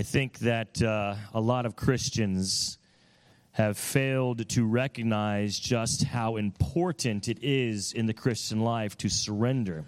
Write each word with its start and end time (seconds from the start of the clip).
I 0.00 0.04
think 0.04 0.38
that 0.38 0.80
uh, 0.80 1.16
a 1.34 1.40
lot 1.40 1.66
of 1.66 1.74
Christians 1.74 2.78
have 3.50 3.76
failed 3.76 4.48
to 4.50 4.64
recognize 4.64 5.58
just 5.58 6.04
how 6.04 6.36
important 6.36 7.26
it 7.26 7.42
is 7.42 7.94
in 7.94 8.06
the 8.06 8.12
Christian 8.12 8.60
life 8.60 8.96
to 8.98 9.08
surrender. 9.08 9.84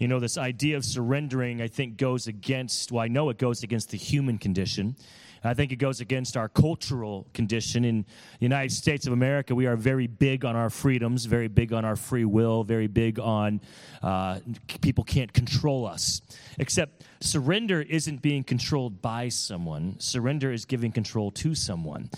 You 0.00 0.08
know, 0.08 0.18
this 0.18 0.38
idea 0.38 0.78
of 0.78 0.84
surrendering, 0.86 1.60
I 1.60 1.68
think, 1.68 1.98
goes 1.98 2.26
against, 2.26 2.90
well, 2.90 3.04
I 3.04 3.08
know 3.08 3.28
it 3.28 3.36
goes 3.36 3.62
against 3.62 3.90
the 3.90 3.98
human 3.98 4.38
condition. 4.38 4.96
I 5.44 5.52
think 5.52 5.72
it 5.72 5.76
goes 5.76 6.00
against 6.00 6.38
our 6.38 6.48
cultural 6.48 7.26
condition. 7.34 7.84
In 7.84 8.06
the 8.38 8.44
United 8.44 8.72
States 8.72 9.06
of 9.06 9.12
America, 9.12 9.54
we 9.54 9.66
are 9.66 9.76
very 9.76 10.06
big 10.06 10.46
on 10.46 10.56
our 10.56 10.70
freedoms, 10.70 11.26
very 11.26 11.48
big 11.48 11.74
on 11.74 11.84
our 11.84 11.96
free 11.96 12.24
will, 12.24 12.64
very 12.64 12.86
big 12.86 13.20
on 13.20 13.60
uh, 14.02 14.38
people 14.80 15.04
can't 15.04 15.32
control 15.34 15.86
us. 15.86 16.22
Except 16.58 17.04
surrender 17.20 17.82
isn't 17.82 18.22
being 18.22 18.42
controlled 18.42 19.02
by 19.02 19.28
someone, 19.28 20.00
surrender 20.00 20.50
is 20.50 20.64
giving 20.64 20.92
control 20.92 21.30
to 21.32 21.54
someone. 21.54 22.08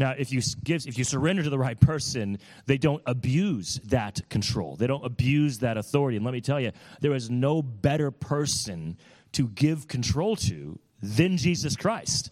Now, 0.00 0.14
if 0.16 0.32
you 0.32 0.40
give, 0.64 0.86
if 0.86 0.96
you 0.96 1.04
surrender 1.04 1.42
to 1.42 1.50
the 1.50 1.58
right 1.58 1.78
person, 1.78 2.38
they 2.64 2.78
don't 2.78 3.02
abuse 3.04 3.78
that 3.84 4.26
control. 4.30 4.76
They 4.76 4.86
don't 4.86 5.04
abuse 5.04 5.58
that 5.58 5.76
authority. 5.76 6.16
And 6.16 6.24
let 6.24 6.32
me 6.32 6.40
tell 6.40 6.58
you, 6.58 6.72
there 7.02 7.14
is 7.14 7.28
no 7.28 7.60
better 7.60 8.10
person 8.10 8.96
to 9.32 9.46
give 9.48 9.88
control 9.88 10.36
to 10.36 10.78
than 11.02 11.36
Jesus 11.36 11.76
Christ. 11.76 12.30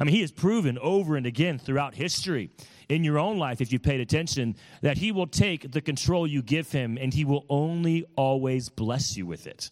I 0.00 0.04
mean, 0.04 0.16
he 0.16 0.20
has 0.22 0.32
proven 0.32 0.78
over 0.78 1.16
and 1.16 1.26
again 1.26 1.60
throughout 1.60 1.94
history 1.94 2.50
in 2.88 3.04
your 3.04 3.20
own 3.20 3.38
life, 3.38 3.60
if 3.60 3.70
you 3.70 3.78
paid 3.78 4.00
attention, 4.00 4.56
that 4.82 4.98
he 4.98 5.12
will 5.12 5.28
take 5.28 5.70
the 5.70 5.80
control 5.80 6.26
you 6.26 6.42
give 6.42 6.72
him 6.72 6.98
and 7.00 7.14
he 7.14 7.24
will 7.24 7.46
only 7.48 8.04
always 8.16 8.68
bless 8.68 9.16
you 9.16 9.26
with 9.26 9.46
it. 9.46 9.70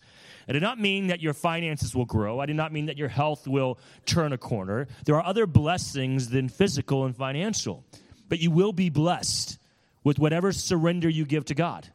I 0.48 0.52
did 0.52 0.62
not 0.62 0.78
mean 0.78 1.08
that 1.08 1.20
your 1.20 1.34
finances 1.34 1.94
will 1.94 2.04
grow. 2.04 2.40
I 2.40 2.46
did 2.46 2.56
not 2.56 2.72
mean 2.72 2.86
that 2.86 2.98
your 2.98 3.08
health 3.08 3.46
will 3.46 3.78
turn 4.06 4.32
a 4.32 4.38
corner. 4.38 4.88
There 5.04 5.16
are 5.16 5.24
other 5.24 5.46
blessings 5.46 6.28
than 6.28 6.48
physical 6.48 7.04
and 7.04 7.16
financial, 7.16 7.84
but 8.28 8.38
you 8.38 8.50
will 8.50 8.72
be 8.72 8.90
blessed 8.90 9.58
with 10.02 10.18
whatever 10.18 10.52
surrender 10.52 11.08
you 11.08 11.24
give 11.24 11.46
to 11.46 11.54
God. 11.54 11.88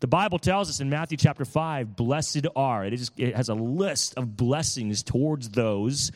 The 0.00 0.06
Bible 0.06 0.38
tells 0.38 0.70
us 0.70 0.80
in 0.80 0.88
Matthew 0.88 1.18
chapter 1.18 1.44
5, 1.44 1.96
blessed 1.96 2.46
are. 2.54 2.84
It, 2.84 2.92
is, 2.92 3.10
it 3.16 3.34
has 3.34 3.48
a 3.48 3.54
list 3.54 4.14
of 4.16 4.36
blessings 4.36 5.02
towards 5.02 5.48
those 5.48 6.12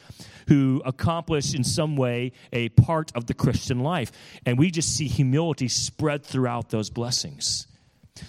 who 0.47 0.81
accomplish 0.85 1.55
in 1.55 1.65
some 1.65 1.97
way 1.97 2.33
a 2.53 2.69
part 2.71 3.11
of 3.17 3.27
the 3.27 3.35
Christian 3.35 3.81
life. 3.81 4.13
And 4.47 4.57
we 4.57 4.71
just 4.71 4.97
see 4.97 5.09
humility 5.09 5.67
spread 5.67 6.25
throughout 6.25 6.71
those 6.71 6.91
blessings. 6.91 7.67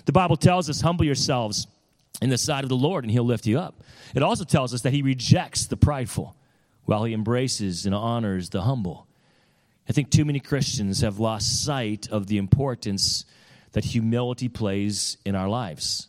The 0.06 0.12
Bible 0.12 0.38
tells 0.38 0.70
us, 0.70 0.82
humble 0.82 1.06
yourselves 1.06 1.68
in 2.22 2.30
the 2.30 2.38
sight 2.38 2.64
of 2.64 2.70
the 2.70 2.76
Lord 2.76 3.04
and 3.04 3.12
he'll 3.12 3.24
lift 3.24 3.46
you 3.46 3.60
up. 3.60 3.84
It 4.16 4.24
also 4.24 4.44
tells 4.44 4.74
us 4.74 4.82
that 4.82 4.94
he 4.94 5.02
rejects 5.02 5.66
the 5.66 5.78
prideful 5.78 6.36
while 6.86 7.04
he 7.04 7.14
embraces 7.14 7.86
and 7.86 7.96
honors 7.96 8.50
the 8.50 8.62
humble. 8.62 9.08
I 9.88 9.94
think 9.94 10.10
too 10.10 10.26
many 10.26 10.40
Christians 10.40 11.02
have 11.02 11.20
lost 11.20 11.64
sight 11.66 12.08
of 12.10 12.28
the 12.28 12.38
importance 12.38 13.26
that 13.74 13.84
humility 13.84 14.48
plays 14.48 15.18
in 15.26 15.36
our 15.36 15.50
lives. 15.50 16.08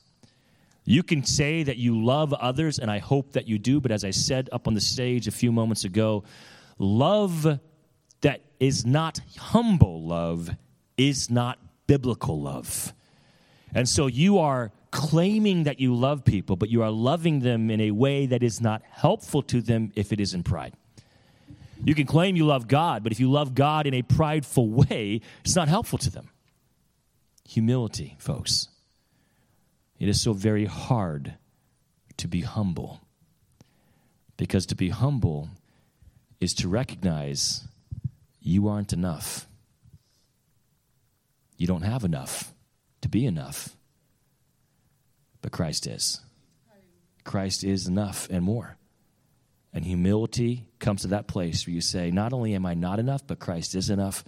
You 0.84 1.02
can 1.02 1.24
say 1.24 1.62
that 1.62 1.78
you 1.78 2.04
love 2.04 2.34
others, 2.34 2.78
and 2.78 2.90
I 2.90 2.98
hope 2.98 3.32
that 3.32 3.48
you 3.48 3.58
do, 3.58 3.80
but 3.80 3.90
as 3.90 4.04
I 4.04 4.10
said 4.10 4.50
up 4.52 4.68
on 4.68 4.74
the 4.74 4.80
stage 4.82 5.26
a 5.26 5.32
few 5.32 5.50
moments 5.50 5.84
ago, 5.84 6.24
love 6.78 7.58
that 8.20 8.42
is 8.60 8.84
not 8.84 9.20
humble 9.38 10.02
love 10.02 10.50
is 10.96 11.30
not 11.30 11.58
biblical 11.86 12.40
love. 12.40 12.92
And 13.74 13.88
so 13.88 14.06
you 14.06 14.38
are 14.38 14.72
claiming 14.94 15.64
that 15.64 15.80
you 15.80 15.92
love 15.92 16.24
people, 16.24 16.54
but 16.54 16.70
you 16.70 16.84
are 16.84 16.90
loving 16.90 17.40
them 17.40 17.68
in 17.68 17.80
a 17.80 17.90
way 17.90 18.26
that 18.26 18.44
is 18.44 18.60
not 18.60 18.80
helpful 18.88 19.42
to 19.42 19.60
them 19.60 19.92
if 19.96 20.12
it 20.12 20.20
is 20.20 20.34
in 20.34 20.44
pride. 20.44 20.72
You 21.82 21.96
can 21.96 22.06
claim 22.06 22.36
you 22.36 22.46
love 22.46 22.68
God, 22.68 23.02
but 23.02 23.10
if 23.10 23.18
you 23.18 23.28
love 23.28 23.56
God 23.56 23.88
in 23.88 23.92
a 23.92 24.02
prideful 24.02 24.68
way, 24.68 25.20
it's 25.44 25.56
not 25.56 25.66
helpful 25.66 25.98
to 25.98 26.10
them. 26.10 26.30
Humility, 27.48 28.14
folks. 28.20 28.68
It 29.98 30.08
is 30.08 30.20
so 30.20 30.32
very 30.32 30.66
hard 30.66 31.34
to 32.18 32.28
be 32.28 32.42
humble. 32.42 33.00
Because 34.36 34.64
to 34.66 34.76
be 34.76 34.90
humble 34.90 35.48
is 36.40 36.54
to 36.54 36.68
recognize 36.68 37.66
you 38.40 38.68
aren't 38.68 38.92
enough. 38.92 39.48
You 41.56 41.66
don't 41.66 41.82
have 41.82 42.04
enough 42.04 42.54
to 43.00 43.08
be 43.08 43.26
enough. 43.26 43.76
But 45.44 45.52
Christ 45.52 45.86
is. 45.86 46.20
Christ 47.22 47.64
is 47.64 47.86
enough 47.86 48.28
and 48.30 48.42
more. 48.42 48.78
And 49.74 49.84
humility 49.84 50.64
comes 50.78 51.02
to 51.02 51.08
that 51.08 51.26
place 51.26 51.66
where 51.66 51.74
you 51.74 51.82
say, 51.82 52.10
Not 52.10 52.32
only 52.32 52.54
am 52.54 52.64
I 52.64 52.72
not 52.72 52.98
enough, 52.98 53.26
but 53.26 53.40
Christ 53.40 53.74
is 53.74 53.90
enough, 53.90 54.24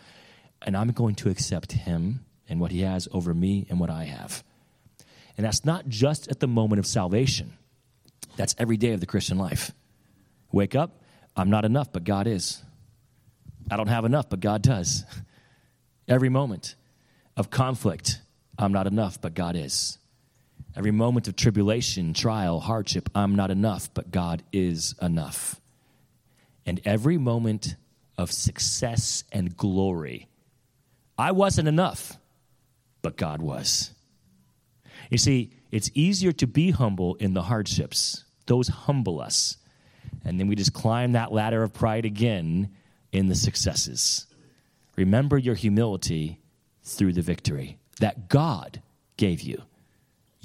and 0.60 0.76
I'm 0.76 0.88
going 0.88 1.14
to 1.14 1.30
accept 1.30 1.72
Him 1.72 2.26
and 2.50 2.60
what 2.60 2.70
he 2.70 2.82
has 2.82 3.08
over 3.12 3.32
me 3.32 3.66
and 3.70 3.80
what 3.80 3.88
I 3.88 4.04
have. 4.04 4.44
And 5.38 5.46
that's 5.46 5.64
not 5.64 5.88
just 5.88 6.28
at 6.28 6.38
the 6.38 6.46
moment 6.46 6.80
of 6.80 6.86
salvation, 6.86 7.56
that's 8.36 8.54
every 8.58 8.76
day 8.76 8.92
of 8.92 9.00
the 9.00 9.06
Christian 9.06 9.38
life. 9.38 9.72
Wake 10.52 10.74
up, 10.74 11.00
I'm 11.34 11.48
not 11.48 11.64
enough, 11.64 11.94
but 11.94 12.04
God 12.04 12.26
is. 12.26 12.62
I 13.70 13.78
don't 13.78 13.88
have 13.88 14.04
enough, 14.04 14.28
but 14.28 14.40
God 14.40 14.60
does. 14.60 15.06
Every 16.08 16.28
moment 16.28 16.74
of 17.38 17.48
conflict, 17.48 18.20
I'm 18.58 18.72
not 18.72 18.86
enough, 18.86 19.18
but 19.18 19.32
God 19.32 19.56
is. 19.56 19.96
Every 20.76 20.90
moment 20.90 21.26
of 21.26 21.36
tribulation, 21.36 22.12
trial, 22.12 22.60
hardship, 22.60 23.08
I'm 23.14 23.34
not 23.34 23.50
enough, 23.50 23.88
but 23.94 24.10
God 24.10 24.42
is 24.52 24.94
enough. 25.00 25.58
And 26.66 26.80
every 26.84 27.16
moment 27.16 27.76
of 28.18 28.30
success 28.30 29.24
and 29.32 29.56
glory, 29.56 30.28
I 31.16 31.32
wasn't 31.32 31.68
enough, 31.68 32.18
but 33.00 33.16
God 33.16 33.40
was. 33.40 33.94
You 35.10 35.16
see, 35.16 35.50
it's 35.70 35.90
easier 35.94 36.32
to 36.32 36.46
be 36.46 36.72
humble 36.72 37.14
in 37.14 37.32
the 37.32 37.42
hardships, 37.42 38.24
those 38.46 38.68
humble 38.68 39.20
us. 39.20 39.56
And 40.24 40.38
then 40.38 40.46
we 40.46 40.56
just 40.56 40.74
climb 40.74 41.12
that 41.12 41.32
ladder 41.32 41.62
of 41.62 41.72
pride 41.72 42.04
again 42.04 42.70
in 43.12 43.28
the 43.28 43.34
successes. 43.34 44.26
Remember 44.96 45.38
your 45.38 45.54
humility 45.54 46.40
through 46.82 47.14
the 47.14 47.22
victory 47.22 47.78
that 48.00 48.28
God 48.28 48.82
gave 49.16 49.40
you. 49.40 49.62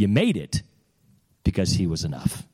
You 0.01 0.07
made 0.07 0.35
it 0.35 0.63
because 1.43 1.73
He 1.73 1.85
was 1.85 2.03
enough. 2.03 2.47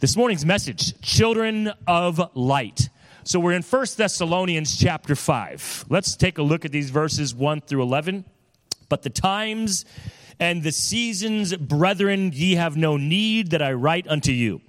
This 0.00 0.16
morning's 0.16 0.46
message 0.46 0.98
children 1.02 1.70
of 1.86 2.34
light. 2.34 2.88
So 3.24 3.38
we're 3.38 3.52
in 3.52 3.60
1 3.60 3.86
Thessalonians 3.94 4.78
chapter 4.78 5.14
5. 5.14 5.84
Let's 5.90 6.16
take 6.16 6.38
a 6.38 6.42
look 6.42 6.64
at 6.64 6.72
these 6.72 6.88
verses 6.88 7.34
1 7.34 7.60
through 7.60 7.82
11. 7.82 8.24
But 8.88 9.02
the 9.02 9.10
times 9.10 9.84
and 10.40 10.62
the 10.62 10.72
seasons, 10.72 11.54
brethren, 11.54 12.30
ye 12.32 12.54
have 12.54 12.74
no 12.74 12.96
need 12.96 13.50
that 13.50 13.60
I 13.60 13.74
write 13.74 14.08
unto 14.08 14.32
you. 14.32 14.62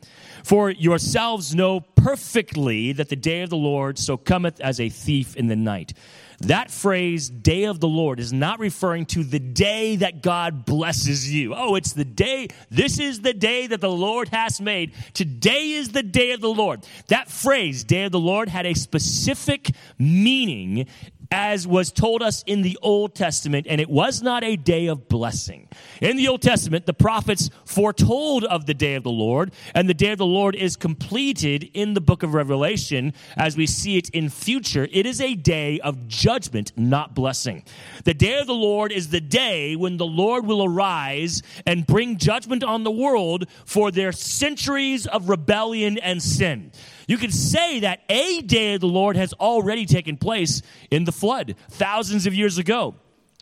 For 0.44 0.70
yourselves 0.70 1.56
know 1.56 1.80
perfectly 1.80 2.92
that 2.92 3.08
the 3.08 3.16
day 3.16 3.44
of 3.44 3.50
the 3.50 3.56
Lord 3.56 3.98
so 3.98 4.18
cometh 4.18 4.60
as 4.60 4.82
a 4.82 4.90
thief 4.90 5.38
in 5.38 5.48
the 5.48 5.56
night. 5.56 5.94
That 6.42 6.72
phrase, 6.72 7.30
day 7.30 7.66
of 7.66 7.80
the 7.80 7.88
Lord, 7.88 8.20
is 8.20 8.32
not 8.32 8.60
referring 8.60 9.06
to 9.08 9.24
the 9.24 9.40
day 9.40 9.98
that 9.98 10.22
God 10.22 10.66
blesses 10.66 11.32
you. 11.32 11.54
Oh, 11.54 11.76
it's 11.76 11.94
the 11.94 12.06
day, 12.06 12.48
this 12.70 12.98
is 13.00 13.22
the 13.22 13.34
day 13.34 13.68
that 13.68 13.82
the 13.82 13.92
Lord 13.92 14.30
has 14.30 14.62
made. 14.62 14.94
Today 15.14 15.72
is 15.72 15.90
the 15.90 16.04
day 16.04 16.32
of 16.32 16.40
the 16.40 16.50
Lord. 16.50 16.86
That 17.08 17.30
phrase, 17.30 17.84
day 17.84 18.06
of 18.06 18.14
the 18.14 18.20
Lord, 18.20 18.48
had 18.48 18.66
a 18.66 18.74
specific 18.74 19.72
meaning 19.98 20.88
as 21.32 21.68
was 21.68 21.92
told 21.92 22.24
us 22.24 22.44
in 22.48 22.64
the 22.64 22.78
Old 22.82 23.14
Testament, 23.14 23.68
and 23.70 23.80
it 23.80 23.90
was 23.90 24.22
not 24.22 24.44
a 24.44 24.56
day 24.56 24.88
of 24.88 25.08
blessing. 25.08 25.68
In 26.02 26.18
the 26.18 26.28
Old 26.28 26.42
Testament, 26.42 26.86
the 26.86 26.94
prophets 26.94 27.50
foretold 27.66 28.46
of 28.46 28.66
the 28.66 28.74
day 28.74 28.96
of 28.96 29.04
the 29.04 29.12
Lord, 29.12 29.52
and 29.76 29.88
the 29.88 29.94
day 29.94 30.12
of 30.12 30.18
the 30.18 30.26
Lord 30.26 30.56
is 30.56 30.76
completed 30.76 31.70
in 31.74 31.94
the 31.94 32.02
book 32.02 32.24
of 32.24 32.34
Revelation 32.34 33.14
as 33.38 33.56
we 33.56 33.68
see 33.68 33.98
it 33.98 34.10
in 34.10 34.30
future. 34.30 34.88
It 34.92 35.06
is 35.06 35.22
a 35.22 35.36
day 35.36 35.80
of 35.82 36.08
judgment, 36.08 36.72
not 36.76 37.14
blessing. 37.14 37.64
The 38.06 38.14
day 38.16 38.40
of 38.40 38.48
the 38.48 38.54
Lord 38.54 38.92
is 38.92 39.10
the 39.10 39.22
day 39.22 39.76
when 39.76 39.98
the 39.98 40.06
Lord 40.06 40.48
will 40.48 40.64
arise 40.64 41.44
and 41.66 41.86
bring 41.86 42.18
judgment 42.18 42.64
on 42.64 42.84
the 42.84 42.92
world 42.92 43.46
for 43.66 43.92
their 43.92 44.12
centuries 44.12 45.06
of 45.06 45.30
rebellion 45.30 46.00
and 46.00 46.24
sin. 46.24 46.72
You 47.10 47.18
could 47.18 47.34
say 47.34 47.80
that 47.80 48.02
a 48.08 48.42
day 48.42 48.76
of 48.76 48.82
the 48.82 48.88
Lord 48.88 49.16
has 49.16 49.34
already 49.34 49.88
taken 49.88 50.16
place 50.16 50.62
in 50.92 51.06
the 51.06 51.12
flood 51.12 51.56
thousands 51.72 52.28
of 52.28 52.36
years 52.36 52.60
ago. 52.60 52.94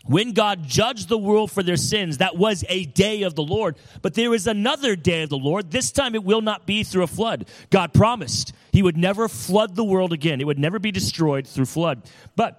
When 0.06 0.32
God 0.32 0.66
judged 0.66 1.10
the 1.10 1.18
world 1.18 1.52
for 1.52 1.62
their 1.62 1.76
sins, 1.76 2.16
that 2.16 2.38
was 2.38 2.64
a 2.70 2.86
day 2.86 3.24
of 3.24 3.34
the 3.34 3.42
Lord. 3.42 3.76
But 4.00 4.14
there 4.14 4.32
is 4.32 4.46
another 4.46 4.96
day 4.96 5.22
of 5.22 5.28
the 5.28 5.36
Lord. 5.36 5.70
This 5.70 5.90
time 5.90 6.14
it 6.14 6.24
will 6.24 6.40
not 6.40 6.66
be 6.66 6.82
through 6.82 7.02
a 7.02 7.06
flood. 7.06 7.46
God 7.68 7.92
promised 7.92 8.54
He 8.72 8.82
would 8.82 8.96
never 8.96 9.28
flood 9.28 9.76
the 9.76 9.84
world 9.84 10.14
again, 10.14 10.40
it 10.40 10.46
would 10.46 10.58
never 10.58 10.78
be 10.78 10.90
destroyed 10.90 11.46
through 11.46 11.66
flood. 11.66 12.10
But 12.36 12.58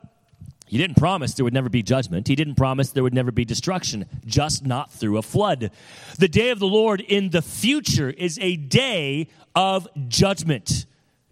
he 0.67 0.77
didn't 0.77 0.97
promise 0.97 1.33
there 1.33 1.43
would 1.43 1.55
never 1.55 1.69
be 1.69 1.81
judgment. 1.81 2.27
He 2.27 2.35
didn't 2.35 2.53
promise 2.53 2.91
there 2.91 3.01
would 3.01 3.15
never 3.15 3.31
be 3.31 3.43
destruction, 3.43 4.05
just 4.27 4.63
not 4.63 4.91
through 4.91 5.17
a 5.17 5.23
flood. 5.23 5.71
The 6.19 6.27
day 6.27 6.51
of 6.51 6.59
the 6.59 6.67
Lord 6.67 7.01
in 7.01 7.31
the 7.31 7.41
future 7.41 8.11
is 8.11 8.37
a 8.37 8.55
day 8.55 9.29
of 9.55 9.87
judgment. 10.07 10.85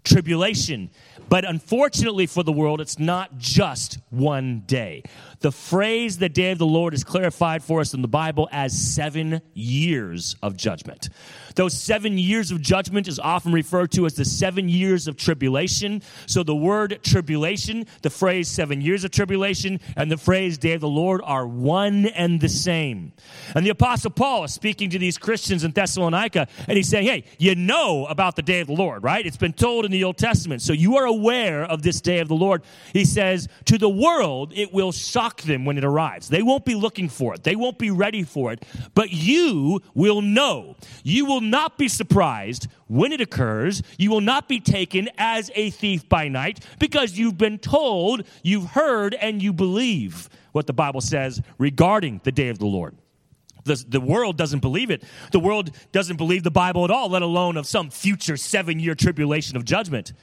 Tribulation. 0.08 0.90
But 1.30 1.44
unfortunately 1.44 2.26
for 2.26 2.44
the 2.44 2.54
world, 2.54 2.80
it's 2.80 2.98
not 2.98 3.38
just 3.38 4.00
one 4.10 4.64
day. 4.66 5.04
The 5.40 5.52
phrase 5.52 6.18
the 6.18 6.30
day 6.30 6.52
of 6.52 6.58
the 6.58 6.66
Lord 6.66 6.94
is 6.94 7.04
clarified 7.04 7.64
for 7.64 7.82
us 7.82 7.94
in 7.94 8.02
the 8.02 8.08
Bible 8.08 8.48
as 8.52 8.74
seven 8.74 9.42
years 9.54 10.36
of 10.42 10.56
judgment. 10.56 11.10
Those 11.58 11.74
seven 11.74 12.20
years 12.20 12.52
of 12.52 12.62
judgment 12.62 13.08
is 13.08 13.18
often 13.18 13.52
referred 13.52 13.92
to 13.94 14.06
as 14.06 14.14
the 14.14 14.26
seven 14.26 14.70
years 14.70 15.08
of 15.08 15.18
tribulation. 15.18 16.04
So 16.28 16.44
the 16.44 16.56
word 16.56 17.00
tribulation, 17.02 17.88
the 18.04 18.12
phrase 18.12 18.48
seven 18.48 18.80
years 18.80 19.04
of 19.04 19.10
tribulation, 19.10 19.80
and 19.96 20.12
the 20.12 20.18
phrase 20.18 20.60
day 20.60 20.74
of 20.74 20.82
the 20.82 20.88
Lord 20.88 21.20
are 21.24 21.48
one 21.48 22.06
and 22.06 22.40
the 22.40 22.48
same. 22.48 23.12
And 23.56 23.66
the 23.66 23.72
Apostle 23.72 24.12
Paul 24.12 24.44
is 24.44 24.54
speaking 24.54 24.92
to 24.92 25.00
these 25.00 25.18
Christians 25.18 25.64
in 25.64 25.72
Thessalonica, 25.72 26.48
and 26.68 26.78
he's 26.78 26.90
saying, 26.90 27.08
Hey, 27.08 27.24
you 27.40 27.56
know 27.56 28.06
about 28.06 28.36
the 28.36 28.44
day 28.44 28.60
of 28.60 28.68
the 28.68 28.74
Lord, 28.74 29.04
right? 29.04 29.26
It's 29.26 29.36
been 29.36 29.52
told 29.52 29.84
in 29.84 29.90
the 29.90 30.04
Old 30.04 30.20
Testament. 30.20 30.62
So 30.62 30.74
you 30.74 30.98
are 30.98 31.06
aware 31.06 31.64
of 31.64 31.82
this 31.82 32.02
day 32.02 32.20
of 32.20 32.28
the 32.28 32.36
Lord. 32.36 32.62
He 32.94 33.04
says, 33.04 33.48
To 33.66 33.80
the 33.80 33.90
world, 33.90 34.54
it 34.56 34.72
will 34.72 34.92
shock 34.92 35.42
them 35.42 35.66
when 35.66 35.80
it 35.80 35.84
arrives. 35.84 36.30
They 36.30 36.44
won't 36.44 36.66
be 36.66 36.76
looking 36.76 37.10
for 37.10 37.34
it, 37.34 37.44
they 37.44 37.56
won't 37.56 37.80
be 37.80 37.90
ready 37.90 38.22
for 38.22 38.54
it. 38.54 38.64
But 38.94 39.10
you 39.10 39.82
will 39.96 40.22
know. 40.22 40.76
You 41.04 41.26
will 41.26 41.47
not 41.48 41.78
be 41.78 41.88
surprised 41.88 42.68
when 42.88 43.12
it 43.12 43.22
occurs. 43.22 43.82
You 43.98 44.12
will 44.12 44.22
not 44.22 44.48
be 44.48 44.60
taken 44.60 45.10
as 45.18 45.52
a 45.56 45.70
thief 45.70 46.08
by 46.08 46.28
night 46.28 46.66
because 46.80 47.18
you've 47.18 47.38
been 47.38 47.58
told, 47.60 48.24
you've 48.44 48.72
heard, 48.72 49.16
and 49.16 49.42
you 49.42 49.54
believe 49.54 50.30
what 50.52 50.68
the 50.68 50.74
Bible 50.74 51.02
says 51.02 51.42
regarding 51.58 52.22
the 52.24 52.32
day 52.32 52.50
of 52.50 52.60
the 52.60 52.66
Lord. 52.66 52.96
The, 53.68 53.84
the 53.88 54.02
world 54.02 54.38
doesn't 54.38 54.60
believe 54.60 54.90
it. 54.90 55.04
The 55.32 55.40
world 55.40 55.72
doesn't 55.92 56.18
believe 56.18 56.44
the 56.44 56.52
Bible 56.52 56.86
at 56.86 56.92
all, 56.92 57.10
let 57.10 57.22
alone 57.22 57.58
of 57.58 57.68
some 57.68 57.90
future 57.90 58.38
seven 58.38 58.80
year 58.80 58.96
tribulation 58.96 59.58
of 59.58 59.66
judgment. 59.66 60.14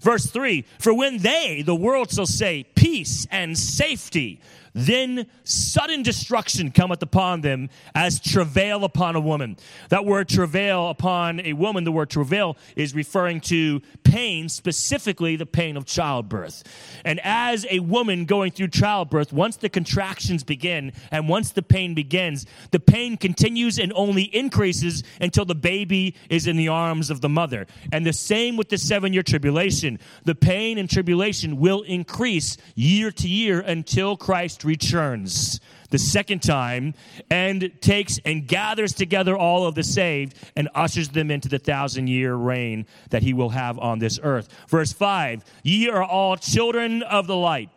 Verse 0.00 0.26
3 0.26 0.64
For 0.78 0.94
when 0.94 1.18
they, 1.18 1.62
the 1.62 1.74
world, 1.74 2.12
shall 2.12 2.26
say, 2.26 2.64
peace 2.74 3.26
and 3.30 3.58
safety, 3.58 4.40
then 4.74 5.26
sudden 5.44 6.02
destruction 6.02 6.70
cometh 6.70 7.02
upon 7.02 7.42
them 7.42 7.68
as 7.94 8.20
travail 8.20 8.84
upon 8.84 9.16
a 9.16 9.20
woman. 9.20 9.56
That 9.90 10.04
word 10.04 10.28
travail 10.28 10.88
upon 10.88 11.40
a 11.40 11.52
woman, 11.52 11.84
the 11.84 11.92
word 11.92 12.10
travail 12.10 12.56
is 12.76 12.94
referring 12.94 13.40
to 13.42 13.80
pain, 14.04 14.48
specifically 14.48 15.36
the 15.36 15.46
pain 15.46 15.76
of 15.76 15.84
childbirth. 15.84 16.64
And 17.04 17.20
as 17.22 17.66
a 17.70 17.80
woman 17.80 18.24
going 18.24 18.52
through 18.52 18.68
childbirth, 18.68 19.32
once 19.32 19.56
the 19.56 19.68
contractions 19.68 20.44
begin 20.44 20.92
and 21.10 21.28
once 21.28 21.52
the 21.52 21.62
pain 21.62 21.94
begins, 21.94 22.46
the 22.70 22.80
pain 22.80 23.16
continues 23.16 23.78
and 23.78 23.92
only 23.94 24.24
increases 24.24 25.02
until 25.20 25.44
the 25.44 25.54
baby 25.54 26.14
is 26.30 26.46
in 26.46 26.56
the 26.56 26.68
arms 26.68 27.10
of 27.10 27.20
the 27.20 27.28
mother. 27.28 27.66
And 27.92 28.06
the 28.06 28.12
same 28.12 28.56
with 28.56 28.68
the 28.68 28.78
seven 28.78 29.12
year 29.12 29.22
tribulation. 29.22 29.98
The 30.24 30.34
pain 30.34 30.78
and 30.78 30.88
tribulation 30.88 31.58
will 31.58 31.82
increase 31.82 32.56
year 32.74 33.10
to 33.12 33.28
year 33.28 33.60
until 33.60 34.16
Christ 34.16 34.61
returns 34.64 35.60
the 35.90 35.98
second 35.98 36.42
time 36.42 36.94
and 37.30 37.70
takes 37.80 38.18
and 38.24 38.48
gathers 38.48 38.94
together 38.94 39.36
all 39.36 39.66
of 39.66 39.74
the 39.74 39.82
saved 39.82 40.34
and 40.56 40.68
ushers 40.74 41.10
them 41.10 41.30
into 41.30 41.48
the 41.48 41.58
thousand 41.58 42.08
year 42.08 42.34
reign 42.34 42.86
that 43.10 43.22
he 43.22 43.34
will 43.34 43.50
have 43.50 43.78
on 43.78 43.98
this 43.98 44.18
earth. 44.22 44.48
Verse 44.68 44.92
5 44.92 45.44
Ye 45.62 45.88
are 45.88 46.02
all 46.02 46.36
children 46.36 47.02
of 47.02 47.26
the 47.26 47.36
light 47.36 47.70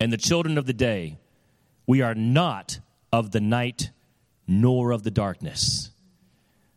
and 0.00 0.12
the 0.12 0.16
children 0.16 0.58
of 0.58 0.66
the 0.66 0.72
day. 0.72 1.18
We 1.86 2.00
are 2.00 2.14
not 2.14 2.80
of 3.12 3.30
the 3.30 3.40
night 3.40 3.90
nor 4.46 4.90
of 4.90 5.02
the 5.02 5.10
darkness. 5.10 5.90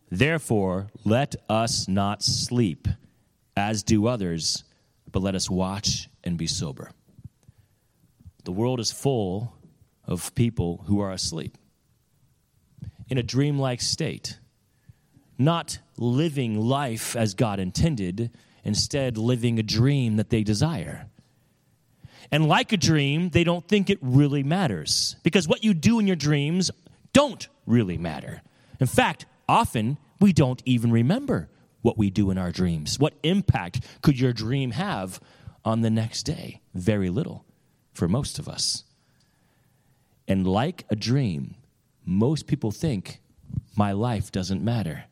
Therefore, 0.09 0.88
let 1.03 1.35
us 1.49 1.88
not 1.88 2.21
sleep 2.23 2.88
as 3.55 3.83
do 3.83 4.07
others, 4.07 4.63
but 5.11 5.21
let 5.21 5.35
us 5.35 5.49
watch 5.49 6.09
and 6.23 6.38
be 6.38 6.47
sober. 6.47 6.91
The 8.47 8.53
world 8.53 8.79
is 8.79 8.94
full 8.94 9.53
of 10.05 10.33
people 10.33 10.85
who 10.88 11.01
are 11.01 11.11
asleep 11.11 11.57
in 13.09 13.17
a 13.17 13.21
dreamlike 13.21 13.81
state, 13.81 14.39
not 15.38 15.79
living 15.97 16.57
life 16.57 17.17
as 17.17 17.33
God 17.33 17.59
intended, 17.59 18.31
instead, 18.63 19.17
living 19.17 19.59
a 19.59 19.63
dream 19.63 20.15
that 20.15 20.29
they 20.29 20.44
desire. 20.44 21.09
And 22.31 22.47
like 22.47 22.71
a 22.71 22.77
dream, 22.77 23.31
they 23.31 23.44
don't 23.44 23.67
think 23.67 23.89
it 23.89 23.99
really 24.01 24.44
matters 24.44 25.17
because 25.23 25.45
what 25.45 25.65
you 25.65 25.73
do 25.73 25.99
in 25.99 26.07
your 26.07 26.15
dreams 26.15 26.71
don't 27.11 27.49
really 27.65 27.97
matter. 27.97 28.41
In 28.79 28.88
fact, 28.88 29.25
often 29.49 29.97
we 30.21 30.31
don't 30.31 30.63
even 30.63 30.89
remember 30.89 31.49
what 31.81 31.97
we 31.97 32.09
do 32.09 32.31
in 32.31 32.38
our 32.38 32.53
dreams. 32.53 32.97
What 32.97 33.13
impact 33.23 33.81
could 34.01 34.17
your 34.17 34.31
dream 34.31 34.71
have 34.71 35.19
on 35.65 35.81
the 35.81 35.89
next 35.89 36.23
day? 36.23 36.61
Very 36.73 37.09
little 37.09 37.44
for 37.97 38.07
most 38.07 38.39
of 38.39 38.47
us. 38.47 38.83
And 40.27 40.47
like 40.47 40.85
a 40.89 40.95
dream, 40.95 41.55
most 42.05 42.47
people 42.47 42.71
think 42.71 43.19
my 43.75 43.91
life 43.91 44.31
doesn't 44.31 44.63
matter. 44.63 45.05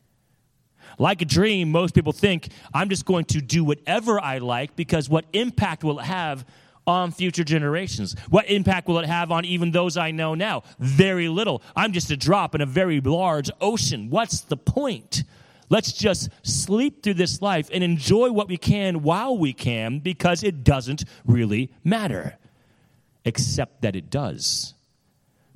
Like 1.00 1.22
a 1.22 1.26
dream, 1.26 1.72
most 1.72 1.96
people 1.96 2.14
think 2.14 2.50
I'm 2.74 2.90
just 2.90 3.06
going 3.06 3.26
to 3.26 3.42
do 3.42 3.64
whatever 3.64 4.20
I 4.20 4.38
like 4.38 4.76
because 4.76 5.10
what 5.10 5.26
impact 5.34 5.84
will 5.84 6.00
it 6.00 6.06
have 6.06 6.46
on 6.88 7.12
future 7.12 7.44
generations? 7.44 8.16
What 8.30 8.50
impact 8.50 8.88
will 8.88 9.00
it 9.00 9.08
have 9.08 9.32
on 9.32 9.46
even 9.46 9.72
those 9.72 9.98
I 9.98 10.12
know 10.12 10.36
now? 10.36 10.64
Very 10.80 11.28
little. 11.28 11.64
I'm 11.76 11.92
just 11.92 12.12
a 12.12 12.18
drop 12.18 12.54
in 12.54 12.62
a 12.62 12.66
very 12.66 13.02
large 13.02 13.50
ocean. 13.60 14.10
What's 14.10 14.42
the 14.42 14.58
point? 14.58 15.24
Let's 15.70 15.92
just 15.92 16.30
sleep 16.44 17.02
through 17.02 17.16
this 17.16 17.42
life 17.42 17.70
and 17.74 17.84
enjoy 17.84 18.32
what 18.32 18.48
we 18.48 18.58
can 18.58 19.02
while 19.02 19.36
we 19.36 19.52
can 19.52 20.00
because 20.00 20.44
it 20.44 20.64
doesn't 20.64 21.04
really 21.26 21.72
matter 21.84 22.38
except 23.26 23.82
that 23.82 23.96
it 23.96 24.10
does. 24.10 24.76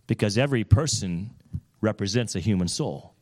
Because 0.07 0.37
every 0.37 0.63
person 0.63 1.29
represents 1.81 2.35
a 2.35 2.39
human 2.39 2.67
soul, 2.67 3.13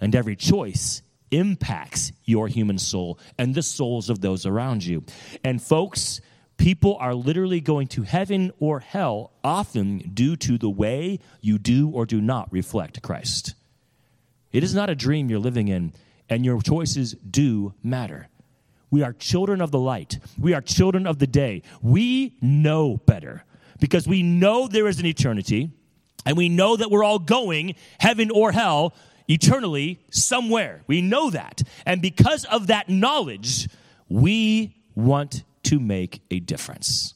and 0.00 0.14
every 0.14 0.36
choice 0.36 1.02
impacts 1.30 2.12
your 2.24 2.48
human 2.48 2.78
soul 2.78 3.18
and 3.38 3.54
the 3.54 3.62
souls 3.62 4.10
of 4.10 4.20
those 4.20 4.44
around 4.44 4.84
you. 4.84 5.04
And, 5.42 5.62
folks, 5.62 6.20
people 6.56 6.96
are 7.00 7.14
literally 7.14 7.60
going 7.60 7.86
to 7.88 8.02
heaven 8.02 8.52
or 8.58 8.80
hell 8.80 9.32
often 9.42 9.98
due 10.14 10.36
to 10.36 10.58
the 10.58 10.70
way 10.70 11.20
you 11.40 11.58
do 11.58 11.88
or 11.90 12.06
do 12.06 12.20
not 12.20 12.52
reflect 12.52 13.02
Christ. 13.02 13.54
It 14.52 14.62
is 14.62 14.74
not 14.74 14.90
a 14.90 14.94
dream 14.94 15.30
you're 15.30 15.38
living 15.38 15.68
in, 15.68 15.92
and 16.28 16.44
your 16.44 16.60
choices 16.60 17.14
do 17.14 17.74
matter. 17.82 18.28
We 18.90 19.02
are 19.02 19.12
children 19.12 19.60
of 19.60 19.70
the 19.70 19.80
light. 19.80 20.18
We 20.38 20.54
are 20.54 20.60
children 20.60 21.06
of 21.06 21.18
the 21.18 21.26
day. 21.26 21.62
We 21.82 22.36
know 22.40 22.98
better 22.98 23.44
because 23.80 24.06
we 24.06 24.22
know 24.22 24.68
there 24.68 24.86
is 24.86 25.00
an 25.00 25.06
eternity 25.06 25.70
and 26.24 26.36
we 26.36 26.48
know 26.48 26.76
that 26.76 26.90
we're 26.90 27.04
all 27.04 27.18
going, 27.18 27.74
heaven 28.00 28.30
or 28.30 28.52
hell, 28.52 28.94
eternally 29.28 30.00
somewhere. 30.10 30.82
We 30.86 31.02
know 31.02 31.30
that. 31.30 31.62
And 31.84 32.02
because 32.02 32.44
of 32.46 32.66
that 32.68 32.88
knowledge, 32.88 33.68
we 34.08 34.76
want 34.94 35.44
to 35.64 35.78
make 35.78 36.22
a 36.30 36.40
difference. 36.40 37.14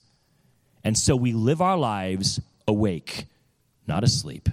And 0.84 0.96
so 0.96 1.16
we 1.16 1.32
live 1.32 1.60
our 1.60 1.76
lives 1.76 2.40
awake, 2.66 3.26
not 3.86 4.04
asleep. 4.04 4.48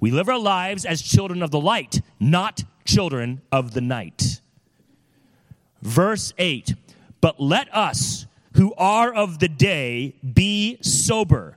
We 0.00 0.10
live 0.10 0.28
our 0.28 0.38
lives 0.38 0.84
as 0.84 1.02
children 1.02 1.42
of 1.42 1.50
the 1.50 1.60
light, 1.60 2.00
not 2.18 2.64
children 2.84 3.42
of 3.50 3.74
the 3.74 3.80
night. 3.80 4.40
Verse 5.82 6.32
8 6.38 6.74
But 7.20 7.40
let 7.40 7.74
us 7.74 8.26
who 8.62 8.72
are 8.76 9.12
of 9.12 9.40
the 9.40 9.48
day, 9.48 10.14
be 10.22 10.78
sober, 10.82 11.56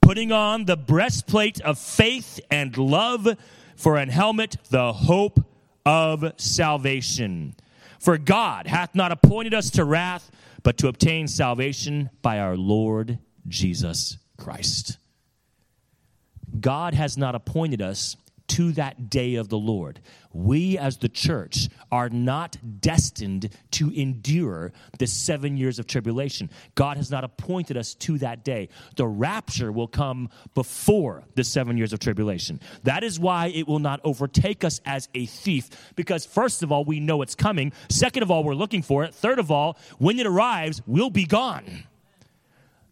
putting 0.00 0.32
on 0.32 0.64
the 0.64 0.74
breastplate 0.74 1.60
of 1.60 1.78
faith 1.78 2.40
and 2.50 2.78
love, 2.78 3.28
for 3.76 3.98
an 3.98 4.08
helmet, 4.08 4.56
the 4.70 4.90
hope 4.90 5.38
of 5.84 6.32
salvation. 6.38 7.54
For 8.00 8.16
God 8.16 8.66
hath 8.66 8.94
not 8.94 9.12
appointed 9.12 9.52
us 9.52 9.68
to 9.72 9.84
wrath, 9.84 10.30
but 10.62 10.78
to 10.78 10.88
obtain 10.88 11.28
salvation 11.28 12.08
by 12.22 12.38
our 12.38 12.56
Lord 12.56 13.18
Jesus 13.46 14.16
Christ. 14.38 14.96
God 16.58 16.94
has 16.94 17.18
not 17.18 17.34
appointed 17.34 17.82
us 17.82 18.16
to 18.48 18.72
that 18.72 19.10
day 19.10 19.36
of 19.36 19.48
the 19.48 19.58
Lord. 19.58 20.00
We, 20.32 20.76
as 20.76 20.98
the 20.98 21.08
church, 21.08 21.68
are 21.90 22.08
not 22.08 22.56
destined 22.80 23.48
to 23.72 23.90
endure 23.90 24.72
the 24.98 25.06
seven 25.06 25.56
years 25.56 25.78
of 25.78 25.86
tribulation. 25.86 26.50
God 26.74 26.96
has 26.96 27.10
not 27.10 27.24
appointed 27.24 27.76
us 27.76 27.94
to 27.94 28.18
that 28.18 28.44
day. 28.44 28.68
The 28.96 29.06
rapture 29.06 29.72
will 29.72 29.88
come 29.88 30.28
before 30.54 31.24
the 31.34 31.44
seven 31.44 31.78
years 31.78 31.92
of 31.92 32.00
tribulation. 32.00 32.60
That 32.82 33.02
is 33.02 33.18
why 33.18 33.46
it 33.46 33.66
will 33.66 33.78
not 33.78 34.00
overtake 34.04 34.64
us 34.64 34.80
as 34.84 35.08
a 35.14 35.26
thief, 35.26 35.70
because 35.96 36.26
first 36.26 36.62
of 36.62 36.70
all, 36.70 36.84
we 36.84 37.00
know 37.00 37.22
it's 37.22 37.34
coming. 37.34 37.72
Second 37.88 38.22
of 38.22 38.30
all, 38.30 38.44
we're 38.44 38.54
looking 38.54 38.82
for 38.82 39.04
it. 39.04 39.14
Third 39.14 39.38
of 39.38 39.50
all, 39.50 39.78
when 39.98 40.18
it 40.18 40.26
arrives, 40.26 40.82
we'll 40.86 41.10
be 41.10 41.24
gone 41.24 41.64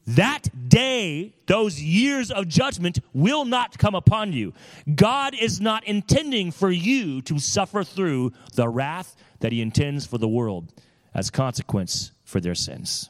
that 0.07 0.49
day, 0.69 1.35
those 1.47 1.81
years 1.81 2.31
of 2.31 2.49
judgment 2.49 2.99
will 3.13 3.45
not 3.45 3.79
come 3.79 3.95
upon 3.95 4.33
you. 4.33 4.53
God 4.95 5.35
is 5.35 5.61
not 5.61 5.85
intending 5.85 6.51
for 6.51 6.71
you 6.71 7.23
to 7.23 7.39
suffer 7.39 7.85
through 7.85 8.33
the 8.55 8.69
wrath 8.69 9.17
that 9.41 9.53
He 9.53 9.61
intends 9.63 10.07
for 10.07 10.19
the 10.19 10.29
world. 10.29 10.73
as 11.15 11.31
consequence 11.31 12.11
for 12.25 12.41
their 12.41 12.57
sins. 12.57 13.09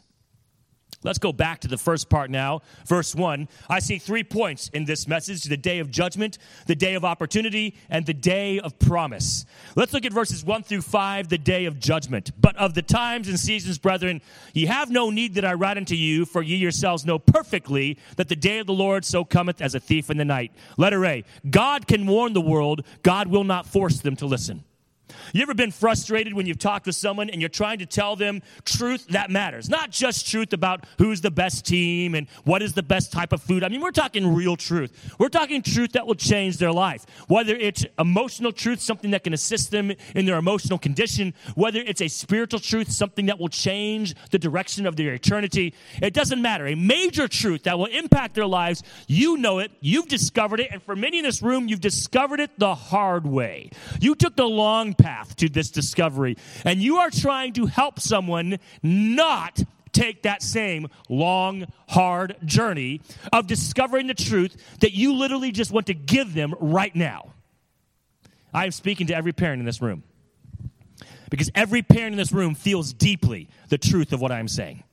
Let's 1.05 1.19
go 1.19 1.33
back 1.33 1.61
to 1.61 1.69
the 1.69 1.79
first 1.79 2.09
part 2.09 2.31
now. 2.31 2.63
Verse 2.87 3.15
1. 3.15 3.47
I 3.69 3.79
see 3.79 3.99
three 3.99 4.25
points 4.25 4.69
in 4.71 4.87
this 4.87 5.07
message 5.07 5.45
the 5.45 5.57
day 5.57 5.79
of 5.79 5.91
judgment, 5.91 6.39
the 6.67 6.75
day 6.75 6.95
of 6.95 7.05
opportunity, 7.05 7.77
and 7.91 8.07
the 8.07 8.15
day 8.15 8.59
of 8.59 8.79
promise. 8.79 9.45
Let's 9.77 9.93
look 9.93 10.07
at 10.07 10.13
verses 10.13 10.45
1 10.45 10.63
through 10.63 10.81
5, 10.81 11.29
the 11.29 11.39
day 11.39 11.67
of 11.67 11.79
judgment. 11.79 12.33
But 12.41 12.57
of 12.57 12.75
the 12.75 12.83
times 12.83 13.29
and 13.29 13.39
seasons, 13.39 13.79
brethren, 13.79 14.23
ye 14.55 14.65
have 14.65 14.91
no 14.91 15.11
need 15.11 15.35
that 15.35 15.45
I 15.45 15.53
write 15.53 15.77
unto 15.77 15.95
you, 15.95 16.25
for 16.25 16.43
ye 16.43 16.57
yourselves 16.57 17.05
know 17.05 17.19
perfectly 17.19 17.99
that 18.17 18.29
the 18.29 18.37
day 18.37 18.59
of 18.59 18.67
the 18.67 18.73
Lord 18.73 19.05
so 19.05 19.25
cometh 19.25 19.61
as 19.61 19.75
a 19.75 19.81
thief 19.81 20.09
in 20.11 20.17
the 20.17 20.25
night. 20.25 20.53
Letter 20.79 21.05
A. 21.05 21.25
God 21.51 21.87
can 21.87 22.07
warn 22.07 22.33
the 22.33 22.41
world, 22.41 22.83
God 23.03 23.29
will 23.29 23.45
not 23.45 23.67
force 23.67 24.01
them 24.01 24.17
to 24.17 24.27
listen. 24.27 24.65
You 25.33 25.43
ever 25.43 25.55
been 25.55 25.71
frustrated 25.71 26.35
when 26.35 26.47
you've 26.47 26.59
talked 26.59 26.87
with 26.87 26.97
someone 26.97 27.31
and 27.31 27.41
you're 27.41 27.49
trying 27.49 27.79
to 27.79 27.87
tell 27.87 28.17
them 28.17 28.43
truth 28.65 29.07
that 29.09 29.31
matters? 29.31 29.69
Not 29.69 29.91
just 29.91 30.29
truth 30.29 30.53
about 30.53 30.85
who's 30.99 31.21
the 31.21 31.31
best 31.31 31.67
team 31.67 32.15
and 32.15 32.29
what 32.45 32.63
is 32.63 32.73
the 32.73 32.83
best 32.83 33.13
type 33.13 33.33
of 33.33 33.43
food. 33.43 33.65
I 33.65 33.69
mean, 33.69 33.81
we're 33.81 33.91
talking 33.91 34.35
real 34.35 34.57
truth. 34.57 35.15
We're 35.19 35.29
talking 35.29 35.63
truth 35.63 35.93
that 35.93 36.07
will 36.07 36.15
change 36.15 36.59
their 36.59 36.73
life. 36.73 37.05
Whether 37.29 37.57
it's 37.57 37.85
emotional 37.99 38.53
truth, 38.53 38.81
something 38.81 39.11
that 39.11 39.25
can 39.25 39.33
assist 39.33 39.71
them 39.71 39.93
in 40.15 40.27
their 40.27 40.37
emotional 40.37 40.79
condition, 40.79 41.35
whether 41.55 41.81
it's 41.81 42.01
a 42.01 42.09
spiritual 42.09 42.61
truth, 42.61 42.91
something 42.91 43.27
that 43.27 43.39
will 43.39 43.49
change 43.49 44.15
the 44.31 44.39
direction 44.39 44.87
of 44.87 44.97
their 44.97 45.15
eternity, 45.15 45.75
it 46.01 46.15
doesn't 46.15 46.41
matter. 46.41 46.67
A 46.67 46.75
major 46.75 47.29
truth 47.29 47.65
that 47.65 47.79
will 47.79 47.87
impact 47.87 48.35
their 48.35 48.47
lives, 48.47 48.83
you 49.07 49.37
know 49.37 49.59
it, 49.59 49.71
you've 49.81 50.09
discovered 50.09 50.61
it, 50.61 50.69
and 50.71 50.83
for 50.83 50.97
many 50.97 51.19
in 51.19 51.25
this 51.25 51.43
room, 51.43 51.69
you've 51.69 51.81
discovered 51.81 52.41
it 52.41 52.51
the 52.59 52.75
hard 52.75 53.27
way. 53.27 53.71
You 54.01 54.15
took 54.15 54.37
the 54.37 54.49
long 54.49 54.94
path 54.95 55.37
to 55.37 55.49
this 55.49 55.71
discovery. 55.71 56.37
And 56.65 56.81
you 56.81 56.99
are 56.99 57.11
trying 57.11 57.53
to 57.55 57.67
help 57.67 58.01
someone 58.01 58.59
not 58.83 59.63
take 59.93 60.23
that 60.23 60.43
same 60.43 60.89
long, 61.09 61.67
hard 61.89 62.37
journey 62.45 63.01
of 63.33 63.47
discovering 63.47 64.09
the 64.09 64.15
truth 64.15 64.57
that 64.81 64.93
you 64.93 65.15
literally 65.15 65.53
just 65.53 65.71
want 65.71 65.87
to 65.87 65.95
give 65.95 66.35
them 66.35 66.55
right 66.61 66.95
now. 66.95 67.33
I 68.53 68.65
am 68.65 68.71
speaking 68.71 69.07
to 69.09 69.17
every 69.17 69.33
parent 69.33 69.61
in 69.61 69.67
this 69.67 69.81
room 69.81 70.03
because 71.31 71.51
every 71.55 71.83
parent 71.83 72.13
in 72.13 72.19
this 72.19 72.33
room 72.33 72.55
feels 72.55 72.93
deeply 72.93 73.49
the 73.69 73.79
truth 73.79 74.13
of 74.13 74.21
what 74.21 74.31
I'm 74.31 74.49
saying. 74.49 74.85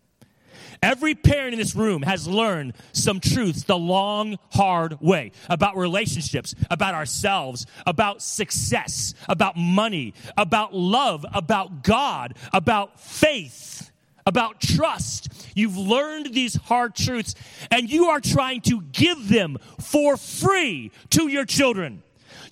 Every 0.83 1.13
parent 1.13 1.53
in 1.53 1.59
this 1.59 1.75
room 1.75 2.01
has 2.01 2.27
learned 2.27 2.73
some 2.91 3.19
truths 3.19 3.63
the 3.63 3.77
long, 3.77 4.39
hard 4.51 4.99
way 4.99 5.31
about 5.47 5.77
relationships, 5.77 6.55
about 6.71 6.95
ourselves, 6.95 7.67
about 7.85 8.23
success, 8.23 9.13
about 9.29 9.55
money, 9.55 10.15
about 10.37 10.73
love, 10.73 11.23
about 11.35 11.83
God, 11.83 12.35
about 12.51 12.99
faith, 12.99 13.91
about 14.25 14.59
trust. 14.59 15.51
You've 15.55 15.77
learned 15.77 16.33
these 16.33 16.55
hard 16.55 16.95
truths 16.95 17.35
and 17.69 17.87
you 17.87 18.05
are 18.07 18.19
trying 18.19 18.61
to 18.61 18.81
give 18.81 19.29
them 19.29 19.57
for 19.79 20.17
free 20.17 20.91
to 21.11 21.27
your 21.27 21.45
children. 21.45 22.01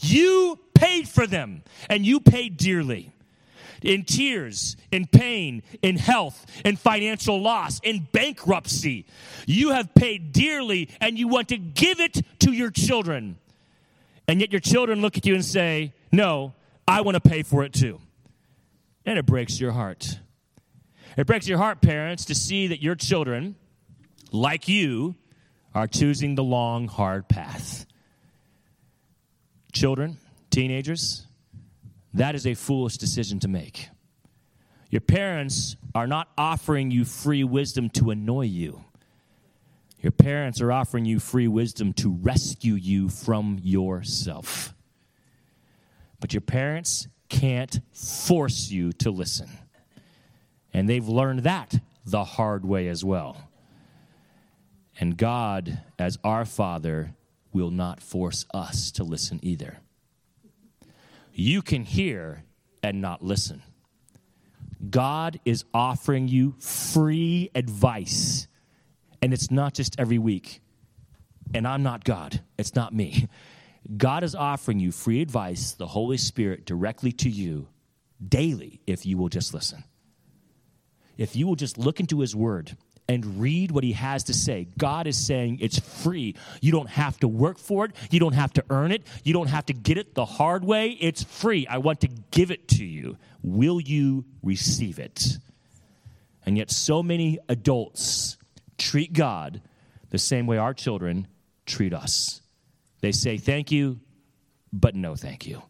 You 0.01 0.59
paid 0.75 1.09
for 1.09 1.25
them 1.25 1.63
and 1.89 2.05
you 2.05 2.19
paid 2.19 2.57
dearly 2.57 3.11
in 3.81 4.03
tears, 4.03 4.75
in 4.91 5.07
pain, 5.07 5.63
in 5.81 5.97
health, 5.97 6.45
in 6.65 6.75
financial 6.75 7.41
loss, 7.41 7.79
in 7.83 8.07
bankruptcy. 8.11 9.05
You 9.45 9.71
have 9.71 9.93
paid 9.93 10.31
dearly 10.31 10.89
and 10.99 11.17
you 11.17 11.27
want 11.27 11.49
to 11.49 11.57
give 11.57 11.99
it 11.99 12.21
to 12.39 12.51
your 12.51 12.71
children. 12.71 13.37
And 14.27 14.39
yet 14.39 14.51
your 14.51 14.61
children 14.61 15.01
look 15.01 15.17
at 15.17 15.25
you 15.25 15.33
and 15.33 15.43
say, 15.43 15.93
No, 16.11 16.53
I 16.87 17.01
want 17.01 17.15
to 17.15 17.29
pay 17.29 17.43
for 17.43 17.63
it 17.63 17.73
too. 17.73 17.99
And 19.05 19.17
it 19.17 19.25
breaks 19.25 19.59
your 19.59 19.71
heart. 19.71 20.19
It 21.17 21.25
breaks 21.25 21.47
your 21.47 21.57
heart, 21.57 21.81
parents, 21.81 22.25
to 22.25 22.35
see 22.35 22.67
that 22.67 22.81
your 22.81 22.95
children, 22.95 23.55
like 24.31 24.67
you, 24.67 25.15
are 25.73 25.87
choosing 25.87 26.35
the 26.35 26.43
long, 26.43 26.87
hard 26.87 27.27
path. 27.27 27.85
Children, 29.71 30.17
teenagers, 30.49 31.25
that 32.13 32.35
is 32.35 32.47
a 32.47 32.53
foolish 32.53 32.97
decision 32.97 33.39
to 33.39 33.47
make. 33.47 33.89
Your 34.89 35.01
parents 35.01 35.75
are 35.93 36.07
not 36.07 36.29
offering 36.37 36.89
you 36.91 37.05
free 37.05 37.43
wisdom 37.43 37.89
to 37.91 38.09
annoy 38.09 38.45
you. 38.45 38.83
Your 40.01 40.11
parents 40.11 40.61
are 40.61 40.71
offering 40.71 41.05
you 41.05 41.19
free 41.19 41.47
wisdom 41.47 41.93
to 41.93 42.09
rescue 42.09 42.73
you 42.73 43.09
from 43.09 43.59
yourself. 43.61 44.73
But 46.19 46.33
your 46.33 46.41
parents 46.41 47.07
can't 47.27 47.79
force 47.91 48.71
you 48.71 48.91
to 48.93 49.11
listen. 49.11 49.49
And 50.73 50.89
they've 50.89 51.07
learned 51.07 51.41
that 51.41 51.79
the 52.05 52.23
hard 52.23 52.65
way 52.65 52.87
as 52.87 53.03
well. 53.03 53.49
And 54.99 55.17
God, 55.17 55.81
as 55.97 56.17
our 56.23 56.45
Father, 56.45 57.13
will 57.53 57.71
not 57.71 58.01
force 58.01 58.45
us 58.53 58.91
to 58.91 59.03
listen 59.03 59.39
either 59.43 59.77
you 61.39 61.61
can 61.61 61.83
hear 61.83 62.43
and 62.83 63.01
not 63.01 63.23
listen. 63.23 63.61
God 64.89 65.39
is 65.45 65.65
offering 65.73 66.27
you 66.27 66.55
free 66.59 67.49
advice. 67.55 68.47
And 69.21 69.33
it's 69.33 69.51
not 69.51 69.73
just 69.73 69.99
every 69.99 70.17
week. 70.17 70.61
And 71.53 71.67
I'm 71.67 71.83
not 71.83 72.03
God, 72.03 72.41
it's 72.57 72.75
not 72.75 72.93
me. 72.93 73.27
God 73.97 74.23
is 74.23 74.35
offering 74.35 74.79
you 74.79 74.91
free 74.91 75.21
advice, 75.21 75.71
the 75.71 75.87
Holy 75.87 76.17
Spirit 76.17 76.65
directly 76.65 77.11
to 77.13 77.29
you 77.29 77.67
daily 78.25 78.81
if 78.85 79.05
you 79.05 79.17
will 79.17 79.29
just 79.29 79.53
listen. 79.53 79.83
If 81.17 81.35
you 81.35 81.47
will 81.47 81.55
just 81.55 81.77
look 81.77 81.99
into 81.99 82.19
His 82.19 82.35
Word 82.35 82.77
and 83.09 83.41
read 83.41 83.71
what 83.71 83.83
he 83.83 83.93
has 83.93 84.25
to 84.25 84.33
say. 84.35 84.67
God 84.77 85.07
is 85.07 85.17
saying 85.17 85.57
it's 85.61 85.79
free. 85.79 86.35
You 86.61 86.71
don't 86.71 86.89
have 86.89 87.19
to 87.21 87.27
work 87.27 87.57
for 87.57 87.85
it. 87.85 87.91
You 88.11 88.19
don't 88.19 88.35
have 88.35 88.53
to 88.53 88.63
earn 88.69 88.91
it. 88.91 89.01
You 89.23 89.33
don't 89.33 89.47
have 89.47 89.65
to 89.65 89.73
get 89.73 89.97
it 89.97 90.13
the 90.13 90.25
hard 90.25 90.63
way. 90.63 90.91
It's 90.91 91.23
free. 91.23 91.65
I 91.65 91.79
want 91.79 92.01
to 92.01 92.07
give 92.29 92.51
it 92.51 92.67
to 92.67 92.85
you. 92.85 93.17
Will 93.41 93.81
you 93.81 94.25
receive 94.43 94.99
it? 94.99 95.39
And 96.45 96.55
yet, 96.55 96.69
so 96.69 97.01
many 97.01 97.39
adults 97.49 98.37
treat 98.77 99.11
God 99.11 99.61
the 100.11 100.19
same 100.19 100.45
way 100.45 100.57
our 100.57 100.75
children 100.75 101.27
treat 101.65 101.95
us. 101.95 102.41
They 103.01 103.11
say 103.11 103.37
thank 103.37 103.71
you, 103.71 103.99
but 104.71 104.93
no 104.93 105.15
thank 105.15 105.47
you. 105.47 105.63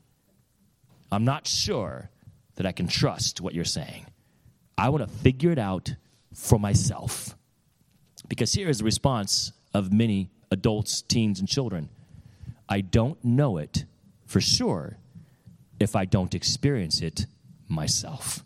I'm 1.10 1.24
not 1.24 1.48
sure 1.48 2.10
that 2.56 2.66
I 2.66 2.74
can 2.74 2.88
trust 2.88 3.40
what 3.40 3.54
you're 3.54 3.64
saying. 3.64 4.08
I 4.78 4.90
want 4.90 5.08
to 5.08 5.18
figure 5.20 5.52
it 5.52 5.58
out 5.58 5.96
for 6.40 6.60
myself. 6.60 7.36
Because 8.28 8.54
here 8.54 8.70
is 8.70 8.80
the 8.80 8.84
response 8.84 9.52
of 9.74 9.92
many 9.92 10.30
adults, 10.52 11.02
teens, 11.02 11.40
and 11.40 11.48
children 11.48 11.90
I 12.72 12.82
don't 12.82 13.24
know 13.26 13.58
it 13.58 13.86
for 14.28 14.40
sure 14.40 14.98
if 15.80 15.96
I 15.96 16.06
don't 16.06 16.36
experience 16.36 17.02
it 17.02 17.26
myself. 17.68 18.46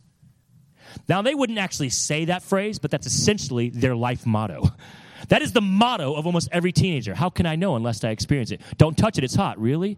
Now, 1.09 1.21
they 1.21 1.35
wouldn't 1.35 1.59
actually 1.59 1.89
say 1.89 2.25
that 2.25 2.41
phrase, 2.41 2.79
but 2.79 2.89
that's 2.89 3.05
essentially 3.05 3.69
their 3.69 3.95
life 3.95 4.25
motto. 4.25 4.69
That 5.29 5.41
is 5.41 5.53
the 5.53 5.61
motto 5.61 6.15
of 6.15 6.25
almost 6.25 6.49
every 6.51 6.73
teenager. 6.73 7.15
How 7.15 7.29
can 7.29 7.45
I 7.45 7.55
know 7.55 7.77
unless 7.77 8.03
I 8.03 8.09
experience 8.09 8.51
it? 8.51 8.59
Don't 8.77 8.97
touch 8.97 9.17
it, 9.17 9.23
it's 9.23 9.35
hot. 9.35 9.57
Really? 9.57 9.97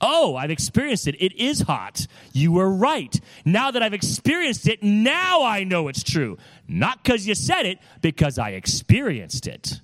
Oh, 0.00 0.36
I've 0.36 0.50
experienced 0.50 1.06
it. 1.06 1.16
It 1.18 1.34
is 1.34 1.62
hot. 1.62 2.06
You 2.32 2.52
were 2.52 2.70
right. 2.70 3.18
Now 3.44 3.70
that 3.70 3.82
I've 3.82 3.94
experienced 3.94 4.68
it, 4.68 4.82
now 4.82 5.42
I 5.42 5.64
know 5.64 5.88
it's 5.88 6.02
true. 6.02 6.36
Not 6.68 7.02
because 7.02 7.26
you 7.26 7.34
said 7.34 7.64
it, 7.64 7.78
because 8.02 8.38
I 8.38 8.50
experienced 8.50 9.46
it. 9.46 9.80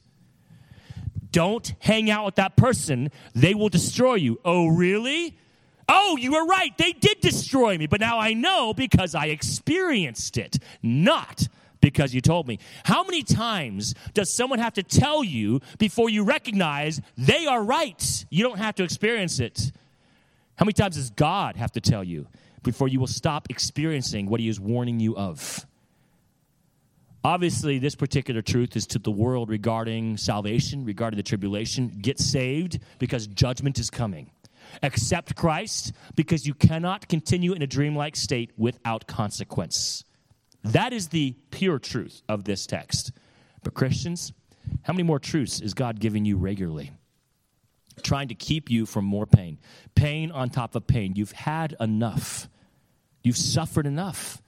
Don't 1.31 1.73
hang 1.81 2.11
out 2.11 2.27
with 2.27 2.35
that 2.35 2.57
person. 2.57 3.11
They 3.35 3.55
will 3.55 3.71
destroy 3.71 4.17
you. 4.17 4.39
Oh, 4.45 4.69
really? 4.69 5.39
Oh, 5.89 6.17
you 6.19 6.33
were 6.33 6.45
right. 6.45 6.77
They 6.77 6.93
did 6.93 7.21
destroy 7.21 7.79
me, 7.79 7.87
but 7.87 8.01
now 8.01 8.19
I 8.19 8.35
know 8.35 8.75
because 8.75 9.15
I 9.15 9.27
experienced 9.27 10.37
it, 10.37 10.59
not 10.83 11.49
because 11.81 12.15
you 12.15 12.21
told 12.21 12.47
me. 12.47 12.59
How 12.85 13.03
many 13.03 13.23
times 13.23 13.95
does 14.15 14.33
someone 14.33 14.59
have 14.59 14.75
to 14.75 14.83
tell 14.83 15.25
you 15.25 15.61
before 15.79 16.09
you 16.09 16.23
recognize 16.23 17.01
they 17.17 17.47
are 17.47 17.63
right? 17.63 18.27
You 18.31 18.45
don't 18.45 18.59
have 18.59 18.75
to 18.77 18.85
experience 18.85 19.41
it. 19.41 19.73
How 20.57 20.65
many 20.65 20.75
times 20.75 20.97
does 20.97 21.11
God 21.11 21.57
have 21.57 21.73
to 21.73 21.81
tell 21.81 22.05
you 22.05 22.27
before 22.63 22.89
you 22.89 23.01
will 23.01 23.07
stop 23.07 23.49
experiencing 23.51 24.27
what 24.27 24.41
He 24.41 24.49
is 24.49 24.61
warning 24.61 25.01
you 25.01 25.17
of? 25.17 25.67
Obviously, 27.25 27.79
this 27.79 27.95
particular 27.95 28.43
truth 28.43 28.75
is 28.75 28.87
to 28.89 28.99
the 28.99 29.11
world 29.11 29.49
regarding 29.49 30.17
salvation, 30.17 30.85
regarding 30.85 31.17
the 31.17 31.23
tribulation. 31.23 31.99
Get 32.01 32.19
saved 32.19 32.81
because 32.99 33.29
judgment 33.29 33.79
is 33.79 33.91
coming. 33.91 34.31
Accept 34.83 35.37
Christ 35.37 35.93
because 36.17 36.47
you 36.47 36.55
cannot 36.55 37.09
continue 37.09 37.53
in 37.53 37.63
a 37.63 37.67
dreamlike 37.67 38.17
state 38.17 38.51
without 38.57 39.07
consequence. 39.07 40.05
That 40.65 40.93
is 40.93 41.09
the 41.09 41.37
pure 41.51 41.79
truth 41.79 42.23
of 42.29 42.45
this 42.45 42.67
text. 42.67 43.13
But, 43.63 43.75
Christians, 43.75 44.33
how 44.83 44.93
many 44.93 45.05
more 45.05 45.19
truths 45.19 45.61
is 45.61 45.75
God 45.75 46.01
giving 46.01 46.25
you 46.25 46.37
regularly? 46.37 46.91
Trying 48.03 48.29
to 48.29 48.35
keep 48.35 48.71
you 48.71 48.87
from 48.87 49.05
more 49.05 49.27
pain. 49.27 49.59
Pain 49.95 50.31
on 50.31 50.51
top 50.51 50.75
of 50.75 50.87
pain. 50.87 51.15
You've 51.17 51.33
had 51.33 51.77
enough. 51.81 52.49
You've 53.23 53.37
suffered 53.37 53.87
enough. 53.87 54.43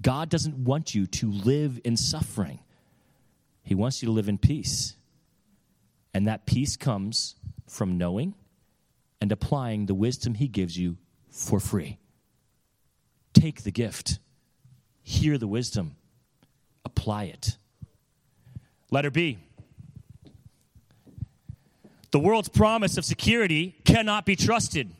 God 0.00 0.28
doesn't 0.28 0.56
want 0.56 0.94
you 0.94 1.06
to 1.06 1.30
live 1.30 1.80
in 1.84 1.96
suffering, 1.96 2.58
He 3.62 3.74
wants 3.74 4.02
you 4.02 4.06
to 4.06 4.12
live 4.12 4.28
in 4.28 4.38
peace. 4.38 4.96
And 6.14 6.26
that 6.26 6.44
peace 6.44 6.76
comes 6.76 7.36
from 7.66 7.96
knowing 7.96 8.34
and 9.20 9.32
applying 9.32 9.86
the 9.86 9.94
wisdom 9.94 10.34
He 10.34 10.48
gives 10.48 10.76
you 10.76 10.98
for 11.30 11.58
free. 11.58 11.98
Take 13.32 13.62
the 13.62 13.70
gift, 13.70 14.18
hear 15.02 15.38
the 15.38 15.46
wisdom, 15.46 15.96
apply 16.84 17.24
it. 17.24 17.56
Letter 18.90 19.10
B. 19.10 19.38
The 22.12 22.20
world's 22.20 22.48
promise 22.48 22.98
of 22.98 23.04
security 23.06 23.74
cannot 23.84 24.26
be 24.26 24.36
trusted. 24.36 24.92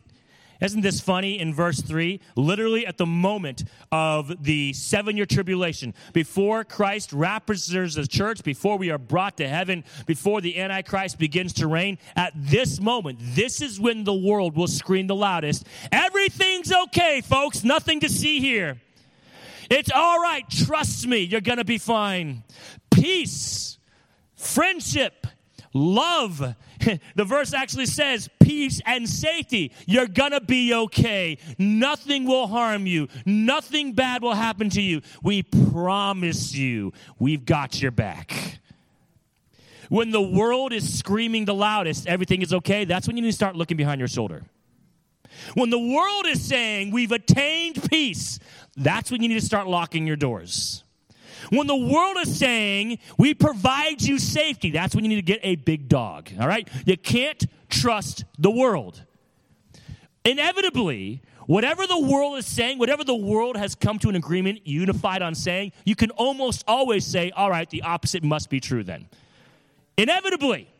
Isn't 0.62 0.80
this 0.80 1.00
funny 1.00 1.40
in 1.40 1.52
verse 1.52 1.82
3? 1.82 2.20
Literally 2.36 2.86
at 2.86 2.96
the 2.96 3.04
moment 3.04 3.64
of 3.90 4.44
the 4.44 4.72
seven 4.72 5.16
year 5.16 5.26
tribulation, 5.26 5.92
before 6.12 6.64
Christ 6.64 7.12
represents 7.12 7.96
the 7.96 8.06
church, 8.06 8.42
before 8.44 8.78
we 8.78 8.88
are 8.90 8.96
brought 8.96 9.36
to 9.38 9.48
heaven, 9.48 9.84
before 10.06 10.40
the 10.40 10.58
Antichrist 10.58 11.18
begins 11.18 11.52
to 11.54 11.66
reign, 11.66 11.98
at 12.16 12.32
this 12.34 12.80
moment, 12.80 13.18
this 13.20 13.60
is 13.60 13.78
when 13.78 14.04
the 14.04 14.14
world 14.14 14.56
will 14.56 14.68
scream 14.68 15.06
the 15.06 15.16
loudest 15.16 15.66
Everything's 15.90 16.72
okay, 16.72 17.20
folks, 17.20 17.62
nothing 17.64 18.00
to 18.00 18.08
see 18.08 18.38
here. 18.38 18.80
It's 19.68 19.90
all 19.92 20.20
right, 20.22 20.48
trust 20.48 21.06
me, 21.06 21.18
you're 21.18 21.40
going 21.40 21.58
to 21.58 21.64
be 21.64 21.78
fine. 21.78 22.44
Peace, 22.90 23.78
friendship, 24.36 25.26
love. 25.72 26.38
the 27.14 27.24
verse 27.24 27.52
actually 27.54 27.86
says 27.86 28.28
peace 28.40 28.80
and 28.86 29.08
safety. 29.08 29.72
You're 29.86 30.06
to 30.06 30.40
be 30.40 30.74
okay. 30.74 31.38
Nothing 31.58 32.24
will 32.24 32.46
harm 32.46 32.86
you. 32.86 33.08
Nothing 33.26 33.92
bad 33.92 34.22
will 34.22 34.34
happen 34.34 34.70
to 34.70 34.82
you. 34.82 35.02
We 35.22 35.42
promise 35.42 36.54
you, 36.54 36.92
we've 37.18 37.44
got 37.44 37.80
your 37.80 37.90
back. 37.90 38.60
When 39.88 40.10
the 40.10 40.22
world 40.22 40.72
is 40.72 40.98
screaming 40.98 41.44
the 41.44 41.54
loudest, 41.54 42.06
everything 42.06 42.40
is 42.40 42.54
okay, 42.54 42.86
that's 42.86 43.06
when 43.06 43.16
you 43.16 43.22
need 43.22 43.30
to 43.30 43.36
start 43.36 43.56
looking 43.56 43.76
behind 43.76 43.98
your 43.98 44.08
shoulder. 44.08 44.44
When 45.54 45.70
the 45.70 45.78
world 45.78 46.26
is 46.26 46.42
saying 46.42 46.92
we've 46.92 47.12
attained 47.12 47.90
peace, 47.90 48.38
that's 48.76 49.10
when 49.10 49.22
you 49.22 49.28
need 49.28 49.40
to 49.40 49.44
start 49.44 49.66
locking 49.66 50.06
your 50.06 50.16
doors. 50.16 50.84
When 51.50 51.66
the 51.66 51.76
world 51.76 52.16
is 52.20 52.38
saying, 52.38 52.98
we 53.18 53.34
provide 53.34 54.02
you 54.02 54.18
safety, 54.18 54.70
that's 54.70 54.94
when 54.94 55.04
you 55.04 55.08
need 55.08 55.16
to 55.16 55.22
get 55.22 55.40
a 55.42 55.56
big 55.56 55.88
dog, 55.88 56.30
all 56.40 56.48
right? 56.48 56.68
You 56.86 56.96
can't 56.96 57.44
trust 57.68 58.24
the 58.38 58.50
world. 58.50 59.02
Inevitably, 60.24 61.22
whatever 61.46 61.86
the 61.86 61.98
world 61.98 62.38
is 62.38 62.46
saying, 62.46 62.78
whatever 62.78 63.04
the 63.04 63.14
world 63.14 63.56
has 63.56 63.74
come 63.74 63.98
to 64.00 64.08
an 64.08 64.16
agreement, 64.16 64.66
unified 64.66 65.22
on 65.22 65.34
saying, 65.34 65.72
you 65.84 65.96
can 65.96 66.10
almost 66.12 66.64
always 66.66 67.04
say, 67.04 67.30
all 67.32 67.50
right, 67.50 67.68
the 67.70 67.82
opposite 67.82 68.22
must 68.22 68.48
be 68.50 68.60
true 68.60 68.84
then. 68.84 69.08
Inevitably. 69.96 70.71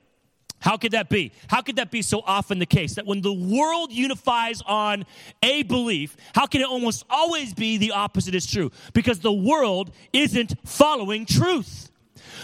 How 0.62 0.76
could 0.76 0.92
that 0.92 1.08
be? 1.08 1.32
How 1.48 1.60
could 1.60 1.76
that 1.76 1.90
be 1.90 2.02
so 2.02 2.22
often 2.24 2.60
the 2.60 2.66
case? 2.66 2.94
That 2.94 3.04
when 3.04 3.20
the 3.20 3.32
world 3.32 3.92
unifies 3.92 4.62
on 4.62 5.04
a 5.42 5.64
belief, 5.64 6.16
how 6.34 6.46
can 6.46 6.60
it 6.60 6.68
almost 6.68 7.04
always 7.10 7.52
be 7.52 7.78
the 7.78 7.90
opposite 7.90 8.34
is 8.34 8.46
true? 8.46 8.70
Because 8.92 9.18
the 9.18 9.32
world 9.32 9.90
isn't 10.12 10.54
following 10.64 11.26
truth. 11.26 11.90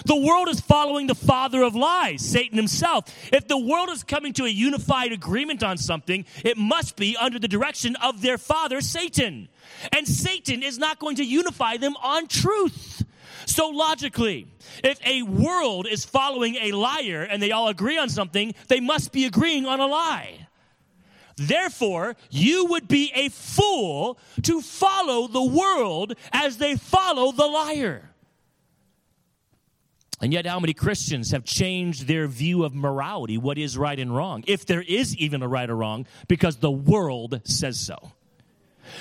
The 0.05 0.17
world 0.17 0.49
is 0.49 0.61
following 0.61 1.07
the 1.07 1.15
father 1.15 1.63
of 1.63 1.75
lies, 1.75 2.23
Satan 2.23 2.57
himself. 2.57 3.05
If 3.33 3.47
the 3.47 3.59
world 3.59 3.89
is 3.91 4.03
coming 4.03 4.33
to 4.35 4.45
a 4.45 4.49
unified 4.49 5.13
agreement 5.13 5.63
on 5.63 5.79
something, 5.79 6.25
it 6.45 6.57
must 6.57 6.97
be 6.97 7.17
under 7.17 7.39
the 7.39 7.49
direction 7.49 7.97
of 7.97 8.21
their 8.21 8.39
father, 8.39 8.81
Satan. 8.81 9.49
And 9.93 10.07
Satan 10.09 10.63
is 10.63 10.77
not 10.77 10.99
going 10.99 11.17
to 11.17 11.25
unify 11.25 11.77
them 11.77 11.95
on 12.03 12.27
truth. 12.27 13.05
So 13.49 13.69
logically, 13.69 14.47
if 14.85 15.01
a 15.07 15.23
world 15.23 15.87
is 15.89 16.05
following 16.05 16.57
a 16.57 16.73
liar 16.73 17.23
and 17.23 17.43
they 17.43 17.51
all 17.51 17.69
agree 17.69 17.97
on 17.97 18.11
something, 18.11 18.55
they 18.69 18.79
must 18.79 19.11
be 19.11 19.25
agreeing 19.25 19.65
on 19.65 19.81
a 19.81 19.87
lie. 19.87 20.47
Therefore, 21.37 22.15
you 22.29 22.67
would 22.67 22.89
be 22.89 23.11
a 23.15 23.31
fool 23.31 24.19
to 24.43 24.61
follow 24.61 25.29
the 25.29 25.43
world 25.43 26.13
as 26.31 26.59
they 26.59 26.77
follow 26.77 27.33
the 27.33 27.47
liar. 27.47 28.11
And 30.21 30.31
yet, 30.31 30.45
how 30.45 30.61
many 30.61 30.75
Christians 30.75 31.31
have 31.31 31.45
changed 31.45 32.07
their 32.07 32.27
view 32.27 32.65
of 32.65 32.75
morality, 32.75 33.39
what 33.39 33.57
is 33.57 33.79
right 33.79 33.99
and 33.99 34.15
wrong, 34.15 34.45
if 34.47 34.67
there 34.67 34.83
is 34.83 35.17
even 35.17 35.43
a 35.43 35.49
right 35.49 35.71
or 35.71 35.77
wrong, 35.77 36.07
because 36.27 36.59
the 36.59 36.71
world 36.71 37.41
says 37.45 37.81
so? 37.81 38.13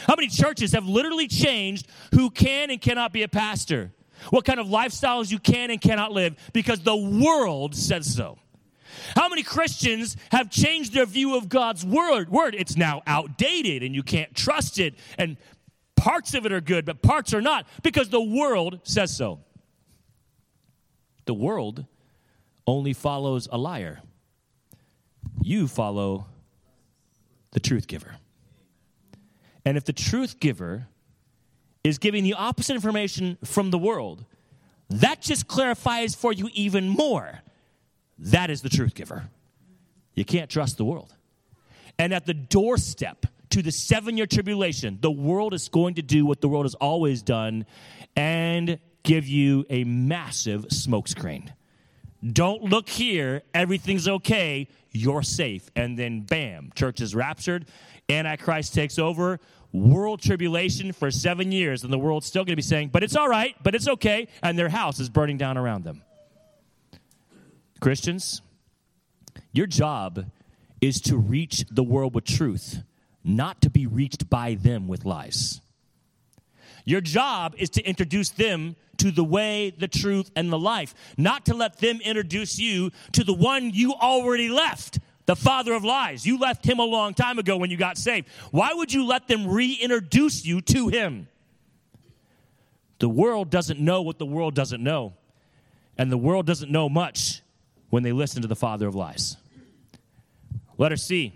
How 0.05 0.15
many 0.15 0.29
churches 0.29 0.71
have 0.71 0.87
literally 0.87 1.27
changed 1.27 1.87
who 2.13 2.29
can 2.29 2.71
and 2.71 2.79
cannot 2.79 3.11
be 3.11 3.23
a 3.23 3.27
pastor? 3.27 3.91
What 4.29 4.45
kind 4.45 4.59
of 4.59 4.67
lifestyles 4.67 5.31
you 5.31 5.39
can 5.39 5.71
and 5.71 5.81
cannot 5.81 6.11
live 6.11 6.35
because 6.53 6.79
the 6.81 6.95
world 6.95 7.75
says 7.75 8.13
so. 8.13 8.37
How 9.15 9.29
many 9.29 9.43
Christians 9.43 10.17
have 10.31 10.49
changed 10.49 10.93
their 10.93 11.05
view 11.05 11.37
of 11.37 11.49
God's 11.49 11.85
word? 11.85 12.29
Word, 12.29 12.55
it's 12.55 12.75
now 12.75 13.01
outdated 13.05 13.83
and 13.83 13.93
you 13.93 14.03
can't 14.03 14.33
trust 14.35 14.79
it 14.79 14.95
and 15.17 15.37
parts 15.95 16.33
of 16.33 16.45
it 16.45 16.51
are 16.51 16.61
good 16.61 16.85
but 16.85 17.01
parts 17.01 17.33
are 17.33 17.41
not 17.41 17.67
because 17.83 18.09
the 18.09 18.21
world 18.21 18.79
says 18.83 19.15
so. 19.15 19.39
The 21.25 21.33
world 21.33 21.85
only 22.65 22.93
follows 22.93 23.47
a 23.51 23.57
liar. 23.57 23.99
You 25.41 25.67
follow 25.67 26.25
the 27.51 27.59
truth 27.59 27.87
giver. 27.87 28.15
And 29.65 29.77
if 29.77 29.83
the 29.83 29.93
truth 29.93 30.39
giver 30.39 30.87
is 31.87 31.97
giving 31.97 32.23
the 32.23 32.33
opposite 32.33 32.73
information 32.73 33.37
from 33.43 33.71
the 33.71 33.77
world, 33.77 34.25
that 34.89 35.21
just 35.21 35.47
clarifies 35.47 36.15
for 36.15 36.33
you 36.33 36.49
even 36.53 36.89
more. 36.89 37.41
That 38.19 38.49
is 38.49 38.61
the 38.61 38.69
truth 38.69 38.93
giver. 38.93 39.29
You 40.13 40.25
can't 40.25 40.49
trust 40.49 40.77
the 40.77 40.85
world. 40.85 41.13
And 41.97 42.13
at 42.13 42.25
the 42.25 42.33
doorstep 42.33 43.25
to 43.51 43.61
the 43.61 43.71
seven 43.71 44.17
year 44.17 44.25
tribulation, 44.25 44.97
the 45.01 45.11
world 45.11 45.53
is 45.53 45.69
going 45.69 45.95
to 45.95 46.01
do 46.01 46.25
what 46.25 46.41
the 46.41 46.49
world 46.49 46.65
has 46.65 46.75
always 46.75 47.21
done 47.21 47.65
and 48.15 48.79
give 49.03 49.27
you 49.27 49.65
a 49.69 49.83
massive 49.83 50.65
smokescreen. 50.67 51.49
Don't 52.33 52.63
look 52.63 52.89
here, 52.89 53.43
everything's 53.53 54.07
okay, 54.07 54.67
you're 54.91 55.23
safe. 55.23 55.69
And 55.75 55.97
then 55.97 56.21
bam, 56.21 56.71
church 56.75 56.99
is 56.99 57.15
raptured, 57.15 57.67
Antichrist 58.09 58.73
takes 58.73 58.97
over, 58.97 59.39
world 59.73 60.21
tribulation 60.21 60.91
for 60.93 61.11
seven 61.11 61.51
years, 61.51 61.83
and 61.83 61.91
the 61.91 61.97
world's 61.97 62.25
still 62.25 62.43
going 62.43 62.53
to 62.53 62.55
be 62.55 62.61
saying, 62.61 62.89
but 62.89 63.03
it's 63.03 63.15
all 63.15 63.27
right, 63.27 63.55
but 63.63 63.75
it's 63.75 63.87
okay, 63.87 64.27
and 64.41 64.57
their 64.57 64.69
house 64.69 64.99
is 64.99 65.09
burning 65.09 65.37
down 65.37 65.57
around 65.57 65.83
them. 65.83 66.01
Christians, 67.79 68.41
your 69.51 69.67
job 69.67 70.25
is 70.81 71.01
to 71.01 71.17
reach 71.17 71.65
the 71.69 71.83
world 71.83 72.15
with 72.15 72.25
truth, 72.25 72.83
not 73.23 73.61
to 73.61 73.69
be 73.69 73.85
reached 73.85 74.29
by 74.29 74.55
them 74.55 74.87
with 74.87 75.05
lies. 75.05 75.61
Your 76.85 77.01
job 77.01 77.53
is 77.57 77.69
to 77.71 77.83
introduce 77.83 78.29
them 78.29 78.75
to 78.97 79.11
the 79.11 79.23
way, 79.23 79.71
the 79.77 79.87
truth, 79.87 80.31
and 80.35 80.51
the 80.51 80.57
life, 80.57 80.95
not 81.17 81.45
to 81.45 81.53
let 81.53 81.79
them 81.79 81.99
introduce 82.03 82.57
you 82.57 82.91
to 83.11 83.23
the 83.23 83.33
one 83.33 83.71
you 83.71 83.93
already 83.93 84.49
left 84.49 84.99
the 85.27 85.35
father 85.35 85.73
of 85.73 85.83
lies. 85.83 86.25
You 86.25 86.39
left 86.39 86.65
him 86.65 86.79
a 86.79 86.85
long 86.85 87.13
time 87.13 87.37
ago 87.37 87.57
when 87.57 87.69
you 87.69 87.77
got 87.77 87.97
saved. 87.97 88.27
Why 88.49 88.73
would 88.73 88.91
you 88.91 89.05
let 89.05 89.27
them 89.27 89.47
reintroduce 89.47 90.45
you 90.45 90.61
to 90.61 90.87
him? 90.87 91.27
The 92.99 93.09
world 93.09 93.51
doesn't 93.51 93.79
know 93.79 94.01
what 94.01 94.17
the 94.17 94.25
world 94.25 94.55
doesn't 94.55 94.81
know. 94.81 95.13
And 95.97 96.11
the 96.11 96.17
world 96.17 96.45
doesn't 96.47 96.71
know 96.71 96.89
much 96.89 97.41
when 97.89 98.03
they 98.03 98.11
listen 98.11 98.41
to 98.41 98.47
the 98.47 98.55
father 98.55 98.87
of 98.87 98.95
lies. 98.95 99.37
Letter 100.77 100.97
C. 100.97 101.33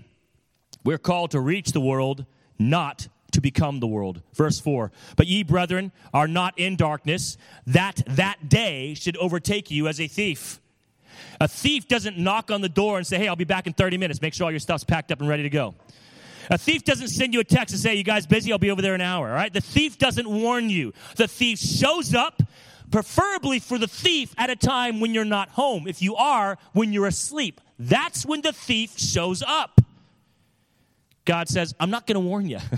We're 0.83 0.97
called 0.97 1.31
to 1.31 1.39
reach 1.39 1.73
the 1.73 1.81
world, 1.81 2.25
not 2.57 3.07
to 3.31 3.41
become 3.41 3.79
the 3.79 3.87
world. 3.87 4.21
Verse 4.33 4.59
4 4.59 4.91
But 5.15 5.27
ye, 5.27 5.43
brethren, 5.43 5.91
are 6.13 6.27
not 6.27 6.57
in 6.57 6.75
darkness, 6.75 7.37
that 7.67 8.01
that 8.07 8.49
day 8.49 8.93
should 8.93 9.17
overtake 9.17 9.69
you 9.69 9.87
as 9.87 9.99
a 9.99 10.07
thief. 10.07 10.59
A 11.39 11.47
thief 11.47 11.87
doesn't 11.87 12.17
knock 12.17 12.51
on 12.51 12.61
the 12.61 12.69
door 12.69 12.97
and 12.97 13.05
say, 13.05 13.17
Hey, 13.17 13.27
I'll 13.27 13.35
be 13.35 13.43
back 13.43 13.67
in 13.67 13.73
30 13.73 13.97
minutes. 13.97 14.21
Make 14.21 14.33
sure 14.33 14.45
all 14.45 14.51
your 14.51 14.59
stuff's 14.59 14.83
packed 14.83 15.11
up 15.11 15.19
and 15.19 15.29
ready 15.29 15.43
to 15.43 15.49
go. 15.49 15.75
A 16.49 16.57
thief 16.57 16.83
doesn't 16.83 17.09
send 17.09 17.33
you 17.33 17.39
a 17.39 17.43
text 17.43 17.73
and 17.73 17.81
say, 17.81 17.95
You 17.95 18.03
guys 18.03 18.25
busy? 18.25 18.51
I'll 18.51 18.57
be 18.57 18.71
over 18.71 18.81
there 18.81 18.95
in 18.95 19.01
an 19.01 19.07
hour. 19.07 19.29
All 19.29 19.35
right? 19.35 19.53
The 19.53 19.61
thief 19.61 19.97
doesn't 19.97 20.29
warn 20.29 20.69
you. 20.69 20.93
The 21.15 21.27
thief 21.27 21.59
shows 21.59 22.13
up, 22.13 22.41
preferably 22.91 23.59
for 23.59 23.77
the 23.77 23.87
thief 23.87 24.33
at 24.37 24.49
a 24.49 24.55
time 24.55 24.99
when 24.99 25.13
you're 25.13 25.25
not 25.25 25.49
home. 25.49 25.87
If 25.87 26.01
you 26.01 26.15
are, 26.15 26.57
when 26.73 26.93
you're 26.93 27.07
asleep. 27.07 27.61
That's 27.79 28.25
when 28.25 28.41
the 28.41 28.53
thief 28.53 28.97
shows 28.97 29.41
up. 29.41 29.81
God 31.25 31.49
says, 31.49 31.73
I'm 31.79 31.89
not 31.89 32.07
going 32.07 32.15
to 32.15 32.27
warn 32.27 32.47
you. 32.47 32.59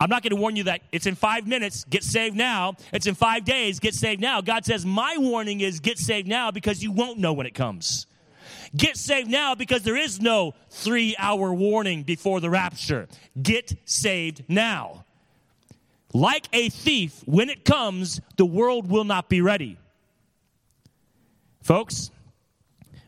I'm 0.00 0.10
not 0.10 0.22
going 0.22 0.30
to 0.30 0.36
warn 0.36 0.56
you 0.56 0.64
that 0.64 0.82
it's 0.92 1.06
in 1.06 1.14
five 1.14 1.46
minutes, 1.46 1.84
get 1.84 2.02
saved 2.02 2.36
now. 2.36 2.74
It's 2.92 3.06
in 3.06 3.14
five 3.14 3.44
days, 3.44 3.78
get 3.78 3.94
saved 3.94 4.20
now. 4.20 4.40
God 4.40 4.64
says, 4.64 4.84
My 4.84 5.16
warning 5.18 5.60
is 5.60 5.80
get 5.80 5.98
saved 5.98 6.26
now 6.26 6.50
because 6.50 6.82
you 6.82 6.90
won't 6.90 7.18
know 7.18 7.32
when 7.32 7.46
it 7.46 7.54
comes. 7.54 8.06
Get 8.76 8.96
saved 8.96 9.30
now 9.30 9.54
because 9.54 9.82
there 9.82 9.96
is 9.96 10.20
no 10.20 10.54
three 10.68 11.14
hour 11.18 11.54
warning 11.54 12.02
before 12.02 12.40
the 12.40 12.50
rapture. 12.50 13.06
Get 13.40 13.74
saved 13.84 14.42
now. 14.48 15.04
like 16.12 16.46
a 16.52 16.68
thief, 16.68 17.22
when 17.24 17.48
it 17.50 17.64
comes, 17.64 18.20
the 18.36 18.46
world 18.46 18.88
will 18.88 19.04
not 19.04 19.28
be 19.28 19.40
ready. 19.40 19.78
Folks, 21.60 22.10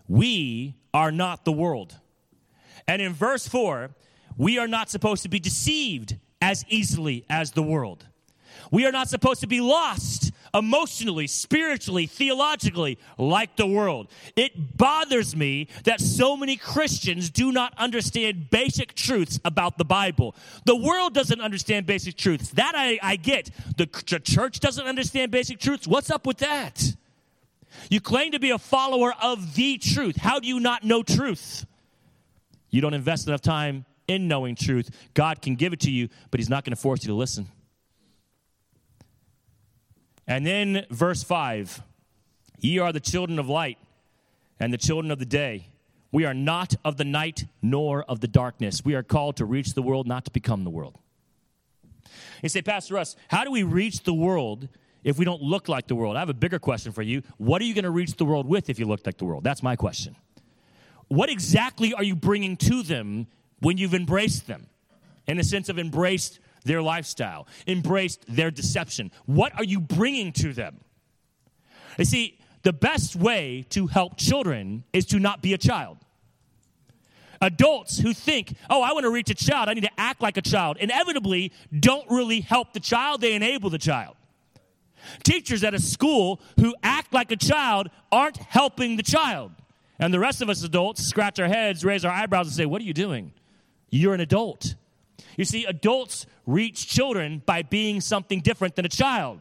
we 0.09 0.75
are 0.95 1.13
not 1.13 1.45
the 1.45 1.53
world. 1.53 1.99
And 2.89 3.03
in 3.03 3.13
verse 3.13 3.47
4, 3.47 3.91
we 4.37 4.59
are 4.59 4.67
not 4.67 4.91
supposed 4.91 5.23
to 5.23 5.29
be 5.29 5.39
deceived 5.39 6.17
as 6.41 6.65
easily 6.69 7.25
as 7.29 7.53
the 7.53 7.63
world. 7.63 8.05
We 8.71 8.87
are 8.87 8.93
not 8.93 9.09
supposed 9.09 9.41
to 9.41 9.47
be 9.47 9.61
lost 9.61 10.33
emotionally, 10.55 11.27
spiritually, 11.27 12.07
theologically 12.07 12.99
like 13.19 13.57
the 13.57 13.67
world. 13.67 14.09
It 14.35 14.77
bothers 14.77 15.37
me 15.37 15.69
that 15.85 16.01
so 16.01 16.37
many 16.37 16.57
Christians 16.57 17.31
do 17.31 17.53
not 17.53 17.75
understand 17.79 18.51
basic 18.51 18.95
truths 18.95 19.39
about 19.45 19.79
the 19.79 19.85
Bible. 19.85 20.35
The 20.65 20.77
world 20.77 21.15
doesn't 21.15 21.41
understand 21.41 21.87
basic 21.87 22.17
truths. 22.17 22.51
That 22.51 22.75
I, 22.75 22.99
I 23.03 23.17
get. 23.17 23.51
The, 23.77 23.89
the 24.09 24.21
church 24.21 24.61
doesn't 24.61 24.87
understand 24.87 25.31
basic 25.31 25.59
truths. 25.59 25.87
What's 25.87 26.11
up 26.11 26.27
with 26.27 26.39
that? 26.39 26.95
You 27.91 28.01
claim 28.01 28.33
to 28.33 28.41
be 28.41 28.51
a 28.51 28.59
follower 28.59 29.15
of 29.21 29.55
the 29.55 29.79
truth. 29.79 30.17
How 30.17 30.41
do 30.41 30.49
you 30.49 30.61
not 30.61 30.83
know 30.83 31.03
truth? 31.03 31.67
You 32.71 32.81
don't 32.81 32.95
invest 32.95 33.29
enough 33.29 33.43
time 33.43 33.85
in 34.09 34.29
knowing 34.29 34.55
truth. 34.55 34.91
God 35.15 35.43
can 35.43 35.57
give 35.57 35.73
it 35.73 35.81
to 35.81 35.91
you, 35.91 36.09
but 36.31 36.41
He's 36.41 36.49
not 36.49 36.65
going 36.65 36.75
to 36.75 36.81
force 36.81 37.03
you 37.03 37.09
to 37.09 37.15
listen. 37.15 37.49
And 40.27 40.47
then 40.47 40.87
verse 40.91 41.23
5 41.23 41.83
Ye 42.59 42.79
are 42.79 42.93
the 42.93 43.01
children 43.01 43.39
of 43.39 43.49
light 43.49 43.79
and 44.59 44.73
the 44.73 44.79
children 44.79 45.11
of 45.11 45.19
the 45.19 45.27
day. 45.27 45.69
We 46.13 46.25
are 46.25 46.35
not 46.35 46.75
of 46.85 46.97
the 46.97 47.05
night 47.05 47.45
nor 47.61 48.03
of 48.05 48.21
the 48.21 48.29
darkness. 48.29 48.85
We 48.85 48.95
are 48.95 49.03
called 49.03 49.37
to 49.37 49.45
reach 49.45 49.75
the 49.75 49.83
world, 49.83 50.07
not 50.07 50.25
to 50.25 50.31
become 50.31 50.65
the 50.65 50.71
world. 50.71 50.99
You 52.43 52.49
say, 52.49 52.63
Pastor 52.63 52.95
Russ, 52.95 53.17
how 53.29 53.45
do 53.45 53.51
we 53.51 53.63
reach 53.63 54.03
the 54.05 54.15
world 54.15 54.69
if 55.05 55.19
we 55.19 55.25
don't 55.25 55.43
look 55.43 55.69
like 55.69 55.89
the 55.89 55.95
world? 55.95 56.17
I 56.17 56.21
have 56.21 56.29
a 56.29 56.35
bigger 56.35 56.59
question 56.59 56.93
for 56.93 57.03
you. 57.03 57.23
What 57.39 57.61
are 57.61 57.65
you 57.65 57.75
going 57.75 57.85
to 57.85 57.91
reach 57.91 58.15
the 58.17 58.25
world 58.25 58.47
with 58.47 58.71
if 58.71 58.79
you 58.79 58.87
look 58.87 59.05
like 59.05 59.19
the 59.19 59.25
world? 59.25 59.45
That's 59.45 59.63
my 59.63 59.77
question. 59.77 60.17
What 61.09 61.29
exactly 61.29 61.93
are 61.93 62.03
you 62.03 62.17
bringing 62.17 62.57
to 62.59 62.83
them 62.83 63.27
when 63.61 63.79
you've 63.79 63.95
embraced 63.95 64.47
them? 64.47 64.67
In 65.27 65.37
the 65.39 65.45
sense 65.45 65.69
of 65.69 65.79
embraced 65.79 66.39
their 66.65 66.83
lifestyle, 66.83 67.47
embraced 67.67 68.25
their 68.29 68.51
deception. 68.51 69.11
What 69.25 69.53
are 69.57 69.65
you 69.65 69.81
bringing 69.81 70.33
to 70.35 70.53
them? 70.53 70.81
You 71.99 72.05
see, 72.05 72.39
the 72.63 72.73
best 72.73 73.17
way 73.17 73.65
to 73.71 73.87
help 73.87 74.17
children 74.17 74.85
is 74.93 75.07
to 75.07 75.19
not 75.19 75.43
be 75.43 75.53
a 75.53 75.59
child. 75.59 75.99
Adults 77.41 77.99
who 77.99 78.13
think, 78.13 78.57
oh, 78.71 78.83
I 78.83 78.93
want 78.93 79.05
to 79.05 79.11
reach 79.11 79.31
a 79.31 79.35
child, 79.35 79.69
I 79.69 79.75
need 79.75 79.85
to 79.85 80.01
act 80.01 80.23
like 80.23 80.37
a 80.37 80.43
child, 80.43 80.79
inevitably 80.79 81.53
don't 81.79 82.11
really 82.11 82.41
help 82.41 82.73
the 82.73 82.81
child, 82.81 83.21
they 83.21 83.35
enable 83.35 83.71
the 83.71 83.79
child. 83.79 84.17
Teachers 85.23 85.63
at 85.63 85.75
a 85.75 85.79
school 85.79 86.41
who 86.59 86.75
act 86.83 87.13
like 87.13 87.31
a 87.31 87.37
child 87.37 87.91
aren't 88.11 88.39
helping 88.39 88.97
the 88.97 89.03
child. 89.03 89.53
And 89.99 90.13
the 90.13 90.19
rest 90.19 90.43
of 90.43 90.51
us 90.51 90.63
adults 90.63 91.07
scratch 91.07 91.39
our 91.39 91.49
heads, 91.49 91.85
raise 91.85 92.05
our 92.05 92.13
eyebrows, 92.13 92.49
and 92.49 92.57
say, 92.57 92.67
What 92.67 92.83
are 92.83 92.85
you 92.85 92.93
doing? 92.93 93.33
You're 93.91 94.15
an 94.15 94.21
adult. 94.21 94.75
You 95.37 95.45
see, 95.45 95.65
adults 95.65 96.27
reach 96.47 96.89
children 96.89 97.43
by 97.45 97.63
being 97.63 98.01
something 98.01 98.41
different 98.41 98.77
than 98.77 98.85
a 98.85 98.91
child. 98.91 99.41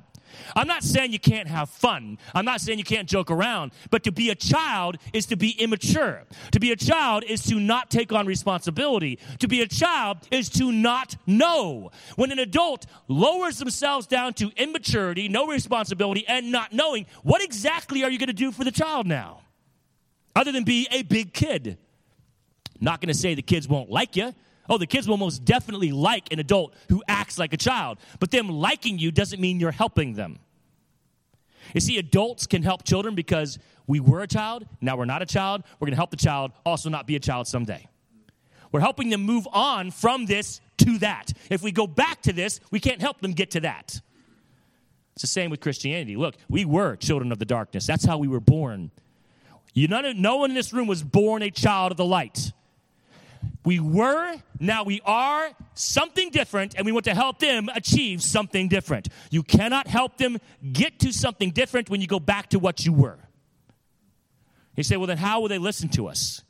I'm 0.55 0.67
not 0.67 0.83
saying 0.83 1.13
you 1.13 1.19
can't 1.19 1.47
have 1.47 1.69
fun. 1.69 2.17
I'm 2.33 2.45
not 2.45 2.61
saying 2.61 2.77
you 2.77 2.83
can't 2.83 3.07
joke 3.07 3.31
around. 3.31 3.71
But 3.89 4.03
to 4.03 4.11
be 4.11 4.29
a 4.29 4.35
child 4.35 4.97
is 5.13 5.25
to 5.27 5.35
be 5.35 5.51
immature. 5.51 6.23
To 6.51 6.59
be 6.59 6.71
a 6.71 6.75
child 6.75 7.23
is 7.25 7.43
to 7.43 7.59
not 7.59 7.89
take 7.89 8.11
on 8.11 8.25
responsibility. 8.25 9.19
To 9.39 9.47
be 9.47 9.61
a 9.61 9.67
child 9.67 10.17
is 10.31 10.49
to 10.51 10.71
not 10.71 11.15
know. 11.25 11.91
When 12.15 12.31
an 12.31 12.39
adult 12.39 12.85
lowers 13.07 13.59
themselves 13.59 14.07
down 14.07 14.33
to 14.35 14.51
immaturity, 14.57 15.29
no 15.29 15.47
responsibility, 15.47 16.25
and 16.27 16.51
not 16.51 16.73
knowing, 16.73 17.05
what 17.23 17.41
exactly 17.41 18.03
are 18.03 18.09
you 18.09 18.19
going 18.19 18.27
to 18.27 18.33
do 18.33 18.51
for 18.51 18.63
the 18.63 18.71
child 18.71 19.07
now? 19.07 19.41
Other 20.35 20.51
than 20.51 20.65
be 20.65 20.87
a 20.91 21.03
big 21.03 21.33
kid. 21.33 21.77
Not 22.79 23.01
going 23.01 23.07
to 23.07 23.13
say 23.13 23.35
the 23.35 23.41
kids 23.41 23.67
won't 23.67 23.89
like 23.89 24.15
you. 24.15 24.33
Oh, 24.69 24.77
the 24.77 24.87
kids 24.87 25.07
will 25.07 25.17
most 25.17 25.45
definitely 25.45 25.91
like 25.91 26.31
an 26.33 26.39
adult 26.39 26.73
who 26.89 27.03
acts 27.07 27.37
like 27.37 27.53
a 27.53 27.57
child, 27.57 27.99
but 28.19 28.31
them 28.31 28.49
liking 28.49 28.97
you 28.97 29.11
doesn't 29.11 29.39
mean 29.39 29.59
you're 29.59 29.71
helping 29.71 30.13
them. 30.13 30.39
You 31.73 31.81
see, 31.81 31.97
adults 31.97 32.47
can 32.47 32.63
help 32.63 32.83
children 32.83 33.15
because 33.15 33.59
we 33.87 33.99
were 33.99 34.21
a 34.21 34.27
child, 34.27 34.65
now 34.81 34.97
we're 34.97 35.05
not 35.05 35.21
a 35.21 35.25
child. 35.25 35.63
We're 35.79 35.85
going 35.85 35.93
to 35.93 35.97
help 35.97 36.11
the 36.11 36.17
child 36.17 36.51
also 36.65 36.89
not 36.89 37.05
be 37.05 37.15
a 37.15 37.19
child 37.19 37.47
someday. 37.47 37.87
We're 38.71 38.79
helping 38.81 39.09
them 39.09 39.21
move 39.21 39.47
on 39.51 39.91
from 39.91 40.25
this 40.25 40.59
to 40.79 40.97
that. 40.99 41.31
If 41.49 41.61
we 41.61 41.71
go 41.71 41.87
back 41.87 42.21
to 42.23 42.33
this, 42.33 42.59
we 42.71 42.79
can't 42.79 43.01
help 43.01 43.21
them 43.21 43.31
get 43.31 43.51
to 43.51 43.61
that. 43.61 44.01
It's 45.13 45.21
the 45.21 45.27
same 45.27 45.49
with 45.49 45.61
Christianity. 45.61 46.15
Look, 46.15 46.35
we 46.49 46.65
were 46.65 46.95
children 46.95 47.31
of 47.31 47.39
the 47.39 47.45
darkness. 47.45 47.87
That's 47.87 48.03
how 48.03 48.17
we 48.17 48.27
were 48.27 48.41
born. 48.41 48.91
You 49.73 49.87
none, 49.87 50.21
no 50.21 50.37
one 50.37 50.51
in 50.51 50.55
this 50.55 50.73
room 50.73 50.87
was 50.87 51.03
born 51.03 51.41
a 51.41 51.51
child 51.51 51.91
of 51.91 51.97
the 51.97 52.05
light. 52.05 52.51
We 53.65 53.79
were, 53.79 54.35
now 54.59 54.83
we 54.83 55.01
are 55.05 55.49
something 55.73 56.29
different, 56.29 56.75
and 56.77 56.85
we 56.85 56.91
want 56.91 57.05
to 57.05 57.15
help 57.15 57.39
them 57.39 57.67
achieve 57.73 58.21
something 58.21 58.69
different. 58.69 59.09
You 59.31 59.41
cannot 59.41 59.87
help 59.87 60.17
them 60.17 60.37
get 60.71 60.99
to 60.99 61.11
something 61.11 61.49
different 61.49 61.89
when 61.89 61.99
you 61.99 62.07
go 62.07 62.19
back 62.19 62.49
to 62.51 62.59
what 62.59 62.85
you 62.85 62.93
were. 62.93 63.17
You 64.75 64.83
say, 64.83 64.97
well, 64.97 65.07
then 65.07 65.17
how 65.17 65.41
will 65.41 65.47
they 65.47 65.57
listen 65.57 65.89
to 65.89 66.07
us? 66.07 66.43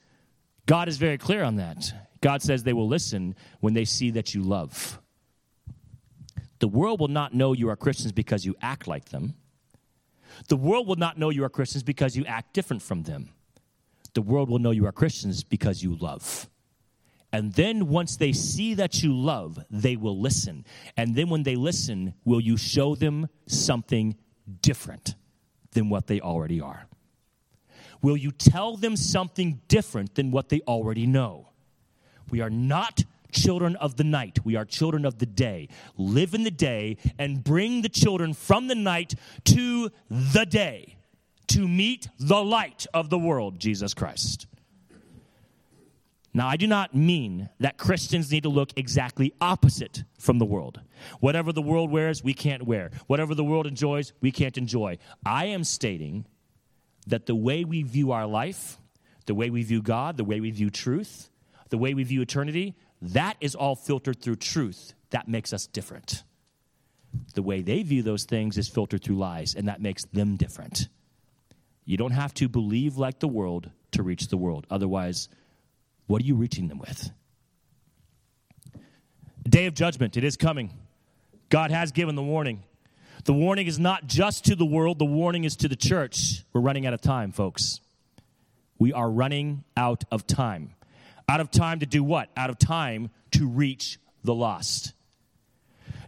God 0.65 0.89
is 0.89 0.97
very 0.97 1.17
clear 1.17 1.43
on 1.43 1.55
that. 1.55 1.93
God 2.21 2.41
says 2.41 2.63
they 2.63 2.73
will 2.73 2.87
listen 2.87 3.35
when 3.61 3.73
they 3.73 3.85
see 3.85 4.11
that 4.11 4.33
you 4.33 4.41
love. 4.43 4.99
The 6.59 6.67
world 6.67 6.99
will 6.99 7.07
not 7.07 7.33
know 7.33 7.53
you 7.53 7.69
are 7.69 7.75
Christians 7.75 8.11
because 8.11 8.45
you 8.45 8.55
act 8.61 8.87
like 8.87 9.09
them. 9.09 9.35
The 10.49 10.57
world 10.57 10.87
will 10.87 10.95
not 10.95 11.17
know 11.17 11.29
you 11.29 11.43
are 11.45 11.49
Christians 11.49 11.83
because 11.83 12.17
you 12.17 12.25
act 12.25 12.53
different 12.53 12.81
from 12.81 13.03
them. 13.03 13.29
The 14.15 14.21
world 14.21 14.49
will 14.49 14.59
know 14.59 14.71
you 14.71 14.85
are 14.85 14.91
Christians 14.91 15.43
because 15.43 15.83
you 15.83 15.95
love. 15.95 16.49
And 17.35 17.51
then 17.51 17.89
once 17.89 18.15
they 18.15 18.31
see 18.31 18.75
that 18.75 19.03
you 19.03 19.13
love, 19.13 19.59
they 19.69 19.97
will 19.97 20.17
listen. 20.17 20.65
And 20.95 21.13
then 21.13 21.27
when 21.27 21.43
they 21.43 21.57
listen, 21.57 22.13
will 22.23 22.39
you 22.39 22.55
show 22.55 22.95
them 22.95 23.27
something 23.45 24.15
different 24.61 25.15
than 25.71 25.89
what 25.89 26.07
they 26.07 26.21
already 26.21 26.61
are? 26.61 26.87
Will 28.01 28.15
you 28.15 28.31
tell 28.31 28.77
them 28.77 28.95
something 28.95 29.59
different 29.67 30.15
than 30.15 30.31
what 30.31 30.47
they 30.47 30.61
already 30.61 31.05
know? 31.05 31.49
We 32.31 32.39
are 32.39 32.49
not 32.49 33.03
children 33.33 33.75
of 33.75 33.97
the 33.97 34.05
night. 34.05 34.39
We 34.45 34.55
are 34.55 34.63
children 34.63 35.03
of 35.03 35.19
the 35.19 35.25
day. 35.25 35.67
Live 35.97 36.35
in 36.35 36.45
the 36.45 36.51
day 36.51 36.95
and 37.19 37.43
bring 37.43 37.81
the 37.81 37.89
children 37.89 38.33
from 38.33 38.67
the 38.67 38.75
night 38.75 39.13
to 39.43 39.91
the 40.09 40.45
day 40.45 40.95
to 41.47 41.67
meet 41.67 42.07
the 42.17 42.41
light 42.41 42.87
of 42.93 43.09
the 43.09 43.19
world, 43.19 43.59
Jesus 43.59 43.93
Christ. 43.93 44.47
Now, 46.35 46.49
I 46.49 46.57
do 46.57 46.67
not 46.67 46.93
mean 46.93 47.47
that 47.61 47.77
Christians 47.77 48.29
need 48.29 48.43
to 48.43 48.49
look 48.49 48.71
exactly 48.75 49.33
opposite 49.39 50.03
from 50.19 50.37
the 50.37 50.43
world. 50.43 50.81
Whatever 51.21 51.53
the 51.53 51.61
world 51.61 51.89
wears, 51.89 52.25
we 52.25 52.33
can't 52.33 52.63
wear. 52.63 52.91
Whatever 53.07 53.33
the 53.35 53.43
world 53.45 53.65
enjoys, 53.65 54.11
we 54.19 54.33
can't 54.33 54.57
enjoy. 54.57 54.97
I 55.25 55.45
am 55.45 55.63
stating 55.63 56.25
that 57.07 57.25
the 57.25 57.35
way 57.35 57.63
we 57.63 57.83
view 57.83 58.11
our 58.11 58.27
life, 58.27 58.77
the 59.27 59.33
way 59.33 59.49
we 59.49 59.63
view 59.63 59.81
God, 59.81 60.17
the 60.17 60.25
way 60.25 60.41
we 60.41 60.51
view 60.51 60.69
truth, 60.69 61.29
the 61.69 61.77
way 61.77 61.93
we 61.93 62.03
view 62.03 62.21
eternity, 62.21 62.75
that 63.01 63.37
is 63.39 63.55
all 63.55 63.77
filtered 63.77 64.21
through 64.21 64.35
truth. 64.35 64.93
That 65.11 65.29
makes 65.29 65.53
us 65.53 65.67
different. 65.67 66.25
The 67.33 67.43
way 67.43 67.61
they 67.61 67.81
view 67.83 68.03
those 68.03 68.25
things 68.25 68.57
is 68.57 68.67
filtered 68.67 69.05
through 69.05 69.15
lies, 69.15 69.55
and 69.55 69.69
that 69.69 69.81
makes 69.81 70.03
them 70.03 70.35
different. 70.35 70.89
You 71.85 71.95
don't 71.95 72.11
have 72.11 72.33
to 72.33 72.49
believe 72.49 72.97
like 72.97 73.19
the 73.19 73.29
world 73.29 73.71
to 73.91 74.03
reach 74.03 74.27
the 74.27 74.35
world. 74.35 74.67
Otherwise, 74.69 75.29
what 76.07 76.21
are 76.21 76.25
you 76.25 76.35
reaching 76.35 76.67
them 76.67 76.79
with? 76.79 77.11
Day 79.47 79.65
of 79.65 79.73
judgment, 79.73 80.17
it 80.17 80.23
is 80.23 80.37
coming. 80.37 80.71
God 81.49 81.71
has 81.71 81.91
given 81.91 82.15
the 82.15 82.23
warning. 82.23 82.63
The 83.25 83.33
warning 83.33 83.67
is 83.67 83.79
not 83.79 84.07
just 84.07 84.45
to 84.45 84.55
the 84.55 84.65
world, 84.65 84.99
the 84.99 85.05
warning 85.05 85.43
is 85.43 85.55
to 85.57 85.67
the 85.67 85.75
church. 85.75 86.43
We're 86.53 86.61
running 86.61 86.85
out 86.85 86.93
of 86.93 87.01
time, 87.01 87.31
folks. 87.31 87.79
We 88.77 88.93
are 88.93 89.09
running 89.09 89.63
out 89.77 90.03
of 90.11 90.27
time. 90.27 90.75
Out 91.27 91.39
of 91.39 91.49
time 91.49 91.79
to 91.79 91.85
do 91.85 92.03
what? 92.03 92.29
Out 92.37 92.49
of 92.49 92.59
time 92.59 93.09
to 93.31 93.47
reach 93.47 93.99
the 94.23 94.33
lost. 94.33 94.93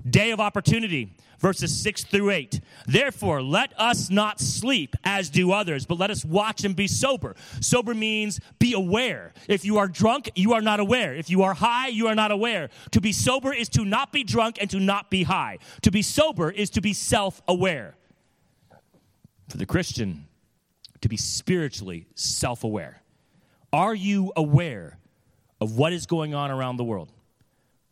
Day 0.08 0.32
of 0.32 0.40
opportunity 0.40 1.16
verses 1.38 1.76
6 1.82 2.06
through 2.06 2.32
8. 2.32 2.62
Therefore, 2.86 3.42
let 3.42 3.74
us 3.80 4.10
not 4.10 4.40
sleep 4.40 4.96
as 5.04 5.30
do 5.30 5.52
others, 5.52 5.86
but 5.86 5.98
let 5.98 6.12
us 6.12 6.26
watch 6.26 6.64
and 6.64 6.76
be 6.76 6.88
sober. 6.88 7.36
Sober 7.62 7.94
means 7.94 8.40
be 8.60 8.74
aware. 8.74 9.34
If 9.48 9.66
you 9.66 9.78
are 9.78 9.88
drunk, 9.88 10.32
you 10.36 10.54
are 10.54 10.62
not 10.62 10.80
aware. 10.80 11.16
If 11.16 11.30
you 11.30 11.44
are 11.44 11.54
high, 11.54 11.88
you 11.88 12.08
are 12.08 12.16
not 12.16 12.32
aware. 12.32 12.70
To 12.92 13.02
be 13.02 13.12
sober 13.12 13.54
is 13.54 13.70
to 13.70 13.86
not 13.86 14.12
be 14.12 14.24
drunk 14.24 14.58
and 14.60 14.70
to 14.72 14.80
not 14.80 15.10
be 15.10 15.24
high. 15.24 15.60
To 15.84 15.92
be 15.92 16.02
sober 16.02 16.50
is 16.50 16.70
to 16.72 16.82
be 16.82 16.94
self 16.94 17.42
aware. 17.48 17.96
For 19.50 19.58
the 19.58 19.66
Christian, 19.66 20.28
to 21.02 21.10
be 21.10 21.18
spiritually 21.18 22.08
self 22.16 22.64
aware. 22.64 23.02
Are 23.72 23.96
you 23.96 24.34
aware 24.36 25.00
of 25.60 25.78
what 25.78 25.94
is 25.94 26.06
going 26.06 26.34
on 26.34 26.52
around 26.52 26.78
the 26.78 26.84
world? 26.84 27.12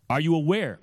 Are 0.09 0.19
you 0.19 0.35
aware 0.35 0.79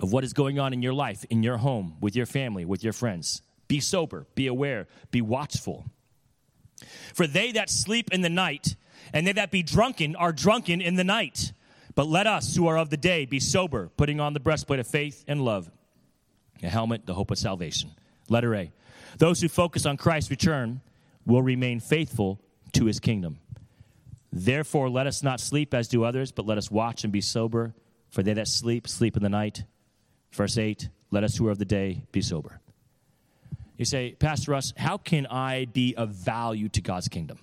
of 0.00 0.12
what 0.12 0.24
is 0.24 0.32
going 0.32 0.58
on 0.58 0.72
in 0.72 0.82
your 0.82 0.92
life, 0.92 1.24
in 1.30 1.42
your 1.42 1.56
home, 1.58 1.96
with 2.00 2.14
your 2.14 2.26
family, 2.26 2.64
with 2.64 2.84
your 2.84 2.92
friends. 2.92 3.42
Be 3.68 3.80
sober, 3.80 4.26
be 4.34 4.46
aware, 4.46 4.86
be 5.10 5.20
watchful. 5.20 5.86
For 7.14 7.26
they 7.26 7.52
that 7.52 7.70
sleep 7.70 8.12
in 8.12 8.20
the 8.20 8.28
night 8.28 8.76
and 9.12 9.26
they 9.26 9.32
that 9.32 9.50
be 9.50 9.62
drunken 9.62 10.16
are 10.16 10.32
drunken 10.32 10.80
in 10.80 10.96
the 10.96 11.04
night. 11.04 11.52
But 11.94 12.08
let 12.08 12.26
us 12.26 12.54
who 12.54 12.66
are 12.66 12.76
of 12.76 12.90
the 12.90 12.96
day 12.96 13.24
be 13.24 13.40
sober, 13.40 13.90
putting 13.96 14.20
on 14.20 14.34
the 14.34 14.40
breastplate 14.40 14.80
of 14.80 14.86
faith 14.86 15.24
and 15.26 15.42
love, 15.42 15.70
a 16.62 16.68
helmet, 16.68 17.06
the 17.06 17.14
hope 17.14 17.30
of 17.30 17.38
salvation. 17.38 17.92
Letter 18.28 18.54
A. 18.54 18.72
Those 19.18 19.40
who 19.40 19.48
focus 19.48 19.86
on 19.86 19.96
Christ's 19.96 20.30
return 20.30 20.82
will 21.24 21.42
remain 21.42 21.80
faithful 21.80 22.40
to 22.72 22.84
his 22.84 23.00
kingdom. 23.00 23.38
Therefore, 24.30 24.90
let 24.90 25.06
us 25.06 25.22
not 25.22 25.40
sleep 25.40 25.72
as 25.72 25.88
do 25.88 26.04
others, 26.04 26.32
but 26.32 26.44
let 26.44 26.58
us 26.58 26.70
watch 26.70 27.04
and 27.04 27.12
be 27.12 27.22
sober. 27.22 27.74
For 28.10 28.22
they 28.22 28.34
that 28.34 28.48
sleep, 28.48 28.86
sleep 28.86 29.16
in 29.16 29.22
the 29.22 29.28
night. 29.30 29.64
Verse 30.36 30.58
8 30.58 30.88
Let 31.10 31.24
us 31.24 31.36
who 31.36 31.48
are 31.48 31.50
of 31.50 31.58
the 31.58 31.64
day 31.64 32.04
be 32.12 32.20
sober. 32.20 32.60
You 33.76 33.84
say, 33.84 34.12
Pastor 34.12 34.52
Russ, 34.52 34.72
how 34.76 34.96
can 34.96 35.26
I 35.26 35.66
be 35.66 35.94
of 35.96 36.10
value 36.10 36.68
to 36.70 36.80
God's 36.80 37.08
kingdom? 37.08 37.38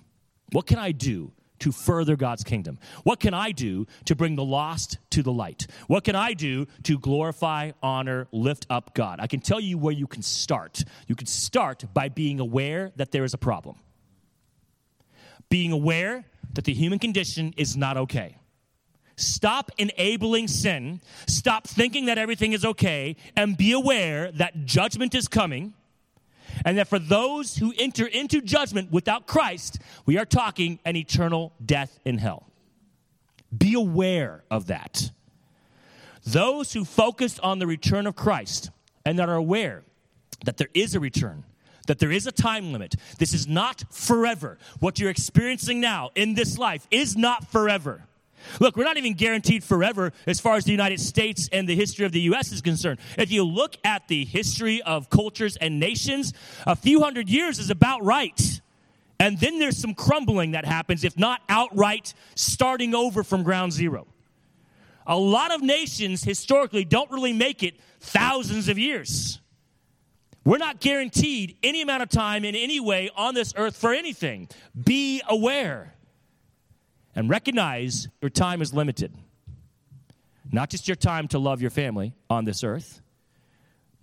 What 0.52 0.66
can 0.66 0.78
I 0.78 0.92
do 0.92 1.32
to 1.60 1.70
further 1.70 2.16
God's 2.16 2.42
kingdom? 2.42 2.78
What 3.04 3.20
can 3.20 3.34
I 3.34 3.52
do 3.52 3.86
to 4.06 4.16
bring 4.16 4.34
the 4.34 4.44
lost 4.44 4.98
to 5.10 5.22
the 5.22 5.32
light? 5.32 5.66
What 5.86 6.02
can 6.02 6.16
I 6.16 6.34
do 6.34 6.66
to 6.84 6.98
glorify, 6.98 7.72
honor, 7.82 8.26
lift 8.32 8.66
up 8.68 8.94
God? 8.94 9.20
I 9.20 9.28
can 9.28 9.40
tell 9.40 9.60
you 9.60 9.78
where 9.78 9.92
you 9.92 10.06
can 10.06 10.22
start. 10.22 10.82
You 11.06 11.14
can 11.14 11.26
start 11.26 11.84
by 11.94 12.08
being 12.08 12.40
aware 12.40 12.92
that 12.96 13.12
there 13.12 13.24
is 13.24 13.34
a 13.34 13.38
problem, 13.38 13.76
being 15.48 15.70
aware 15.70 16.24
that 16.54 16.64
the 16.64 16.74
human 16.74 16.98
condition 16.98 17.54
is 17.56 17.76
not 17.76 17.96
okay. 17.96 18.38
Stop 19.16 19.70
enabling 19.78 20.48
sin. 20.48 21.00
Stop 21.26 21.66
thinking 21.66 22.06
that 22.06 22.18
everything 22.18 22.52
is 22.52 22.64
okay 22.64 23.16
and 23.36 23.56
be 23.56 23.72
aware 23.72 24.32
that 24.32 24.64
judgment 24.64 25.14
is 25.14 25.28
coming. 25.28 25.74
And 26.64 26.78
that 26.78 26.88
for 26.88 26.98
those 26.98 27.56
who 27.56 27.74
enter 27.78 28.06
into 28.06 28.40
judgment 28.40 28.92
without 28.92 29.26
Christ, 29.26 29.80
we 30.06 30.18
are 30.18 30.24
talking 30.24 30.78
an 30.84 30.94
eternal 30.96 31.52
death 31.64 31.98
in 32.04 32.18
hell. 32.18 32.48
Be 33.56 33.74
aware 33.74 34.44
of 34.50 34.66
that. 34.66 35.10
Those 36.24 36.72
who 36.72 36.84
focus 36.84 37.38
on 37.40 37.58
the 37.58 37.66
return 37.66 38.06
of 38.06 38.16
Christ 38.16 38.70
and 39.04 39.18
that 39.18 39.28
are 39.28 39.34
aware 39.34 39.82
that 40.44 40.56
there 40.56 40.70
is 40.74 40.94
a 40.94 41.00
return, 41.00 41.44
that 41.86 41.98
there 41.98 42.12
is 42.12 42.26
a 42.26 42.32
time 42.32 42.72
limit, 42.72 42.94
this 43.18 43.34
is 43.34 43.46
not 43.46 43.84
forever. 43.90 44.58
What 44.80 44.98
you're 44.98 45.10
experiencing 45.10 45.80
now 45.80 46.10
in 46.14 46.34
this 46.34 46.58
life 46.58 46.86
is 46.90 47.16
not 47.16 47.50
forever. 47.50 48.06
Look, 48.60 48.76
we're 48.76 48.84
not 48.84 48.96
even 48.96 49.14
guaranteed 49.14 49.64
forever 49.64 50.12
as 50.26 50.40
far 50.40 50.56
as 50.56 50.64
the 50.64 50.72
United 50.72 51.00
States 51.00 51.48
and 51.52 51.68
the 51.68 51.74
history 51.74 52.06
of 52.06 52.12
the 52.12 52.20
U.S. 52.22 52.52
is 52.52 52.60
concerned. 52.60 53.00
If 53.18 53.30
you 53.30 53.44
look 53.44 53.76
at 53.84 54.08
the 54.08 54.24
history 54.24 54.82
of 54.82 55.10
cultures 55.10 55.56
and 55.56 55.80
nations, 55.80 56.32
a 56.66 56.76
few 56.76 57.00
hundred 57.00 57.28
years 57.28 57.58
is 57.58 57.70
about 57.70 58.04
right. 58.04 58.60
And 59.20 59.38
then 59.38 59.58
there's 59.58 59.78
some 59.78 59.94
crumbling 59.94 60.52
that 60.52 60.64
happens, 60.64 61.04
if 61.04 61.18
not 61.18 61.40
outright 61.48 62.14
starting 62.34 62.94
over 62.94 63.22
from 63.22 63.42
ground 63.42 63.72
zero. 63.72 64.06
A 65.06 65.16
lot 65.16 65.54
of 65.54 65.62
nations 65.62 66.24
historically 66.24 66.84
don't 66.84 67.10
really 67.10 67.32
make 67.32 67.62
it 67.62 67.74
thousands 68.00 68.68
of 68.68 68.78
years. 68.78 69.40
We're 70.44 70.58
not 70.58 70.80
guaranteed 70.80 71.56
any 71.62 71.80
amount 71.80 72.02
of 72.02 72.10
time 72.10 72.44
in 72.44 72.54
any 72.54 72.80
way 72.80 73.10
on 73.16 73.34
this 73.34 73.54
earth 73.56 73.76
for 73.76 73.94
anything. 73.94 74.48
Be 74.82 75.22
aware 75.26 75.93
and 77.14 77.30
recognize 77.30 78.08
your 78.20 78.30
time 78.30 78.62
is 78.62 78.74
limited. 78.74 79.12
Not 80.52 80.70
just 80.70 80.88
your 80.88 80.96
time 80.96 81.28
to 81.28 81.38
love 81.38 81.60
your 81.60 81.70
family 81.70 82.14
on 82.28 82.44
this 82.44 82.62
earth, 82.62 83.00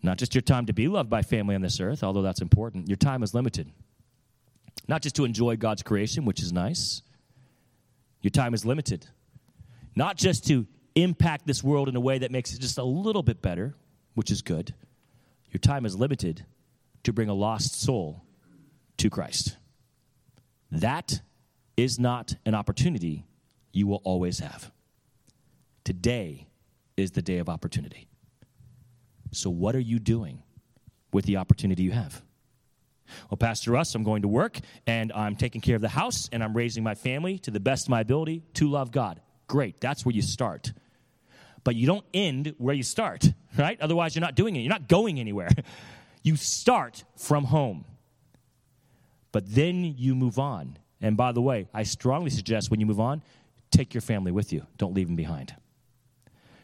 not 0.04 0.18
just 0.18 0.34
your 0.34 0.42
time 0.42 0.66
to 0.66 0.74
be 0.74 0.88
loved 0.88 1.10
by 1.10 1.22
family 1.22 1.56
on 1.56 1.62
this 1.62 1.80
earth, 1.80 2.04
although 2.04 2.22
that's 2.22 2.42
important. 2.42 2.88
Your 2.88 2.98
time 2.98 3.24
is 3.24 3.34
limited. 3.34 3.72
Not 4.88 5.02
just 5.02 5.16
to 5.18 5.26
enjoy 5.26 5.58
God's 5.58 5.84
creation, 5.84 6.26
which 6.26 6.42
is 6.42 6.52
nice. 6.52 7.02
Your 8.22 8.32
time 8.32 8.54
is 8.54 8.66
limited. 8.66 9.08
Not 9.96 10.18
just 10.18 10.48
to 10.48 10.66
impact 10.96 11.46
this 11.46 11.64
world 11.64 11.88
in 11.88 11.96
a 11.96 12.00
way 12.00 12.18
that 12.18 12.32
makes 12.32 12.54
it 12.54 12.60
just 12.60 12.78
a 12.78 12.84
little 12.84 13.24
bit 13.24 13.42
better, 13.42 13.76
which 14.16 14.32
is 14.32 14.42
good. 14.42 14.74
Your 15.52 15.60
time 15.60 15.86
is 15.86 15.96
limited 15.96 16.46
to 17.04 17.14
bring 17.14 17.30
a 17.30 17.34
lost 17.34 17.80
soul 17.80 18.24
to 18.98 19.10
Christ. 19.10 19.58
That 20.72 21.22
is 21.82 21.98
not 21.98 22.36
an 22.46 22.54
opportunity 22.54 23.26
you 23.74 23.88
will 23.88 24.02
always 24.04 24.40
have. 24.40 24.72
Today 25.84 26.48
is 26.96 27.12
the 27.12 27.24
day 27.24 27.40
of 27.40 27.50
opportunity. 27.50 28.08
So, 29.32 29.50
what 29.50 29.76
are 29.76 29.80
you 29.80 29.98
doing 29.98 30.44
with 31.12 31.26
the 31.26 31.38
opportunity 31.38 31.84
you 31.84 31.92
have? 31.92 32.22
Well, 33.30 33.38
Pastor 33.38 33.72
Russ, 33.72 33.96
I'm 33.96 34.04
going 34.04 34.22
to 34.22 34.28
work 34.28 34.60
and 34.86 35.12
I'm 35.14 35.36
taking 35.36 35.60
care 35.60 35.76
of 35.76 35.82
the 35.82 35.90
house 35.90 36.30
and 36.32 36.44
I'm 36.44 36.56
raising 36.56 36.84
my 36.84 36.96
family 36.96 37.40
to 37.40 37.52
the 37.52 37.60
best 37.60 37.88
of 37.88 37.90
my 37.90 38.02
ability 38.02 38.44
to 38.56 38.70
love 38.70 38.92
God. 38.92 39.20
Great, 39.48 39.82
that's 39.82 40.06
where 40.06 40.14
you 40.14 40.22
start. 40.22 40.72
But 41.64 41.76
you 41.76 41.88
don't 41.88 42.06
end 42.14 42.54
where 42.58 42.76
you 42.76 42.84
start, 42.84 43.26
right? 43.58 43.80
Otherwise, 43.82 44.16
you're 44.16 44.22
not 44.22 44.36
doing 44.36 44.56
it. 44.56 44.60
You're 44.60 44.70
not 44.70 44.88
going 44.88 45.20
anywhere. 45.20 45.50
You 46.24 46.36
start 46.36 47.04
from 47.18 47.46
home. 47.46 47.84
But 49.32 49.56
then 49.56 49.84
you 49.84 50.14
move 50.14 50.38
on 50.38 50.78
and 51.02 51.18
by 51.18 51.32
the 51.32 51.42
way, 51.42 51.68
I 51.74 51.84
strongly 51.84 52.30
suggest 52.30 52.70
when 52.70 52.80
you 52.80 52.86
move 52.86 53.00
on, 53.00 53.22
take 53.72 53.94
your 53.94 54.02
family 54.02 54.32
with 54.32 54.54
you. 54.54 54.66
Don't 54.78 54.94
leave 54.94 55.08
them 55.08 55.16
behind. 55.16 55.56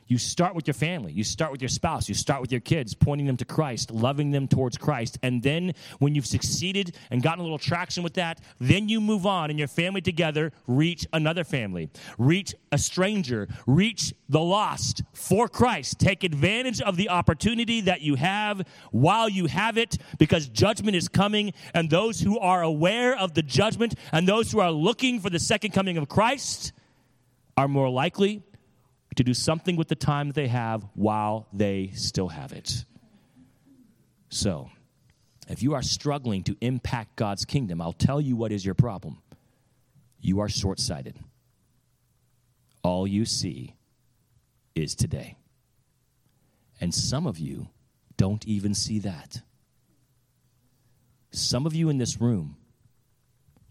You 0.08 0.18
start 0.18 0.56
with 0.56 0.68
your 0.68 0.74
family. 0.74 1.12
You 1.12 1.24
start 1.24 1.52
with 1.52 1.62
your 1.62 1.70
spouse. 1.70 2.08
You 2.08 2.16
start 2.16 2.42
with 2.42 2.52
your 2.52 2.62
kids, 2.62 2.94
pointing 2.94 3.28
them 3.28 3.38
to 3.38 3.46
Christ, 3.46 3.92
loving 3.92 4.32
them 4.32 4.48
towards 4.48 4.78
Christ. 4.78 5.18
And 5.22 5.44
then 5.44 5.74
when 6.00 6.16
you've 6.16 6.26
succeeded 6.26 6.96
and 7.12 7.22
gotten 7.22 7.42
a 7.42 7.44
little 7.44 7.58
traction 7.58 8.04
with 8.04 8.14
that, 8.14 8.40
then 8.60 8.88
you 8.88 9.02
move 9.02 9.26
on 9.26 9.50
and 9.50 9.60
your 9.60 9.68
family 9.68 10.02
together 10.02 10.54
reach 10.66 11.06
another 11.12 11.44
family, 11.44 11.90
reach 12.18 12.56
a 12.72 12.78
stranger, 12.78 13.48
reach 13.66 14.14
the 14.30 14.40
lost 14.40 15.04
for 15.14 15.50
Christ. 15.50 16.00
Take 16.00 16.24
advantage 16.24 16.82
of 16.82 16.96
the 16.96 17.10
opportunity 17.10 17.82
that 17.82 18.02
you 18.02 18.16
have 18.16 18.66
while 18.92 19.28
you 19.28 19.48
have 19.48 19.78
it 19.78 19.98
because 20.18 20.48
judgment 20.48 20.96
is 20.96 21.10
coming. 21.10 21.54
And 21.74 21.90
those 21.90 22.22
who 22.22 22.40
are 22.40 22.64
aware 22.64 23.18
of 23.18 23.34
the 23.34 23.44
judgment 23.44 23.96
and 24.14 24.28
those 24.28 24.52
who 24.52 24.60
are 24.60 24.72
looking 24.72 25.20
for 25.20 25.30
the 25.30 25.40
second 25.40 25.72
coming 25.72 25.98
of 25.98 26.08
Christ 26.08 26.72
are 27.58 27.68
more 27.68 27.90
likely 27.90 28.44
to 29.18 29.24
do 29.24 29.34
something 29.34 29.76
with 29.76 29.88
the 29.88 29.96
time 29.96 30.28
that 30.28 30.36
they 30.36 30.48
have 30.48 30.86
while 30.94 31.48
they 31.52 31.92
still 31.96 32.30
have 32.30 32.54
it. 32.54 32.86
So, 34.30 34.70
if 35.50 35.64
you 35.64 35.74
are 35.74 35.82
struggling 35.82 36.44
to 36.44 36.56
impact 36.62 37.16
God's 37.16 37.44
kingdom, 37.44 37.82
I'll 37.82 37.94
tell 37.94 38.22
you 38.22 38.36
what 38.36 38.52
is 38.52 38.64
your 38.64 38.76
problem. 38.76 39.22
You 40.20 40.40
are 40.42 40.50
short 40.50 40.80
sighted. 40.80 41.18
All 42.84 43.08
you 43.08 43.26
see 43.26 43.76
is 44.76 44.94
today. 44.94 45.38
And 46.80 46.94
some 46.94 47.26
of 47.26 47.40
you 47.40 47.70
don't 48.18 48.46
even 48.46 48.76
see 48.76 49.00
that. 49.00 49.42
Some 51.32 51.66
of 51.66 51.74
you 51.74 51.90
in 51.90 51.98
this 51.98 52.22
room, 52.22 52.56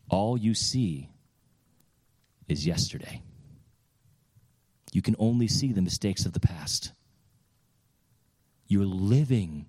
all 0.08 0.36
you 0.36 0.54
see 0.54 1.08
is 2.48 2.66
yesterday 2.66 3.22
you 4.92 5.02
can 5.02 5.16
only 5.18 5.48
see 5.48 5.72
the 5.72 5.82
mistakes 5.82 6.26
of 6.26 6.32
the 6.32 6.40
past. 6.40 6.92
You're 8.66 8.84
living 8.84 9.66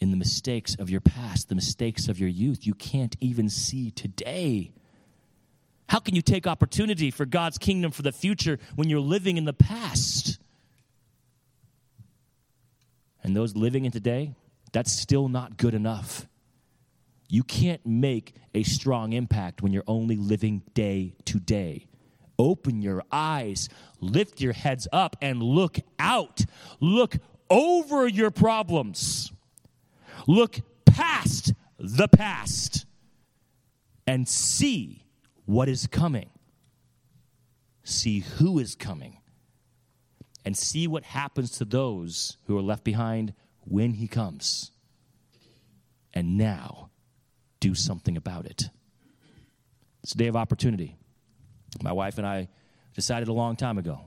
in 0.00 0.10
the 0.10 0.16
mistakes 0.16 0.74
of 0.74 0.90
your 0.90 1.00
past, 1.00 1.48
the 1.48 1.54
mistakes 1.54 2.08
of 2.08 2.18
your 2.18 2.28
youth. 2.28 2.66
You 2.66 2.74
can't 2.74 3.16
even 3.20 3.48
see 3.48 3.90
today. 3.90 4.72
How 5.88 6.00
can 6.00 6.14
you 6.14 6.22
take 6.22 6.46
opportunity 6.46 7.10
for 7.10 7.24
God's 7.24 7.58
kingdom 7.58 7.92
for 7.92 8.02
the 8.02 8.12
future 8.12 8.58
when 8.74 8.88
you're 8.88 9.00
living 9.00 9.36
in 9.36 9.44
the 9.44 9.52
past? 9.52 10.38
And 13.22 13.34
those 13.34 13.56
living 13.56 13.84
in 13.84 13.92
today, 13.92 14.34
that's 14.72 14.92
still 14.92 15.28
not 15.28 15.56
good 15.56 15.74
enough. 15.74 16.28
You 17.28 17.42
can't 17.42 17.84
make 17.84 18.34
a 18.54 18.62
strong 18.62 19.12
impact 19.12 19.62
when 19.62 19.72
you're 19.72 19.84
only 19.86 20.16
living 20.16 20.62
day 20.74 21.16
to 21.24 21.40
day. 21.40 21.86
Open 22.38 22.82
your 22.82 23.02
eyes, 23.10 23.68
lift 24.00 24.40
your 24.40 24.52
heads 24.52 24.86
up, 24.92 25.16
and 25.22 25.42
look 25.42 25.78
out. 25.98 26.44
Look 26.80 27.16
over 27.48 28.06
your 28.06 28.30
problems. 28.30 29.32
Look 30.26 30.60
past 30.84 31.52
the 31.78 32.08
past 32.08 32.86
and 34.06 34.28
see 34.28 35.04
what 35.44 35.68
is 35.68 35.86
coming. 35.86 36.30
See 37.84 38.20
who 38.20 38.58
is 38.58 38.74
coming. 38.74 39.18
And 40.44 40.56
see 40.56 40.86
what 40.86 41.02
happens 41.02 41.52
to 41.58 41.64
those 41.64 42.36
who 42.46 42.56
are 42.56 42.62
left 42.62 42.84
behind 42.84 43.34
when 43.64 43.94
he 43.94 44.06
comes. 44.06 44.70
And 46.14 46.38
now, 46.38 46.90
do 47.58 47.74
something 47.74 48.16
about 48.16 48.46
it. 48.46 48.70
It's 50.02 50.12
a 50.12 50.16
day 50.16 50.28
of 50.28 50.36
opportunity. 50.36 50.96
My 51.82 51.92
wife 51.92 52.18
and 52.18 52.26
I 52.26 52.48
decided 52.94 53.28
a 53.28 53.32
long 53.32 53.56
time 53.56 53.78
ago, 53.78 54.00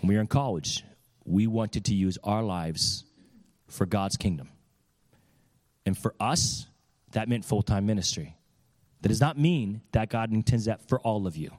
when 0.00 0.08
we 0.08 0.14
were 0.14 0.20
in 0.20 0.26
college, 0.26 0.84
we 1.24 1.46
wanted 1.46 1.84
to 1.86 1.94
use 1.94 2.18
our 2.24 2.42
lives 2.42 3.04
for 3.68 3.86
God's 3.86 4.16
kingdom. 4.16 4.48
And 5.84 5.96
for 5.96 6.14
us, 6.18 6.66
that 7.12 7.28
meant 7.28 7.44
full 7.44 7.62
time 7.62 7.86
ministry. 7.86 8.36
That 9.02 9.08
does 9.08 9.20
not 9.20 9.38
mean 9.38 9.82
that 9.92 10.10
God 10.10 10.32
intends 10.32 10.64
that 10.64 10.88
for 10.88 11.00
all 11.00 11.26
of 11.26 11.36
you. 11.36 11.50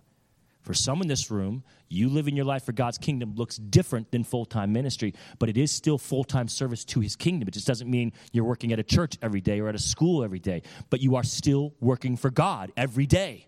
For 0.67 0.73
some 0.73 1.01
in 1.01 1.07
this 1.07 1.31
room, 1.31 1.63
you 1.87 2.09
living 2.09 2.35
your 2.35 2.43
life 2.43 2.65
for 2.65 2.73
God's 2.73 2.97
kingdom 2.97 3.35
looks 3.35 3.55
different 3.55 4.11
than 4.11 4.25
full 4.25 4.43
time 4.43 4.73
ministry, 4.73 5.13
but 5.39 5.47
it 5.47 5.57
is 5.57 5.71
still 5.71 5.97
full 5.97 6.25
time 6.25 6.49
service 6.49 6.83
to 6.85 6.99
his 6.99 7.15
kingdom. 7.15 7.47
It 7.47 7.53
just 7.53 7.67
doesn't 7.67 7.89
mean 7.89 8.11
you're 8.33 8.43
working 8.43 8.73
at 8.73 8.79
a 8.79 8.83
church 8.83 9.17
every 9.21 9.39
day 9.39 9.61
or 9.61 9.69
at 9.69 9.75
a 9.75 9.79
school 9.79 10.25
every 10.25 10.39
day, 10.39 10.63
but 10.89 10.99
you 10.99 11.15
are 11.15 11.23
still 11.23 11.73
working 11.79 12.17
for 12.17 12.29
God 12.29 12.73
every 12.75 13.05
day. 13.05 13.46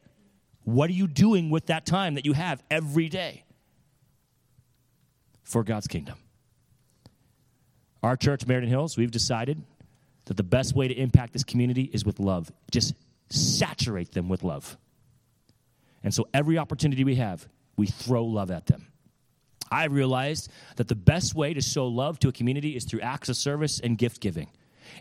What 0.63 0.89
are 0.89 0.93
you 0.93 1.07
doing 1.07 1.49
with 1.49 1.67
that 1.67 1.85
time 1.85 2.15
that 2.15 2.25
you 2.25 2.33
have 2.33 2.63
every 2.69 3.09
day 3.09 3.43
for 5.43 5.63
God's 5.63 5.87
kingdom? 5.87 6.17
Our 8.03 8.15
church, 8.15 8.45
Meriden 8.45 8.69
Hills, 8.69 8.97
we've 8.97 9.11
decided 9.11 9.61
that 10.25 10.37
the 10.37 10.43
best 10.43 10.75
way 10.75 10.87
to 10.87 10.93
impact 10.93 11.33
this 11.33 11.43
community 11.43 11.89
is 11.91 12.05
with 12.05 12.19
love. 12.19 12.51
Just 12.71 12.93
saturate 13.29 14.11
them 14.11 14.29
with 14.29 14.43
love. 14.43 14.77
And 16.03 16.13
so 16.13 16.27
every 16.33 16.57
opportunity 16.57 17.03
we 17.03 17.15
have, 17.15 17.47
we 17.77 17.87
throw 17.87 18.23
love 18.25 18.51
at 18.51 18.67
them. 18.67 18.87
I 19.71 19.85
realized 19.85 20.49
that 20.77 20.87
the 20.87 20.95
best 20.95 21.35
way 21.35 21.53
to 21.53 21.61
show 21.61 21.87
love 21.87 22.19
to 22.19 22.29
a 22.29 22.31
community 22.31 22.75
is 22.75 22.85
through 22.85 23.01
acts 23.01 23.29
of 23.29 23.35
service 23.35 23.79
and 23.79 23.97
gift 23.97 24.21
giving. 24.21 24.49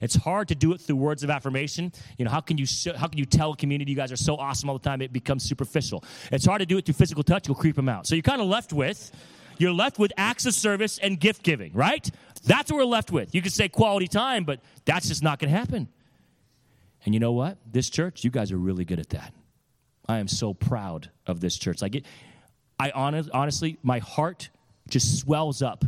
It's 0.00 0.14
hard 0.14 0.48
to 0.48 0.54
do 0.54 0.72
it 0.72 0.80
through 0.80 0.96
words 0.96 1.22
of 1.22 1.30
affirmation. 1.30 1.92
You 2.16 2.24
know, 2.24 2.30
how 2.30 2.40
can 2.40 2.58
you 2.58 2.66
how 2.96 3.06
can 3.06 3.18
you 3.18 3.24
tell 3.24 3.52
a 3.52 3.56
community 3.56 3.92
you 3.92 3.96
guys 3.96 4.12
are 4.12 4.16
so 4.16 4.36
awesome 4.36 4.70
all 4.70 4.78
the 4.78 4.84
time 4.84 5.02
it 5.02 5.12
becomes 5.12 5.44
superficial? 5.44 6.04
It's 6.32 6.46
hard 6.46 6.60
to 6.60 6.66
do 6.66 6.78
it 6.78 6.84
through 6.84 6.94
physical 6.94 7.22
touch. 7.22 7.48
You'll 7.48 7.56
creep 7.56 7.76
them 7.76 7.88
out. 7.88 8.06
So 8.06 8.14
you're 8.14 8.22
kind 8.22 8.40
of 8.40 8.48
left 8.48 8.72
with 8.72 9.12
you're 9.58 9.72
left 9.72 9.98
with 9.98 10.12
acts 10.16 10.46
of 10.46 10.54
service 10.54 10.98
and 10.98 11.18
gift 11.18 11.42
giving, 11.42 11.72
right? 11.72 12.08
That's 12.44 12.70
what 12.70 12.78
we're 12.78 12.84
left 12.84 13.10
with. 13.10 13.34
You 13.34 13.42
could 13.42 13.52
say 13.52 13.68
quality 13.68 14.06
time, 14.06 14.44
but 14.44 14.60
that's 14.84 15.08
just 15.08 15.22
not 15.22 15.38
going 15.38 15.52
to 15.52 15.58
happen. 15.58 15.88
And 17.04 17.14
you 17.14 17.20
know 17.20 17.32
what? 17.32 17.58
This 17.70 17.90
church, 17.90 18.24
you 18.24 18.30
guys 18.30 18.52
are 18.52 18.56
really 18.56 18.84
good 18.84 19.00
at 19.00 19.10
that. 19.10 19.34
I 20.08 20.18
am 20.18 20.28
so 20.28 20.54
proud 20.54 21.10
of 21.26 21.40
this 21.40 21.58
church. 21.58 21.82
Like 21.82 21.96
it, 21.96 22.06
I 22.78 22.90
honest, 22.90 23.30
honestly, 23.32 23.78
my 23.82 23.98
heart 23.98 24.50
just 24.88 25.18
swells 25.18 25.60
up 25.60 25.84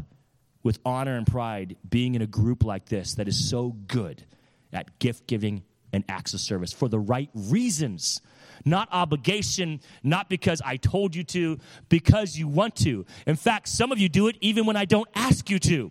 with 0.62 0.78
honor 0.84 1.16
and 1.16 1.26
pride 1.26 1.76
being 1.88 2.14
in 2.14 2.22
a 2.22 2.26
group 2.26 2.64
like 2.64 2.86
this 2.86 3.14
that 3.14 3.28
is 3.28 3.48
so 3.48 3.76
good 3.86 4.24
at 4.72 4.98
gift 4.98 5.26
giving 5.26 5.62
and 5.92 6.04
acts 6.08 6.34
of 6.34 6.40
service 6.40 6.72
for 6.72 6.88
the 6.88 6.98
right 6.98 7.30
reasons. 7.34 8.20
Not 8.64 8.88
obligation, 8.92 9.80
not 10.02 10.28
because 10.28 10.60
I 10.64 10.76
told 10.76 11.16
you 11.16 11.24
to, 11.24 11.58
because 11.88 12.36
you 12.36 12.46
want 12.46 12.76
to. 12.76 13.06
In 13.26 13.36
fact, 13.36 13.68
some 13.68 13.90
of 13.90 13.98
you 13.98 14.08
do 14.08 14.28
it 14.28 14.36
even 14.40 14.66
when 14.66 14.76
I 14.76 14.84
don't 14.84 15.08
ask 15.14 15.48
you 15.50 15.58
to. 15.60 15.90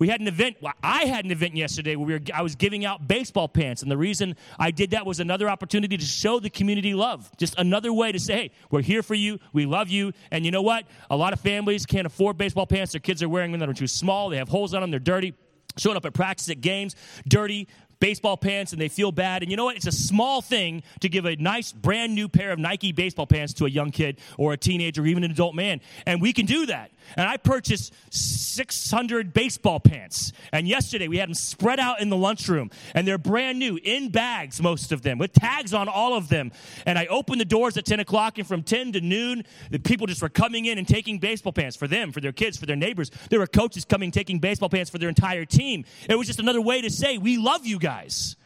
We 0.00 0.08
had 0.08 0.20
an 0.20 0.28
event. 0.28 0.56
Well, 0.62 0.72
I 0.82 1.04
had 1.04 1.26
an 1.26 1.30
event 1.30 1.54
yesterday 1.54 1.94
where 1.94 2.06
we 2.06 2.12
were, 2.14 2.20
I 2.34 2.40
was 2.40 2.56
giving 2.56 2.86
out 2.86 3.06
baseball 3.06 3.48
pants, 3.48 3.82
and 3.82 3.90
the 3.90 3.98
reason 3.98 4.34
I 4.58 4.70
did 4.70 4.92
that 4.92 5.04
was 5.04 5.20
another 5.20 5.48
opportunity 5.48 5.98
to 5.98 6.04
show 6.04 6.40
the 6.40 6.48
community 6.48 6.94
love. 6.94 7.30
Just 7.36 7.54
another 7.58 7.92
way 7.92 8.10
to 8.10 8.18
say, 8.18 8.34
"Hey, 8.34 8.50
we're 8.70 8.80
here 8.80 9.02
for 9.02 9.14
you. 9.14 9.38
We 9.52 9.66
love 9.66 9.90
you." 9.90 10.12
And 10.30 10.46
you 10.46 10.52
know 10.52 10.62
what? 10.62 10.86
A 11.10 11.16
lot 11.16 11.34
of 11.34 11.40
families 11.40 11.84
can't 11.84 12.06
afford 12.06 12.38
baseball 12.38 12.66
pants. 12.66 12.92
Their 12.92 13.00
kids 13.00 13.22
are 13.22 13.28
wearing 13.28 13.52
them 13.52 13.60
that 13.60 13.68
are 13.68 13.74
too 13.74 13.86
small. 13.86 14.30
They 14.30 14.38
have 14.38 14.48
holes 14.48 14.72
on 14.72 14.80
them. 14.80 14.90
They're 14.90 14.98
dirty 14.98 15.34
showing 15.76 15.98
up 15.98 16.06
at 16.06 16.14
practice 16.14 16.48
at 16.50 16.60
games 16.60 16.96
dirty 17.28 17.68
baseball 18.00 18.36
pants 18.36 18.72
and 18.72 18.80
they 18.80 18.88
feel 18.88 19.12
bad. 19.12 19.42
And 19.42 19.50
you 19.50 19.56
know 19.56 19.66
what? 19.66 19.76
It's 19.76 19.86
a 19.86 19.92
small 19.92 20.40
thing 20.40 20.82
to 21.00 21.08
give 21.08 21.26
a 21.26 21.36
nice 21.36 21.70
brand 21.70 22.14
new 22.14 22.28
pair 22.28 22.50
of 22.50 22.58
Nike 22.58 22.92
baseball 22.92 23.26
pants 23.26 23.52
to 23.54 23.66
a 23.66 23.68
young 23.68 23.90
kid 23.90 24.18
or 24.38 24.54
a 24.54 24.56
teenager 24.56 25.02
or 25.02 25.06
even 25.06 25.22
an 25.22 25.30
adult 25.30 25.54
man. 25.54 25.80
And 26.06 26.20
we 26.20 26.32
can 26.32 26.46
do 26.46 26.66
that. 26.66 26.90
And 27.16 27.28
I 27.28 27.36
purchased 27.36 27.92
600 28.10 29.32
baseball 29.32 29.80
pants. 29.80 30.32
And 30.52 30.68
yesterday 30.68 31.08
we 31.08 31.18
had 31.18 31.28
them 31.28 31.34
spread 31.34 31.80
out 31.80 32.00
in 32.00 32.08
the 32.08 32.16
lunchroom. 32.16 32.70
And 32.94 33.06
they're 33.06 33.18
brand 33.18 33.58
new, 33.58 33.78
in 33.82 34.10
bags, 34.10 34.60
most 34.60 34.92
of 34.92 35.02
them, 35.02 35.18
with 35.18 35.32
tags 35.32 35.74
on 35.74 35.88
all 35.88 36.14
of 36.14 36.28
them. 36.28 36.52
And 36.86 36.98
I 36.98 37.06
opened 37.06 37.40
the 37.40 37.44
doors 37.44 37.76
at 37.76 37.84
10 37.84 38.00
o'clock, 38.00 38.38
and 38.38 38.46
from 38.46 38.62
10 38.62 38.92
to 38.92 39.00
noon, 39.00 39.44
the 39.70 39.78
people 39.78 40.06
just 40.06 40.22
were 40.22 40.28
coming 40.28 40.66
in 40.66 40.78
and 40.78 40.86
taking 40.86 41.18
baseball 41.18 41.52
pants 41.52 41.76
for 41.76 41.88
them, 41.88 42.12
for 42.12 42.20
their 42.20 42.32
kids, 42.32 42.56
for 42.56 42.66
their 42.66 42.76
neighbors. 42.76 43.10
There 43.30 43.38
were 43.38 43.46
coaches 43.46 43.84
coming, 43.84 44.10
taking 44.10 44.38
baseball 44.38 44.68
pants 44.68 44.90
for 44.90 44.98
their 44.98 45.08
entire 45.08 45.44
team. 45.44 45.84
It 46.08 46.16
was 46.16 46.26
just 46.26 46.40
another 46.40 46.60
way 46.60 46.80
to 46.82 46.90
say, 46.90 47.18
We 47.18 47.36
love 47.36 47.66
you 47.66 47.78
guys. 47.78 48.36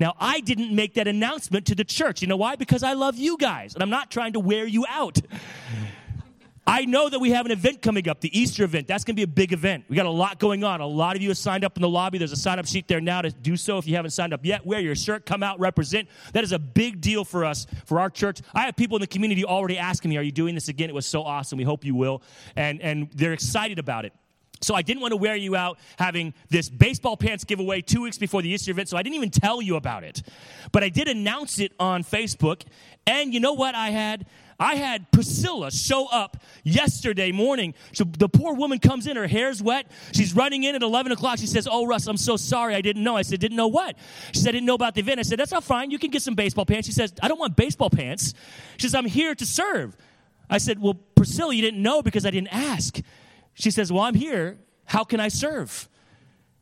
Now, 0.00 0.14
I 0.18 0.40
didn't 0.40 0.74
make 0.74 0.94
that 0.94 1.06
announcement 1.06 1.66
to 1.66 1.74
the 1.74 1.84
church. 1.84 2.22
You 2.22 2.28
know 2.28 2.38
why? 2.38 2.56
Because 2.56 2.82
I 2.82 2.94
love 2.94 3.16
you 3.16 3.36
guys, 3.36 3.74
and 3.74 3.82
I'm 3.82 3.90
not 3.90 4.10
trying 4.10 4.32
to 4.32 4.40
wear 4.40 4.66
you 4.66 4.86
out. 4.88 5.20
I 6.66 6.84
know 6.84 7.08
that 7.08 7.18
we 7.18 7.30
have 7.30 7.46
an 7.46 7.52
event 7.52 7.82
coming 7.82 8.08
up, 8.08 8.20
the 8.20 8.38
Easter 8.38 8.64
event. 8.64 8.86
That's 8.86 9.02
going 9.02 9.14
to 9.14 9.18
be 9.18 9.24
a 9.24 9.26
big 9.26 9.52
event. 9.52 9.84
We 9.88 9.96
got 9.96 10.06
a 10.06 10.10
lot 10.10 10.38
going 10.38 10.62
on. 10.62 10.80
A 10.80 10.86
lot 10.86 11.16
of 11.16 11.22
you 11.22 11.28
have 11.30 11.38
signed 11.38 11.64
up 11.64 11.76
in 11.76 11.82
the 11.82 11.88
lobby. 11.88 12.18
There's 12.18 12.32
a 12.32 12.36
sign 12.36 12.58
up 12.58 12.66
sheet 12.66 12.86
there 12.86 13.00
now 13.00 13.22
to 13.22 13.30
do 13.30 13.56
so 13.56 13.78
if 13.78 13.86
you 13.86 13.96
haven't 13.96 14.10
signed 14.10 14.32
up 14.32 14.44
yet. 14.44 14.64
Wear 14.64 14.80
your 14.80 14.94
shirt, 14.94 15.26
come 15.26 15.42
out, 15.42 15.58
represent. 15.58 16.08
That 16.32 16.44
is 16.44 16.52
a 16.52 16.58
big 16.58 17.00
deal 17.00 17.24
for 17.24 17.44
us, 17.44 17.66
for 17.86 17.98
our 17.98 18.10
church. 18.10 18.40
I 18.54 18.62
have 18.62 18.76
people 18.76 18.96
in 18.96 19.00
the 19.00 19.06
community 19.06 19.44
already 19.44 19.78
asking 19.78 20.10
me, 20.10 20.18
Are 20.18 20.22
you 20.22 20.32
doing 20.32 20.54
this 20.54 20.68
again? 20.68 20.90
It 20.90 20.94
was 20.94 21.06
so 21.06 21.22
awesome. 21.22 21.58
We 21.58 21.64
hope 21.64 21.84
you 21.84 21.94
will. 21.94 22.22
And, 22.56 22.80
and 22.82 23.10
they're 23.14 23.32
excited 23.32 23.78
about 23.78 24.04
it. 24.04 24.12
So 24.62 24.74
I 24.74 24.82
didn't 24.82 25.00
want 25.00 25.12
to 25.12 25.16
wear 25.16 25.36
you 25.36 25.56
out 25.56 25.78
having 25.98 26.34
this 26.50 26.68
baseball 26.68 27.16
pants 27.16 27.44
giveaway 27.44 27.80
two 27.80 28.02
weeks 28.02 28.18
before 28.18 28.42
the 28.42 28.50
Easter 28.50 28.70
event, 28.70 28.88
so 28.88 28.96
I 28.96 29.02
didn't 29.02 29.16
even 29.16 29.30
tell 29.30 29.62
you 29.62 29.76
about 29.76 30.04
it. 30.04 30.22
But 30.70 30.84
I 30.84 30.90
did 30.90 31.08
announce 31.08 31.58
it 31.58 31.72
on 31.80 32.04
Facebook, 32.04 32.62
and 33.06 33.32
you 33.32 33.40
know 33.40 33.54
what 33.54 33.74
I 33.74 33.88
had? 33.88 34.26
I 34.60 34.74
had 34.74 35.10
Priscilla 35.10 35.70
show 35.70 36.06
up 36.06 36.36
yesterday 36.64 37.32
morning. 37.32 37.72
So 37.94 38.04
the 38.04 38.28
poor 38.28 38.52
woman 38.52 38.78
comes 38.78 39.06
in, 39.06 39.16
her 39.16 39.26
hair's 39.26 39.62
wet. 39.62 39.90
She's 40.12 40.36
running 40.36 40.64
in 40.64 40.74
at 40.74 40.82
11 40.82 41.12
o'clock. 41.12 41.38
She 41.38 41.46
says, 41.46 41.66
Oh, 41.68 41.86
Russ, 41.86 42.06
I'm 42.06 42.18
so 42.18 42.36
sorry. 42.36 42.74
I 42.74 42.82
didn't 42.82 43.02
know. 43.02 43.16
I 43.16 43.22
said, 43.22 43.40
Didn't 43.40 43.56
know 43.56 43.68
what? 43.68 43.96
She 44.32 44.40
said, 44.40 44.50
I 44.50 44.52
didn't 44.52 44.66
know 44.66 44.74
about 44.74 44.94
the 44.94 45.00
event. 45.00 45.18
I 45.18 45.22
said, 45.22 45.38
That's 45.38 45.50
not 45.50 45.64
fine. 45.64 45.90
You 45.90 45.98
can 45.98 46.10
get 46.10 46.20
some 46.20 46.34
baseball 46.34 46.66
pants. 46.66 46.86
She 46.86 46.92
says, 46.92 47.14
I 47.22 47.28
don't 47.28 47.40
want 47.40 47.56
baseball 47.56 47.88
pants. 47.88 48.34
She 48.76 48.86
says, 48.86 48.94
I'm 48.94 49.06
here 49.06 49.34
to 49.34 49.46
serve. 49.46 49.96
I 50.50 50.58
said, 50.58 50.78
Well, 50.78 50.94
Priscilla, 51.14 51.54
you 51.54 51.62
didn't 51.62 51.82
know 51.82 52.02
because 52.02 52.26
I 52.26 52.30
didn't 52.30 52.52
ask. 52.52 53.00
She 53.54 53.70
says, 53.70 53.90
Well, 53.90 54.02
I'm 54.02 54.14
here. 54.14 54.58
How 54.84 55.04
can 55.04 55.20
I 55.20 55.28
serve? 55.28 55.88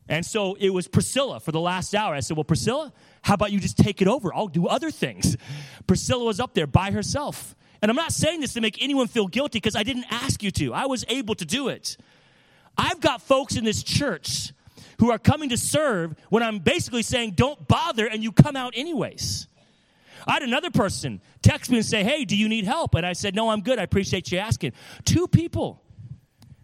And 0.09 0.25
so 0.25 0.57
it 0.61 0.71
was 0.71 0.87
Priscilla 0.87 1.41
for 1.41 1.51
the 1.51 1.61
last 1.61 1.97
hour. 1.97 2.15
I 2.15 2.21
said, 2.21 2.37
Well, 2.37 2.45
Priscilla, 2.45 2.93
how 3.23 3.35
about 3.35 3.51
you 3.51 3.59
just 3.59 3.77
take 3.77 4.01
it 4.01 4.07
over? 4.07 4.33
I'll 4.33 4.47
do 4.47 4.69
other 4.69 4.93
things. 4.93 5.37
Priscilla 5.89 6.25
was 6.25 6.39
up 6.39 6.55
there 6.55 6.69
by 6.69 6.93
herself. 6.93 7.57
And 7.81 7.91
I'm 7.91 7.97
not 7.97 8.13
saying 8.13 8.41
this 8.41 8.55
to 8.55 8.61
make 8.61 8.83
anyone 8.83 9.07
feel 9.07 9.27
guilty 9.27 9.59
because 9.59 9.77
I 9.77 9.83
didn't 9.83 10.07
ask 10.11 10.43
you 10.43 10.51
to. 10.53 10.75
I 10.75 10.87
was 10.87 11.05
able 11.09 11.35
to 11.37 11.45
do 11.45 11.69
it. 11.69 11.97
I've 12.77 13.01
got 13.01 13.23
folks 13.23 13.57
in 13.57 13.65
this 13.65 13.83
church 13.83 14.53
who 14.99 15.11
are 15.11 15.19
coming 15.19 15.51
to 15.51 15.57
serve 15.57 16.17
when 16.29 16.43
I'm 16.43 16.59
basically 16.59 17.03
saying, 17.03 17.33
Don't 17.33 17.69
bother, 17.69 18.07
and 18.07 18.23
you 18.23 18.33
come 18.33 18.57
out 18.57 18.75
anyways. 18.77 19.47
I 20.27 20.35
had 20.35 20.43
another 20.43 20.71
person 20.71 21.21
text 21.43 21.71
me 21.71 21.79
and 21.79 21.87
say, 21.87 22.03
Hey, 22.03 22.25
do 22.25 22.37
you 22.37 22.49
need 22.49 22.65
help? 22.65 22.95
And 22.95 23.07
I 23.07 23.13
said, 23.13 23.35
No, 23.35 23.51
I'm 23.51 23.61
good. 23.61 23.79
I 23.79 23.83
appreciate 23.83 24.33
you 24.33 24.39
asking. 24.39 24.73
Two 25.05 25.29
people 25.29 25.83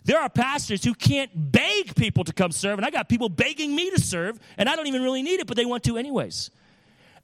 there 0.05 0.21
are 0.21 0.29
pastors 0.29 0.85
who 0.85 0.95
can't 0.95 1.31
beg 1.35 1.95
people 1.95 2.25
to 2.25 2.33
come 2.33 2.53
serve, 2.53 2.79
and 2.79 2.85
I 2.85 2.91
got 2.91 3.09
people 3.09 3.31
begging 3.31 3.75
me 3.75 3.91
to 3.91 3.99
serve, 3.99 4.39
and 4.59 4.69
I 4.69 4.77
don't 4.77 4.87
even 4.87 5.03
really 5.03 5.23
need 5.23 5.41
it, 5.41 5.47
but 5.47 5.57
they 5.57 5.65
want 5.65 5.83
to 5.85 5.97
anyways. 5.97 6.51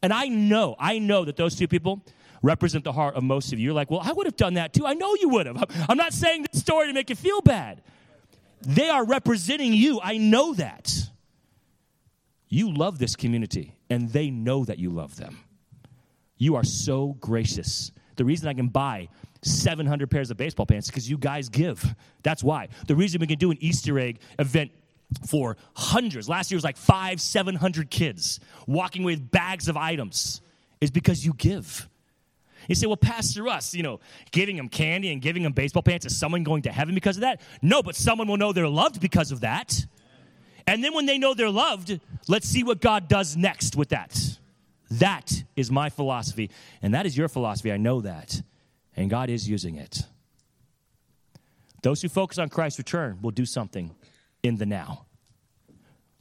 And 0.03 0.14
I 0.14 0.29
know, 0.29 0.76
I 0.79 0.98
know 0.98 1.26
that 1.26 1.37
those 1.37 1.57
two 1.57 1.68
people 1.68 2.03
represent 2.42 2.85
the 2.85 2.92
heart 2.92 3.14
of 3.14 3.22
most 3.22 3.53
of 3.53 3.59
you. 3.59 3.66
You're 3.66 3.74
like, 3.74 3.90
well, 3.90 4.00
I 4.03 4.12
would 4.12 4.26
have 4.26 4.37
done 4.37 4.55
that 4.55 4.72
too. 4.72 4.87
I 4.87 4.94
know 4.94 5.14
you 5.14 5.29
would 5.31 5.46
have. 5.46 5.64
I'm 5.88 5.96
not 5.96 6.12
saying 6.12 6.46
this 6.50 6.61
story 6.61 6.87
to 6.88 6.92
make 6.92 7.11
you 7.11 7.16
feel 7.16 7.40
bad. 7.40 7.83
They 8.62 8.88
are 8.88 9.05
representing 9.05 9.72
you. 9.72 10.00
I 10.03 10.18
know 10.18 10.55
that. 10.55 10.92
You 12.48 12.74
love 12.74 12.98
this 12.98 13.14
community, 13.14 13.76
and 13.88 14.11
they 14.11 14.31
know 14.31 14.64
that 14.64 14.79
you 14.79 14.90
love 14.90 15.16
them. 15.16 15.38
You 16.37 16.57
are 16.57 16.64
so 16.64 17.16
gracious. 17.20 17.92
The 18.16 18.24
reason 18.24 18.48
I 18.48 18.55
can 18.55 18.68
buy 18.68 19.09
700 19.42 20.11
pairs 20.11 20.31
of 20.31 20.37
baseball 20.37 20.66
pants 20.66 20.88
because 20.88 21.09
you 21.09 21.16
guys 21.16 21.48
give. 21.48 21.94
That's 22.22 22.42
why. 22.42 22.68
The 22.88 22.97
reason 22.97 23.20
we 23.20 23.26
can 23.26 23.38
do 23.38 23.51
an 23.51 23.59
Easter 23.61 23.99
egg 23.99 24.20
event 24.38 24.72
for 25.26 25.57
hundreds, 25.74 26.28
last 26.28 26.51
year 26.51 26.57
was 26.57 26.64
like 26.64 26.76
five, 26.76 27.20
700 27.20 27.91
kids 27.91 28.41
walking 28.66 29.05
with 29.05 29.30
bags 29.30 29.68
of 29.68 29.76
items, 29.76 30.41
is 30.80 30.91
because 30.91 31.24
you 31.24 31.32
give. 31.34 31.88
You 32.71 32.77
say, 32.77 32.87
well, 32.87 32.97
Pastor 32.97 33.43
Russ, 33.43 33.75
you 33.75 33.83
know, 33.83 33.99
giving 34.31 34.57
them 34.57 34.68
candy 34.68 35.11
and 35.11 35.21
giving 35.21 35.43
them 35.43 35.53
baseball 35.53 35.83
pants, 35.83 36.07
is 36.07 36.16
someone 36.16 36.45
going 36.45 36.62
to 36.62 36.71
heaven 36.71 36.95
because 36.95 37.16
of 37.16 37.23
that? 37.23 37.41
No, 37.61 37.83
but 37.83 37.97
someone 37.97 38.29
will 38.29 38.37
know 38.37 38.53
they're 38.53 38.68
loved 38.68 39.01
because 39.01 39.33
of 39.33 39.41
that. 39.41 39.85
And 40.68 40.85
then 40.85 40.95
when 40.95 41.05
they 41.05 41.18
know 41.18 41.35
they're 41.35 41.51
loved, 41.51 41.99
let's 42.29 42.47
see 42.47 42.62
what 42.62 42.81
God 42.81 43.09
does 43.09 43.37
next 43.37 43.75
with 43.75 43.89
that. 43.89 44.39
That 44.89 45.43
is 45.57 45.68
my 45.68 45.91
philosophy. 45.91 46.49
And 46.81 46.95
that 46.95 47.07
is 47.07 47.16
your 47.16 47.27
philosophy. 47.27 47.73
I 47.73 47.77
know 47.77 48.03
that 48.03 48.41
and 48.97 49.11
God 49.11 49.31
is 49.31 49.49
using 49.49 49.75
it. 49.75 50.05
Those 51.83 52.01
who 52.03 52.09
focus 52.09 52.39
on 52.39 52.51
Christ's 52.51 52.79
return 52.79 53.18
will 53.21 53.33
do 53.33 53.47
something 53.47 53.97
in 54.45 54.59
the 54.59 54.66
now. 54.66 55.07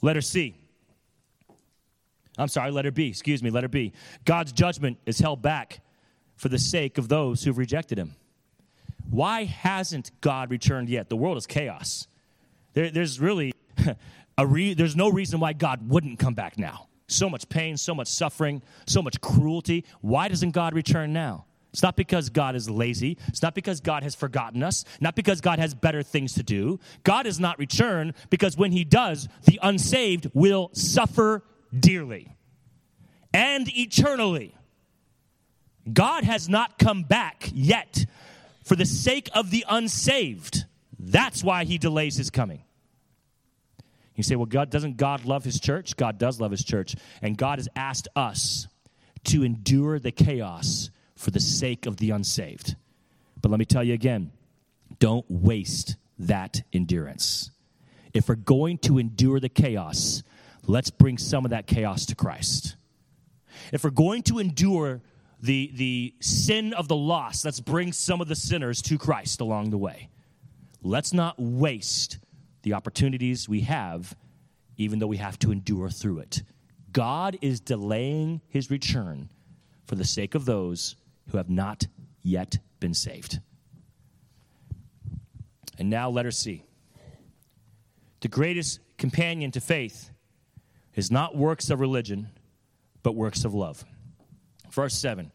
Letter 0.02 0.22
C. 0.22 0.56
I'm 2.40 2.48
sorry, 2.48 2.72
letter 2.72 2.90
B, 2.90 3.08
excuse 3.08 3.44
me, 3.44 3.52
letter 3.52 3.68
B. 3.68 3.94
God's 4.26 4.52
judgment 4.52 4.98
is 5.06 5.20
held 5.20 5.44
back 5.44 5.82
for 6.40 6.48
the 6.48 6.58
sake 6.58 6.98
of 6.98 7.10
those 7.10 7.44
who've 7.44 7.58
rejected 7.58 7.98
him. 7.98 8.16
Why 9.10 9.44
hasn't 9.44 10.10
God 10.22 10.50
returned 10.50 10.88
yet? 10.88 11.10
The 11.10 11.18
world 11.18 11.38
is 11.38 11.46
chaos. 11.46 12.08
there, 12.74 12.90
there's 12.90 13.20
really 13.20 13.52
a 14.38 14.48
re, 14.48 14.74
there's 14.74 14.96
no 14.96 15.10
reason 15.10 15.42
why 15.42 15.52
God 15.52 15.90
wouldn't 15.90 16.18
come 16.18 16.34
back 16.34 16.58
now. 16.58 16.88
So 17.08 17.30
much 17.30 17.50
pain, 17.50 17.76
so 17.76 17.94
much 17.94 18.08
suffering, 18.08 18.62
so 18.88 19.02
much 19.02 19.20
cruelty. 19.20 19.84
Why 20.00 20.30
doesn't 20.30 20.52
God 20.52 20.74
return 20.74 21.12
now? 21.12 21.46
It's 21.74 21.84
not 21.84 21.98
because 21.98 22.30
God 22.30 22.56
is 22.56 22.70
lazy. 22.70 23.18
It's 23.28 23.42
not 23.42 23.54
because 23.54 23.82
God 23.82 24.04
has 24.04 24.16
forgotten 24.16 24.64
us. 24.64 24.86
Not 25.02 25.16
because 25.16 25.42
God 25.42 25.60
has 25.60 25.74
better 25.74 26.04
things 26.04 26.36
to 26.36 26.44
do. 26.44 26.80
God 27.04 27.24
does 27.24 27.40
not 27.40 27.60
return 27.60 28.14
because 28.30 28.56
when 28.56 28.72
He 28.72 28.86
does, 28.86 29.28
the 29.44 29.60
unsaved 29.62 30.32
will 30.34 30.70
suffer 30.72 31.44
dearly 31.78 32.34
and 33.34 33.68
eternally. 33.78 34.56
God 35.94 36.24
has 36.24 36.50
not 36.50 36.78
come 36.78 37.04
back 37.04 37.50
yet 37.54 38.06
for 38.64 38.76
the 38.76 38.86
sake 38.86 39.30
of 39.34 39.52
the 39.52 39.66
unsaved. 39.68 40.66
That's 40.98 41.44
why 41.44 41.66
He 41.66 41.78
delays 41.78 42.16
His 42.18 42.30
coming. 42.30 42.64
You 44.16 44.24
say, 44.24 44.36
well, 44.36 44.46
God 44.46 44.70
doesn't 44.70 44.98
God 44.98 45.26
love 45.26 45.44
His 45.44 45.60
church? 45.60 45.96
God 45.96 46.18
does 46.18 46.42
love 46.42 46.52
His 46.52 46.64
church, 46.64 46.96
and 47.22 47.38
God 47.38 47.60
has 47.60 47.70
asked 47.76 48.08
us 48.16 48.68
to 49.26 49.44
endure 49.44 50.00
the 50.00 50.12
chaos 50.12 50.90
for 51.16 51.32
the 51.32 51.40
sake 51.40 51.86
of 51.86 51.98
the 51.98 52.12
unsaved. 52.12 52.76
But 53.42 53.50
let 53.50 53.60
me 53.60 53.66
tell 53.66 53.84
you 53.84 53.94
again 53.94 54.32
don't 55.00 55.26
waste 55.30 55.96
that 56.18 56.62
endurance. 56.74 57.52
If 58.14 58.28
we're 58.28 58.36
going 58.36 58.80
to 58.80 58.98
endure 58.98 59.40
the 59.40 59.50
chaos, 59.50 60.24
let's 60.66 60.90
bring 60.90 61.18
some 61.18 61.46
of 61.46 61.52
that 61.52 61.68
chaos 61.68 62.06
to 62.08 62.16
Christ. 62.16 62.76
If 63.72 63.84
we're 63.84 63.92
going 63.92 64.24
to 64.24 64.40
endure 64.40 65.02
the, 65.42 65.72
the 65.76 66.14
sin 66.20 66.74
of 66.74 66.88
the 66.88 66.96
lost, 66.96 67.46
let's 67.46 67.60
bring 67.60 67.94
some 67.94 68.22
of 68.22 68.28
the 68.28 68.36
sinners 68.36 68.82
to 68.84 68.98
Christ 68.98 69.42
along 69.42 69.70
the 69.70 69.78
way. 69.78 70.10
Let's 70.82 71.14
not 71.14 71.36
waste 71.38 72.20
the 72.64 72.74
opportunities 72.74 73.48
we 73.48 73.62
have, 73.62 74.16
even 74.78 75.00
though 75.00 75.08
we 75.08 75.18
have 75.18 75.40
to 75.40 75.52
endure 75.52 75.90
through 75.90 76.20
it. 76.20 76.44
God 76.92 77.38
is 77.42 77.60
delaying 77.60 78.42
his 78.50 78.70
return 78.70 79.30
for 79.86 79.96
the 79.96 80.06
sake 80.06 80.36
of 80.36 80.46
those 80.46 80.96
who 81.32 81.38
have 81.38 81.50
not 81.50 81.88
yet 82.22 82.58
been 82.80 82.94
saved. 82.94 83.40
And 85.78 85.90
now, 85.90 86.10
letter 86.10 86.32
C. 86.32 86.64
The 88.22 88.28
greatest 88.28 88.80
companion 88.98 89.52
to 89.52 89.62
faith 89.62 90.10
is 90.96 91.10
not 91.10 91.38
works 91.38 91.70
of 91.70 91.80
religion, 91.80 92.30
but 93.04 93.16
works 93.16 93.46
of 93.46 93.54
love. 93.54 93.86
Verse 94.72 94.96
7 94.96 95.32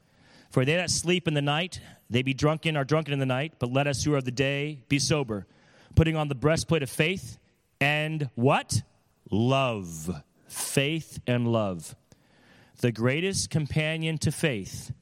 For 0.51 0.65
they 0.65 0.77
that 0.77 0.91
sleep 0.91 1.29
in 1.29 1.35
the 1.35 1.43
night, 1.43 1.81
they 2.11 2.23
be 2.23 2.35
drunken, 2.35 2.77
are 2.77 2.85
drunken 2.85 3.13
in 3.13 3.19
the 3.19 3.27
night, 3.27 3.55
but 3.59 3.73
let 3.73 3.87
us 3.87 4.05
who 4.05 4.15
are 4.15 4.19
of 4.19 4.25
the 4.25 4.31
day 4.31 4.83
be 4.89 4.99
sober, 4.99 5.47
putting 5.95 6.17
on 6.17 6.29
the 6.29 6.35
breastplate 6.35 6.83
of 6.83 6.91
faith 6.91 7.39
and 7.81 8.31
what? 8.35 8.83
Love. 9.31 10.23
Faith 10.47 11.19
and 11.27 11.49
love. 11.49 11.95
The 12.81 12.93
greatest 12.93 13.51
companion 13.51 14.19
to 14.19 14.33
faith 14.33 14.93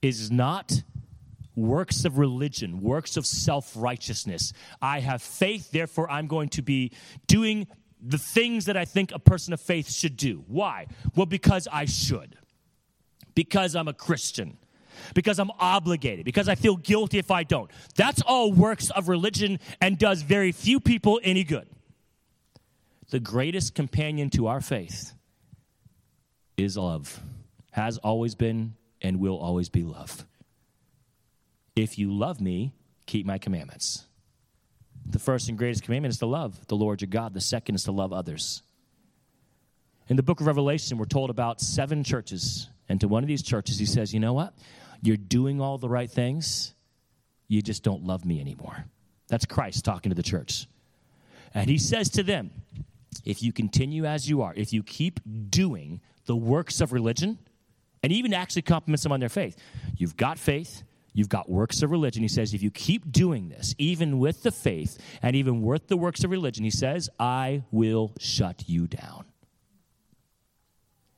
is 0.00 0.30
not 0.30 0.82
works 1.54 2.04
of 2.04 2.18
religion, 2.18 2.80
works 2.80 3.16
of 3.16 3.26
self 3.26 3.72
righteousness. 3.76 4.52
I 4.80 5.00
have 5.00 5.22
faith, 5.22 5.70
therefore, 5.70 6.10
I'm 6.10 6.26
going 6.26 6.48
to 6.50 6.62
be 6.62 6.92
doing 7.26 7.66
the 8.00 8.18
things 8.18 8.64
that 8.64 8.76
I 8.76 8.84
think 8.84 9.12
a 9.12 9.18
person 9.18 9.52
of 9.52 9.60
faith 9.60 9.90
should 9.90 10.16
do. 10.16 10.44
Why? 10.48 10.86
Well, 11.14 11.26
because 11.26 11.68
I 11.70 11.84
should, 11.84 12.36
because 13.34 13.74
I'm 13.74 13.88
a 13.88 13.92
Christian. 13.92 14.58
Because 15.14 15.38
I'm 15.38 15.50
obligated, 15.58 16.24
because 16.24 16.48
I 16.48 16.54
feel 16.54 16.76
guilty 16.76 17.18
if 17.18 17.30
I 17.30 17.42
don't. 17.42 17.70
That's 17.96 18.22
all 18.22 18.52
works 18.52 18.90
of 18.90 19.08
religion 19.08 19.58
and 19.80 19.98
does 19.98 20.22
very 20.22 20.52
few 20.52 20.80
people 20.80 21.18
any 21.24 21.44
good. 21.44 21.66
The 23.10 23.18
greatest 23.18 23.74
companion 23.74 24.30
to 24.30 24.46
our 24.46 24.60
faith 24.60 25.12
is 26.56 26.76
love, 26.76 27.20
has 27.72 27.98
always 27.98 28.34
been, 28.34 28.74
and 29.00 29.18
will 29.18 29.38
always 29.38 29.68
be 29.68 29.82
love. 29.82 30.24
If 31.74 31.98
you 31.98 32.12
love 32.12 32.40
me, 32.40 32.72
keep 33.06 33.26
my 33.26 33.38
commandments. 33.38 34.06
The 35.06 35.18
first 35.18 35.48
and 35.48 35.58
greatest 35.58 35.82
commandment 35.82 36.12
is 36.12 36.18
to 36.18 36.26
love 36.26 36.66
the 36.68 36.76
Lord 36.76 37.00
your 37.00 37.08
God. 37.08 37.34
The 37.34 37.40
second 37.40 37.74
is 37.74 37.84
to 37.84 37.92
love 37.92 38.12
others. 38.12 38.62
In 40.08 40.16
the 40.16 40.22
book 40.22 40.40
of 40.40 40.46
Revelation, 40.46 40.98
we're 40.98 41.06
told 41.06 41.30
about 41.30 41.60
seven 41.60 42.04
churches. 42.04 42.68
And 42.92 43.00
to 43.00 43.08
one 43.08 43.24
of 43.24 43.26
these 43.26 43.42
churches, 43.42 43.78
he 43.78 43.86
says, 43.86 44.12
You 44.12 44.20
know 44.20 44.34
what? 44.34 44.52
You're 45.00 45.16
doing 45.16 45.62
all 45.62 45.78
the 45.78 45.88
right 45.88 46.10
things, 46.10 46.74
you 47.48 47.62
just 47.62 47.82
don't 47.82 48.04
love 48.04 48.26
me 48.26 48.38
anymore. 48.38 48.84
That's 49.28 49.46
Christ 49.46 49.82
talking 49.82 50.10
to 50.10 50.14
the 50.14 50.22
church. 50.22 50.66
And 51.54 51.70
he 51.70 51.78
says 51.78 52.10
to 52.10 52.22
them, 52.22 52.50
If 53.24 53.42
you 53.42 53.50
continue 53.50 54.04
as 54.04 54.28
you 54.28 54.42
are, 54.42 54.52
if 54.54 54.74
you 54.74 54.82
keep 54.82 55.20
doing 55.48 56.02
the 56.26 56.36
works 56.36 56.82
of 56.82 56.92
religion, 56.92 57.38
and 58.02 58.12
even 58.12 58.34
actually 58.34 58.60
compliments 58.60 59.04
them 59.04 59.12
on 59.12 59.20
their 59.20 59.30
faith. 59.30 59.56
You've 59.96 60.18
got 60.18 60.38
faith, 60.38 60.82
you've 61.14 61.30
got 61.30 61.48
works 61.48 61.80
of 61.82 61.90
religion. 61.90 62.20
He 62.20 62.28
says, 62.28 62.52
if 62.52 62.62
you 62.62 62.70
keep 62.70 63.10
doing 63.10 63.48
this, 63.48 63.74
even 63.78 64.18
with 64.18 64.42
the 64.42 64.52
faith 64.52 64.98
and 65.22 65.34
even 65.34 65.62
with 65.62 65.88
the 65.88 65.96
works 65.96 66.24
of 66.24 66.30
religion, 66.30 66.62
he 66.62 66.70
says, 66.70 67.08
I 67.18 67.62
will 67.70 68.12
shut 68.18 68.64
you 68.66 68.86
down. 68.86 69.24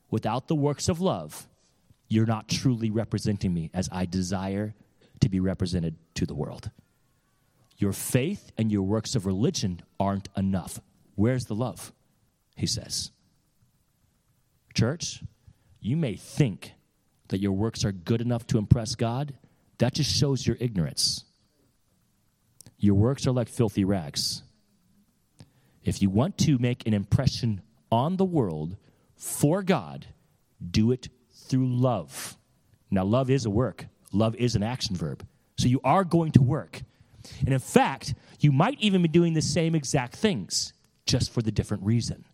Without 0.09 0.47
the 0.47 0.55
works 0.55 0.87
of 0.87 1.01
love, 1.01 1.49
you're 2.07 2.25
not 2.25 2.47
truly 2.47 2.89
representing 2.89 3.53
me 3.53 3.71
as 3.73 3.89
I 3.91 4.05
desire 4.05 4.73
to 5.21 5.29
be 5.29 5.39
represented 5.39 5.95
to 6.15 6.25
the 6.25 6.35
world. 6.35 6.69
Your 7.77 7.93
faith 7.93 8.51
and 8.57 8.71
your 8.71 8.83
works 8.83 9.15
of 9.15 9.25
religion 9.25 9.81
aren't 9.99 10.29
enough. 10.37 10.79
Where's 11.15 11.45
the 11.45 11.55
love? 11.55 11.93
He 12.55 12.67
says. 12.67 13.11
Church, 14.73 15.23
you 15.81 15.97
may 15.97 16.15
think 16.15 16.73
that 17.29 17.39
your 17.39 17.53
works 17.53 17.83
are 17.83 17.91
good 17.91 18.21
enough 18.21 18.45
to 18.47 18.57
impress 18.57 18.95
God. 18.95 19.33
That 19.79 19.93
just 19.93 20.15
shows 20.15 20.45
your 20.45 20.57
ignorance. 20.59 21.25
Your 22.77 22.95
works 22.95 23.25
are 23.27 23.31
like 23.31 23.49
filthy 23.49 23.83
rags. 23.83 24.43
If 25.83 26.01
you 26.01 26.09
want 26.09 26.37
to 26.39 26.57
make 26.57 26.85
an 26.87 26.93
impression 26.93 27.61
on 27.91 28.17
the 28.17 28.25
world 28.25 28.75
for 29.15 29.63
God, 29.63 30.07
do 30.71 30.91
it 30.91 31.09
through 31.47 31.67
love. 31.67 32.37
Now, 32.91 33.03
love 33.03 33.29
is 33.29 33.45
a 33.45 33.49
work, 33.49 33.87
love 34.11 34.35
is 34.35 34.55
an 34.55 34.63
action 34.63 34.95
verb. 34.95 35.25
So 35.57 35.67
you 35.67 35.79
are 35.83 36.03
going 36.03 36.31
to 36.33 36.41
work. 36.41 36.81
And 37.39 37.49
in 37.49 37.59
fact, 37.59 38.13
you 38.39 38.51
might 38.51 38.79
even 38.79 39.01
be 39.01 39.07
doing 39.07 39.33
the 39.33 39.41
same 39.41 39.75
exact 39.75 40.15
things, 40.15 40.73
just 41.05 41.31
for 41.31 41.41
the 41.41 41.51
different 41.51 41.83
reason. 41.83 42.25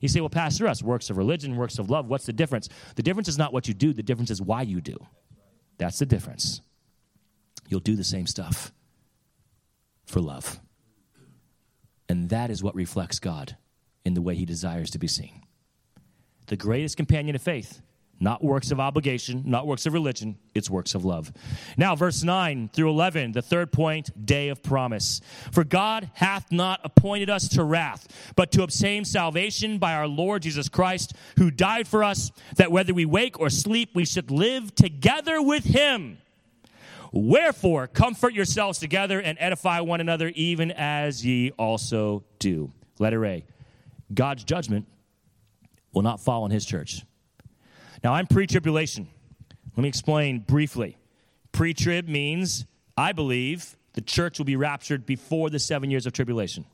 You 0.00 0.08
say, 0.08 0.20
well, 0.20 0.28
Pastor, 0.28 0.64
Russ, 0.64 0.82
works 0.82 1.10
of 1.10 1.16
religion, 1.16 1.56
works 1.56 1.78
of 1.78 1.90
love, 1.90 2.08
what's 2.08 2.26
the 2.26 2.32
difference? 2.32 2.68
The 2.96 3.02
difference 3.02 3.28
is 3.28 3.38
not 3.38 3.52
what 3.52 3.68
you 3.68 3.74
do, 3.74 3.92
the 3.92 4.02
difference 4.02 4.30
is 4.30 4.42
why 4.42 4.62
you 4.62 4.80
do. 4.80 4.96
That's 5.78 5.98
the 5.98 6.06
difference. 6.06 6.60
You'll 7.68 7.80
do 7.80 7.96
the 7.96 8.04
same 8.04 8.26
stuff 8.26 8.72
for 10.06 10.20
love. 10.20 10.60
And 12.08 12.28
that 12.30 12.50
is 12.50 12.62
what 12.62 12.74
reflects 12.74 13.18
God 13.18 13.56
in 14.04 14.14
the 14.14 14.22
way 14.22 14.34
he 14.36 14.44
desires 14.44 14.90
to 14.90 14.98
be 14.98 15.08
seen. 15.08 15.42
The 16.46 16.56
greatest 16.56 16.96
companion 16.96 17.34
of 17.34 17.42
faith 17.42 17.82
not 18.18 18.42
works 18.42 18.70
of 18.70 18.80
obligation, 18.80 19.42
not 19.46 19.66
works 19.66 19.86
of 19.86 19.92
religion, 19.92 20.38
it's 20.54 20.70
works 20.70 20.94
of 20.94 21.04
love. 21.04 21.32
Now, 21.76 21.94
verse 21.94 22.22
9 22.22 22.70
through 22.72 22.90
11, 22.90 23.32
the 23.32 23.42
third 23.42 23.72
point, 23.72 24.26
day 24.26 24.48
of 24.48 24.62
promise. 24.62 25.20
For 25.52 25.64
God 25.64 26.10
hath 26.14 26.50
not 26.50 26.80
appointed 26.82 27.28
us 27.28 27.48
to 27.48 27.64
wrath, 27.64 28.32
but 28.34 28.52
to 28.52 28.62
obtain 28.62 29.04
salvation 29.04 29.78
by 29.78 29.94
our 29.94 30.06
Lord 30.06 30.42
Jesus 30.42 30.68
Christ, 30.68 31.14
who 31.38 31.50
died 31.50 31.86
for 31.86 32.02
us, 32.02 32.30
that 32.56 32.72
whether 32.72 32.94
we 32.94 33.04
wake 33.04 33.38
or 33.38 33.50
sleep, 33.50 33.90
we 33.94 34.06
should 34.06 34.30
live 34.30 34.74
together 34.74 35.42
with 35.42 35.64
him. 35.64 36.18
Wherefore, 37.12 37.86
comfort 37.86 38.32
yourselves 38.34 38.78
together 38.78 39.20
and 39.20 39.38
edify 39.40 39.80
one 39.80 40.00
another, 40.00 40.32
even 40.34 40.70
as 40.72 41.24
ye 41.24 41.50
also 41.52 42.24
do. 42.38 42.72
Letter 42.98 43.24
A 43.24 43.44
God's 44.12 44.44
judgment 44.44 44.86
will 45.92 46.02
not 46.02 46.20
fall 46.20 46.44
on 46.44 46.50
his 46.50 46.64
church. 46.64 47.02
Now, 48.02 48.14
I'm 48.14 48.26
pre 48.26 48.46
tribulation. 48.46 49.08
Let 49.76 49.82
me 49.82 49.88
explain 49.88 50.40
briefly. 50.40 50.96
Pre 51.52 51.74
trib 51.74 52.08
means, 52.08 52.66
I 52.96 53.12
believe, 53.12 53.76
the 53.94 54.00
church 54.00 54.38
will 54.38 54.44
be 54.44 54.56
raptured 54.56 55.06
before 55.06 55.50
the 55.50 55.58
seven 55.58 55.90
years 55.90 56.06
of 56.06 56.12
tribulation. 56.12 56.64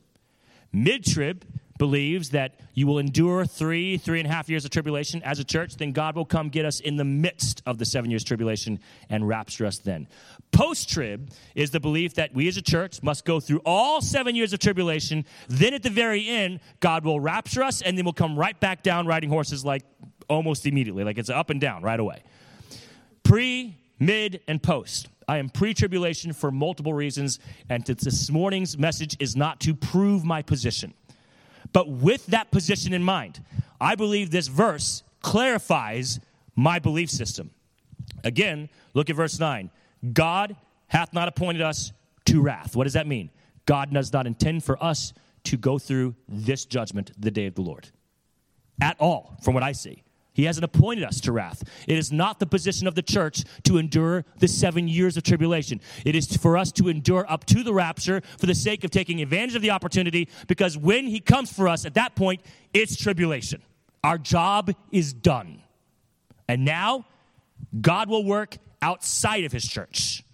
Mid 0.72 1.04
trib 1.04 1.44
believes 1.82 2.30
that 2.30 2.60
you 2.74 2.86
will 2.86 3.00
endure 3.00 3.44
three, 3.44 3.96
three 3.96 4.20
and 4.20 4.28
a 4.28 4.32
half 4.32 4.48
years 4.48 4.64
of 4.64 4.70
tribulation 4.70 5.20
as 5.24 5.40
a 5.40 5.44
church, 5.44 5.74
then 5.78 5.90
God 5.90 6.14
will 6.14 6.24
come 6.24 6.48
get 6.48 6.64
us 6.64 6.78
in 6.78 6.94
the 6.94 7.04
midst 7.04 7.60
of 7.66 7.78
the 7.78 7.84
seven 7.84 8.08
years 8.08 8.22
tribulation 8.22 8.78
and 9.10 9.26
rapture 9.26 9.66
us 9.66 9.78
then. 9.78 10.06
Post 10.52 10.88
trib 10.88 11.32
is 11.56 11.72
the 11.72 11.80
belief 11.80 12.14
that 12.14 12.32
we 12.32 12.46
as 12.46 12.56
a 12.56 12.62
church 12.62 13.02
must 13.02 13.24
go 13.24 13.40
through 13.40 13.62
all 13.66 14.00
seven 14.00 14.36
years 14.36 14.52
of 14.52 14.60
tribulation. 14.60 15.24
Then 15.48 15.74
at 15.74 15.82
the 15.82 15.90
very 15.90 16.28
end, 16.28 16.60
God 16.78 17.04
will 17.04 17.18
rapture 17.18 17.64
us 17.64 17.82
and 17.82 17.98
then 17.98 18.04
we'll 18.04 18.12
come 18.12 18.38
right 18.38 18.58
back 18.60 18.84
down 18.84 19.08
riding 19.08 19.28
horses 19.28 19.64
like 19.64 19.82
almost 20.28 20.66
immediately. 20.66 21.02
Like 21.02 21.18
it's 21.18 21.30
up 21.30 21.50
and 21.50 21.60
down 21.60 21.82
right 21.82 21.98
away. 21.98 22.22
Pre, 23.24 23.76
mid, 23.98 24.40
and 24.46 24.62
post. 24.62 25.08
I 25.28 25.38
am 25.38 25.48
pre 25.48 25.74
tribulation 25.74 26.32
for 26.32 26.50
multiple 26.50 26.92
reasons, 26.92 27.38
and 27.68 27.84
this 27.84 28.30
morning's 28.30 28.76
message 28.76 29.16
is 29.18 29.36
not 29.36 29.60
to 29.60 29.74
prove 29.74 30.24
my 30.24 30.42
position. 30.42 30.94
But 31.72 31.88
with 31.88 32.26
that 32.26 32.50
position 32.50 32.92
in 32.92 33.02
mind, 33.02 33.42
I 33.80 33.94
believe 33.94 34.30
this 34.30 34.48
verse 34.48 35.02
clarifies 35.20 36.20
my 36.54 36.78
belief 36.78 37.10
system. 37.10 37.50
Again, 38.24 38.68
look 38.94 39.10
at 39.10 39.16
verse 39.16 39.38
9. 39.38 39.70
God 40.12 40.56
hath 40.88 41.12
not 41.12 41.28
appointed 41.28 41.62
us 41.62 41.92
to 42.26 42.40
wrath. 42.40 42.76
What 42.76 42.84
does 42.84 42.92
that 42.92 43.06
mean? 43.06 43.30
God 43.66 43.92
does 43.92 44.12
not 44.12 44.26
intend 44.26 44.64
for 44.64 44.82
us 44.82 45.12
to 45.44 45.56
go 45.56 45.78
through 45.78 46.14
this 46.28 46.64
judgment, 46.64 47.12
the 47.18 47.30
day 47.30 47.46
of 47.46 47.54
the 47.54 47.62
Lord. 47.62 47.88
At 48.80 48.96
all, 49.00 49.36
from 49.42 49.54
what 49.54 49.62
I 49.62 49.72
see. 49.72 50.02
He 50.34 50.44
hasn't 50.44 50.64
appointed 50.64 51.04
us 51.04 51.20
to 51.22 51.32
wrath. 51.32 51.62
It 51.86 51.98
is 51.98 52.10
not 52.10 52.38
the 52.38 52.46
position 52.46 52.86
of 52.86 52.94
the 52.94 53.02
church 53.02 53.44
to 53.64 53.76
endure 53.76 54.24
the 54.38 54.48
seven 54.48 54.88
years 54.88 55.16
of 55.16 55.24
tribulation. 55.24 55.80
It 56.06 56.14
is 56.14 56.36
for 56.36 56.56
us 56.56 56.72
to 56.72 56.88
endure 56.88 57.30
up 57.30 57.44
to 57.46 57.62
the 57.62 57.74
rapture 57.74 58.22
for 58.38 58.46
the 58.46 58.54
sake 58.54 58.84
of 58.84 58.90
taking 58.90 59.20
advantage 59.20 59.56
of 59.56 59.62
the 59.62 59.70
opportunity 59.70 60.28
because 60.46 60.76
when 60.78 61.06
he 61.06 61.20
comes 61.20 61.52
for 61.52 61.68
us 61.68 61.84
at 61.84 61.94
that 61.94 62.14
point, 62.14 62.40
it's 62.72 62.96
tribulation. 62.96 63.62
Our 64.02 64.18
job 64.18 64.74
is 64.90 65.12
done. 65.12 65.62
And 66.48 66.64
now, 66.64 67.06
God 67.80 68.08
will 68.08 68.24
work 68.24 68.58
outside 68.80 69.44
of 69.44 69.52
his 69.52 69.64
church. 69.64 70.24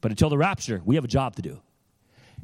But 0.00 0.10
until 0.10 0.28
the 0.28 0.38
rapture, 0.38 0.82
we 0.84 0.96
have 0.96 1.04
a 1.04 1.08
job 1.08 1.36
to 1.36 1.42
do. 1.42 1.60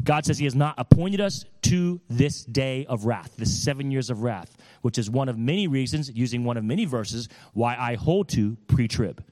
God 0.06 0.24
says 0.24 0.38
He 0.38 0.44
has 0.44 0.54
not 0.54 0.76
appointed 0.78 1.20
us 1.20 1.44
to 1.62 2.00
this 2.08 2.44
day 2.44 2.86
of 2.86 3.04
wrath, 3.04 3.34
this 3.36 3.62
seven 3.62 3.90
years 3.90 4.08
of 4.08 4.22
wrath, 4.22 4.56
which 4.80 4.98
is 4.98 5.10
one 5.10 5.28
of 5.28 5.36
many 5.36 5.66
reasons, 5.66 6.10
using 6.14 6.44
one 6.44 6.56
of 6.56 6.64
many 6.64 6.84
verses, 6.84 7.28
why 7.52 7.76
I 7.76 7.96
hold 7.96 8.28
to 8.30 8.56
pre 8.68 8.88
trib. 8.88 9.22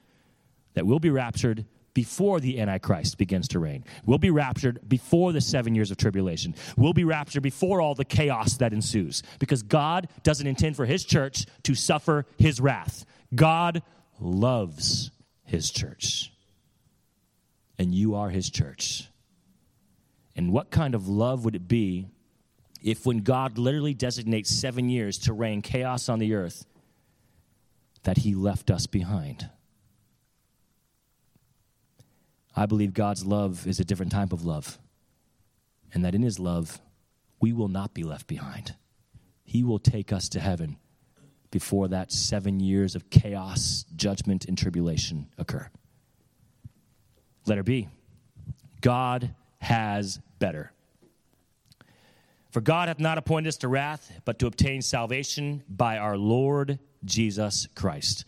That 0.73 0.85
we'll 0.85 0.99
be 0.99 1.09
raptured 1.09 1.65
before 1.93 2.41
the 2.41 2.59
Antichrist 2.59 3.17
begins 3.17 3.47
to 3.47 3.59
reign. 3.59 3.85
We'll 4.05 4.17
be 4.17 4.29
raptured 4.29 4.81
before 4.87 5.31
the 5.31 5.39
seven 5.39 5.73
years 5.75 5.91
of 5.91 5.97
tribulation. 5.97 6.53
We'll 6.75 6.91
be 6.91 7.05
raptured 7.05 7.41
before 7.41 7.79
all 7.79 7.95
the 7.95 8.03
chaos 8.03 8.57
that 8.57 8.73
ensues. 8.73 9.23
Because 9.39 9.63
God 9.63 10.09
doesn't 10.23 10.45
intend 10.45 10.75
for 10.75 10.85
His 10.85 11.05
church 11.05 11.45
to 11.63 11.73
suffer 11.73 12.25
His 12.37 12.59
wrath. 12.59 13.05
God 13.33 13.81
loves 14.19 15.09
His 15.45 15.71
church. 15.71 16.33
And 17.79 17.95
you 17.95 18.15
are 18.15 18.29
His 18.29 18.49
church. 18.49 19.07
And 20.35 20.51
what 20.51 20.69
kind 20.69 20.95
of 20.95 21.07
love 21.07 21.45
would 21.45 21.55
it 21.55 21.67
be 21.67 22.07
if, 22.83 23.05
when 23.05 23.19
God 23.19 23.57
literally 23.57 23.93
designates 23.93 24.49
seven 24.51 24.89
years 24.89 25.17
to 25.19 25.33
reign 25.33 25.61
chaos 25.61 26.09
on 26.09 26.19
the 26.19 26.33
earth, 26.33 26.65
that 28.03 28.17
He 28.17 28.35
left 28.35 28.69
us 28.69 28.85
behind? 28.85 29.49
I 32.55 32.65
believe 32.65 32.93
God's 32.93 33.25
love 33.25 33.65
is 33.67 33.79
a 33.79 33.85
different 33.85 34.11
type 34.11 34.33
of 34.33 34.45
love, 34.45 34.77
and 35.93 36.03
that 36.05 36.15
in 36.15 36.21
His 36.21 36.39
love, 36.39 36.79
we 37.39 37.53
will 37.53 37.67
not 37.67 37.93
be 37.93 38.03
left 38.03 38.27
behind. 38.27 38.75
He 39.43 39.63
will 39.63 39.79
take 39.79 40.11
us 40.11 40.29
to 40.29 40.39
heaven 40.39 40.77
before 41.51 41.87
that 41.87 42.11
seven 42.11 42.59
years 42.59 42.95
of 42.95 43.09
chaos, 43.09 43.85
judgment, 43.95 44.45
and 44.45 44.57
tribulation 44.57 45.27
occur. 45.37 45.69
Let 47.45 47.57
her 47.57 47.63
be. 47.63 47.87
God 48.81 49.33
has 49.65 50.19
better. 50.37 50.71
For 52.51 52.61
God 52.61 52.87
hath 52.87 52.99
not 52.99 53.17
appointed 53.17 53.49
us 53.49 53.57
to 53.57 53.67
wrath, 53.67 54.11
but 54.23 54.37
to 54.39 54.47
obtain 54.47 54.83
salvation 54.83 55.63
by 55.67 55.97
our 55.97 56.17
Lord 56.17 56.77
Jesus 57.03 57.67
Christ, 57.73 58.25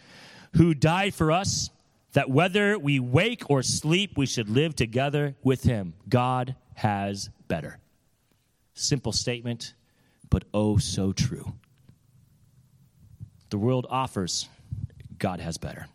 who 0.56 0.74
died 0.74 1.14
for 1.14 1.32
us, 1.32 1.70
that 2.14 2.30
whether 2.30 2.80
we 2.80 3.00
wake 3.00 3.50
or 3.52 3.62
sleep, 3.62 4.18
we 4.18 4.26
should 4.26 4.50
live 4.50 4.76
together 4.76 5.36
with 5.44 5.64
him. 5.64 5.94
God 6.10 6.56
has 6.74 7.30
better. 7.48 7.78
Simple 8.74 9.12
statement, 9.12 9.76
but 10.32 10.44
oh 10.56 10.78
so 10.78 11.14
true. 11.14 11.54
The 13.52 13.60
world 13.60 13.86
offers, 13.90 14.50
God 15.20 15.40
has 15.40 15.58
better. 15.58 15.86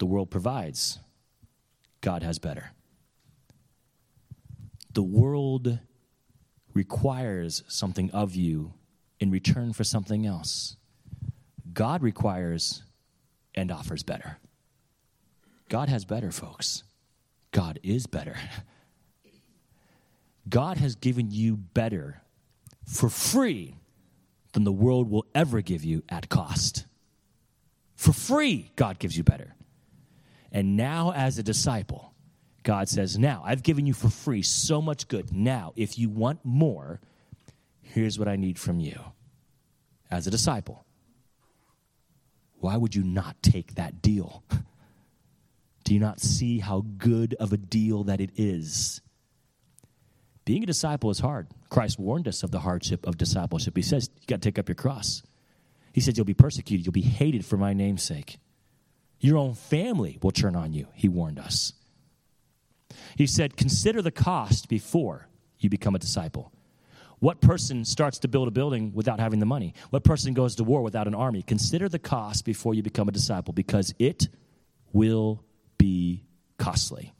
The 0.00 0.06
world 0.06 0.30
provides, 0.30 0.98
God 2.00 2.24
has 2.24 2.40
better 2.40 2.72
the 4.96 5.02
world 5.02 5.78
requires 6.72 7.62
something 7.68 8.10
of 8.12 8.34
you 8.34 8.72
in 9.20 9.30
return 9.30 9.74
for 9.74 9.84
something 9.84 10.24
else. 10.24 10.78
God 11.74 12.02
requires 12.02 12.82
and 13.54 13.70
offers 13.70 14.02
better. 14.02 14.38
God 15.68 15.90
has 15.90 16.06
better, 16.06 16.32
folks. 16.32 16.82
God 17.50 17.78
is 17.82 18.06
better. 18.06 18.36
God 20.48 20.78
has 20.78 20.96
given 20.96 21.30
you 21.30 21.58
better 21.58 22.22
for 22.86 23.10
free 23.10 23.76
than 24.54 24.64
the 24.64 24.72
world 24.72 25.10
will 25.10 25.26
ever 25.34 25.60
give 25.60 25.84
you 25.84 26.04
at 26.08 26.30
cost. 26.30 26.86
For 27.96 28.14
free, 28.14 28.72
God 28.76 28.98
gives 28.98 29.14
you 29.14 29.24
better. 29.24 29.54
And 30.50 30.74
now, 30.74 31.12
as 31.12 31.36
a 31.36 31.42
disciple, 31.42 32.14
God 32.66 32.88
says, 32.88 33.16
Now, 33.16 33.44
I've 33.46 33.62
given 33.62 33.86
you 33.86 33.94
for 33.94 34.08
free 34.10 34.42
so 34.42 34.82
much 34.82 35.06
good. 35.06 35.32
Now, 35.32 35.72
if 35.76 36.00
you 36.00 36.08
want 36.08 36.40
more, 36.42 37.00
here's 37.80 38.18
what 38.18 38.26
I 38.26 38.34
need 38.34 38.58
from 38.58 38.80
you 38.80 38.98
as 40.10 40.26
a 40.26 40.32
disciple. 40.32 40.84
Why 42.58 42.76
would 42.76 42.92
you 42.92 43.04
not 43.04 43.40
take 43.40 43.76
that 43.76 44.02
deal? 44.02 44.42
Do 45.84 45.94
you 45.94 46.00
not 46.00 46.18
see 46.18 46.58
how 46.58 46.84
good 46.98 47.36
of 47.38 47.52
a 47.52 47.56
deal 47.56 48.02
that 48.02 48.20
it 48.20 48.30
is? 48.34 49.00
Being 50.44 50.64
a 50.64 50.66
disciple 50.66 51.10
is 51.10 51.20
hard. 51.20 51.46
Christ 51.70 52.00
warned 52.00 52.26
us 52.26 52.42
of 52.42 52.50
the 52.50 52.58
hardship 52.58 53.06
of 53.06 53.16
discipleship. 53.16 53.76
He 53.76 53.82
says, 53.82 54.10
You 54.16 54.26
got 54.26 54.42
to 54.42 54.48
take 54.48 54.58
up 54.58 54.68
your 54.68 54.74
cross. 54.74 55.22
He 55.92 56.00
says, 56.00 56.16
You'll 56.16 56.24
be 56.24 56.34
persecuted, 56.34 56.84
you'll 56.84 56.92
be 56.92 57.02
hated 57.02 57.44
for 57.44 57.56
my 57.56 57.74
name's 57.74 58.02
sake. 58.02 58.38
Your 59.20 59.38
own 59.38 59.54
family 59.54 60.18
will 60.20 60.32
turn 60.32 60.56
on 60.56 60.72
you, 60.72 60.88
he 60.94 61.08
warned 61.08 61.38
us. 61.38 61.72
He 63.16 63.26
said, 63.26 63.56
Consider 63.56 64.02
the 64.02 64.10
cost 64.10 64.68
before 64.68 65.28
you 65.58 65.70
become 65.70 65.94
a 65.94 65.98
disciple. 65.98 66.52
What 67.18 67.40
person 67.40 67.84
starts 67.84 68.18
to 68.20 68.28
build 68.28 68.46
a 68.46 68.50
building 68.50 68.92
without 68.94 69.20
having 69.20 69.40
the 69.40 69.46
money? 69.46 69.74
What 69.90 70.04
person 70.04 70.34
goes 70.34 70.56
to 70.56 70.64
war 70.64 70.82
without 70.82 71.06
an 71.06 71.14
army? 71.14 71.42
Consider 71.42 71.88
the 71.88 71.98
cost 71.98 72.44
before 72.44 72.74
you 72.74 72.82
become 72.82 73.08
a 73.08 73.12
disciple 73.12 73.54
because 73.54 73.94
it 73.98 74.28
will 74.92 75.42
be 75.78 76.24
costly. 76.58 77.14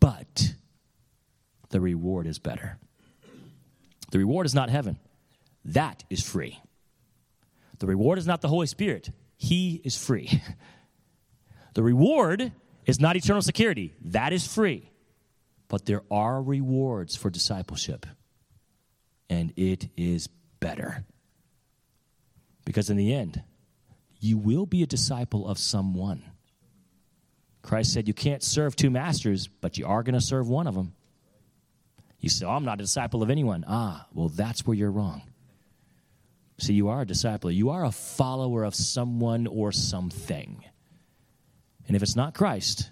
But 0.00 0.54
the 1.70 1.80
reward 1.80 2.26
is 2.26 2.38
better. 2.38 2.78
The 4.10 4.18
reward 4.18 4.44
is 4.46 4.54
not 4.54 4.70
heaven, 4.70 4.98
that 5.64 6.04
is 6.10 6.22
free. 6.22 6.60
The 7.78 7.86
reward 7.86 8.18
is 8.18 8.26
not 8.26 8.42
the 8.42 8.48
Holy 8.48 8.66
Spirit, 8.66 9.10
He 9.36 9.80
is 9.84 9.96
free. 9.96 10.42
The 11.72 11.84
reward 11.84 12.50
is 12.86 13.00
not 13.00 13.16
eternal 13.16 13.42
security, 13.42 13.94
that 14.02 14.32
is 14.32 14.46
free. 14.46 14.90
But 15.68 15.86
there 15.86 16.02
are 16.10 16.42
rewards 16.42 17.14
for 17.16 17.30
discipleship, 17.30 18.06
and 19.28 19.52
it 19.56 19.88
is 19.96 20.28
better. 20.58 21.04
Because 22.64 22.90
in 22.90 22.96
the 22.96 23.14
end, 23.14 23.42
you 24.18 24.36
will 24.36 24.66
be 24.66 24.82
a 24.82 24.86
disciple 24.86 25.46
of 25.46 25.58
someone. 25.58 26.24
Christ 27.62 27.92
said 27.92 28.08
you 28.08 28.14
can't 28.14 28.42
serve 28.42 28.74
two 28.74 28.90
masters, 28.90 29.46
but 29.46 29.78
you 29.78 29.86
are 29.86 30.02
going 30.02 30.14
to 30.14 30.20
serve 30.20 30.48
one 30.48 30.66
of 30.66 30.74
them. 30.74 30.94
You 32.18 32.28
say, 32.28 32.44
oh, 32.44 32.50
I'm 32.50 32.64
not 32.64 32.80
a 32.80 32.84
disciple 32.84 33.22
of 33.22 33.30
anyone. 33.30 33.64
Ah, 33.66 34.06
well, 34.12 34.28
that's 34.28 34.66
where 34.66 34.76
you're 34.76 34.90
wrong. 34.90 35.22
See, 36.58 36.74
you 36.74 36.88
are 36.88 37.02
a 37.02 37.06
disciple. 37.06 37.50
You 37.50 37.70
are 37.70 37.84
a 37.84 37.90
follower 37.90 38.64
of 38.64 38.74
someone 38.74 39.46
or 39.46 39.72
something. 39.72 40.64
And 41.90 41.96
if 41.96 42.04
it's 42.04 42.14
not 42.14 42.34
Christ, 42.34 42.88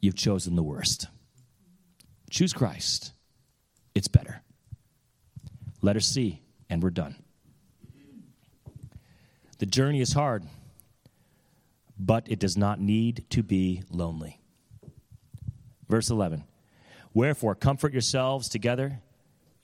you've 0.00 0.16
chosen 0.16 0.56
the 0.56 0.62
worst. 0.64 1.06
Choose 2.30 2.52
Christ. 2.52 3.12
It's 3.94 4.08
better. 4.08 4.42
Let 5.82 5.94
us 5.94 6.04
see, 6.04 6.42
and 6.68 6.82
we're 6.82 6.90
done. 6.90 7.14
The 9.60 9.66
journey 9.66 10.00
is 10.00 10.14
hard, 10.14 10.42
but 11.96 12.28
it 12.28 12.40
does 12.40 12.56
not 12.56 12.80
need 12.80 13.24
to 13.30 13.44
be 13.44 13.84
lonely. 13.88 14.40
Verse 15.88 16.10
11 16.10 16.42
Wherefore, 17.14 17.54
comfort 17.54 17.92
yourselves 17.92 18.48
together 18.48 18.98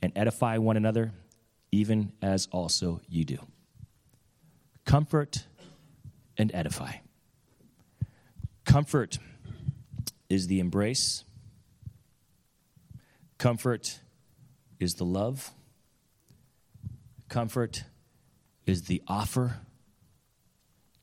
and 0.01 0.13
edify 0.15 0.59
one 0.59 0.77
another, 0.77 1.11
even 1.73 2.13
as 2.23 2.47
also 2.53 3.01
you 3.09 3.25
do. 3.25 3.39
Comfort 4.85 5.45
and 6.39 6.55
edify. 6.55 6.93
Comfort 8.67 9.19
is 10.29 10.49
the 10.49 10.61
embrace, 10.61 11.25
comfort 13.39 14.01
is 14.79 14.97
the 14.97 15.05
love, 15.05 15.51
comfort 17.31 17.85
is 18.67 18.83
the 18.83 19.03
offer. 19.09 19.61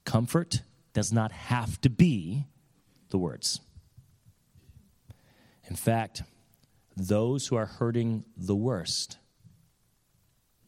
Comfort 0.05 0.61
does 0.93 1.11
not 1.11 1.31
have 1.31 1.79
to 1.81 1.89
be 1.89 2.45
the 3.09 3.17
words. 3.17 3.61
In 5.69 5.75
fact, 5.75 6.23
those 6.95 7.47
who 7.47 7.55
are 7.55 7.65
hurting 7.65 8.25
the 8.35 8.55
worst 8.55 9.17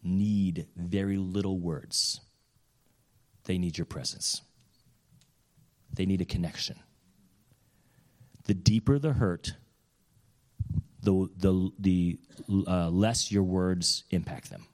need 0.02 0.68
very 0.76 1.18
little 1.18 1.60
words. 1.60 2.22
They 3.44 3.58
need 3.58 3.78
your 3.78 3.86
presence, 3.86 4.42
they 5.96 6.06
need 6.06 6.22
a 6.22 6.26
connection. 6.26 6.80
The 8.46 8.54
deeper 8.54 9.00
the 9.00 9.14
hurt, 9.14 9.54
the, 11.02 11.30
the, 11.38 11.72
the 11.80 12.20
uh, 12.68 12.90
less 12.90 13.32
your 13.32 13.44
words 13.44 14.04
impact 14.12 14.50
them. 14.50 14.68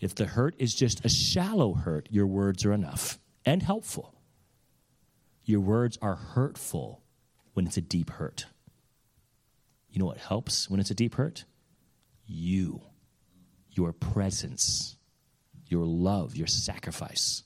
If 0.00 0.14
the 0.14 0.26
hurt 0.26 0.54
is 0.58 0.74
just 0.74 1.04
a 1.04 1.08
shallow 1.08 1.74
hurt, 1.74 2.08
your 2.10 2.26
words 2.26 2.64
are 2.64 2.72
enough 2.72 3.18
and 3.44 3.62
helpful. 3.62 4.14
Your 5.44 5.60
words 5.60 5.98
are 6.02 6.14
hurtful 6.14 7.02
when 7.54 7.66
it's 7.66 7.76
a 7.76 7.82
deep 7.82 8.10
hurt. 8.10 8.46
You 9.90 9.98
know 9.98 10.06
what 10.06 10.18
helps 10.18 10.70
when 10.70 10.80
it's 10.80 10.90
a 10.90 10.94
deep 10.94 11.14
hurt? 11.14 11.44
You, 12.26 12.80
your 13.70 13.92
presence, 13.92 14.96
your 15.66 15.84
love, 15.84 16.34
your 16.34 16.46
sacrifice, 16.46 17.42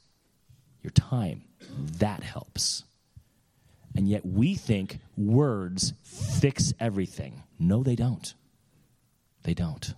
your 0.82 0.90
time. 0.90 1.45
That 1.98 2.22
helps. 2.22 2.84
And 3.94 4.08
yet 4.08 4.26
we 4.26 4.54
think 4.54 4.98
words 5.16 5.94
fix 6.02 6.72
everything. 6.78 7.42
No, 7.58 7.82
they 7.82 7.96
don't. 7.96 8.34
They 9.42 9.54
don't. 9.54 9.94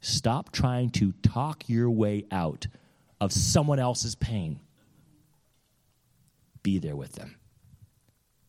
Stop 0.00 0.52
trying 0.52 0.90
to 0.90 1.12
talk 1.22 1.68
your 1.68 1.90
way 1.90 2.24
out 2.30 2.66
of 3.20 3.32
someone 3.32 3.78
else's 3.78 4.14
pain. 4.14 4.60
Be 6.62 6.78
there 6.78 6.96
with 6.96 7.12
them. 7.12 7.36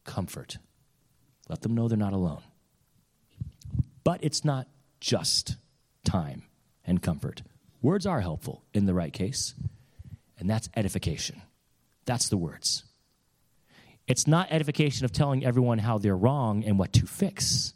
Comfort. 0.05 0.57
Let 1.47 1.61
them 1.61 1.75
know 1.75 1.87
they're 1.87 1.97
not 1.97 2.13
alone. 2.13 2.41
But 4.03 4.23
it's 4.23 4.43
not 4.43 4.67
just 4.99 5.57
time 6.03 6.43
and 6.85 7.01
comfort. 7.01 7.43
Words 7.81 8.05
are 8.05 8.21
helpful 8.21 8.63
in 8.73 8.85
the 8.85 8.93
right 8.93 9.13
case, 9.13 9.53
and 10.39 10.49
that's 10.49 10.69
edification. 10.75 11.41
That's 12.05 12.29
the 12.29 12.37
words. 12.37 12.83
It's 14.07 14.27
not 14.27 14.51
edification 14.51 15.05
of 15.05 15.11
telling 15.11 15.45
everyone 15.45 15.79
how 15.79 15.97
they're 15.97 16.17
wrong 16.17 16.63
and 16.65 16.77
what 16.77 16.93
to 16.93 17.05
fix. 17.05 17.73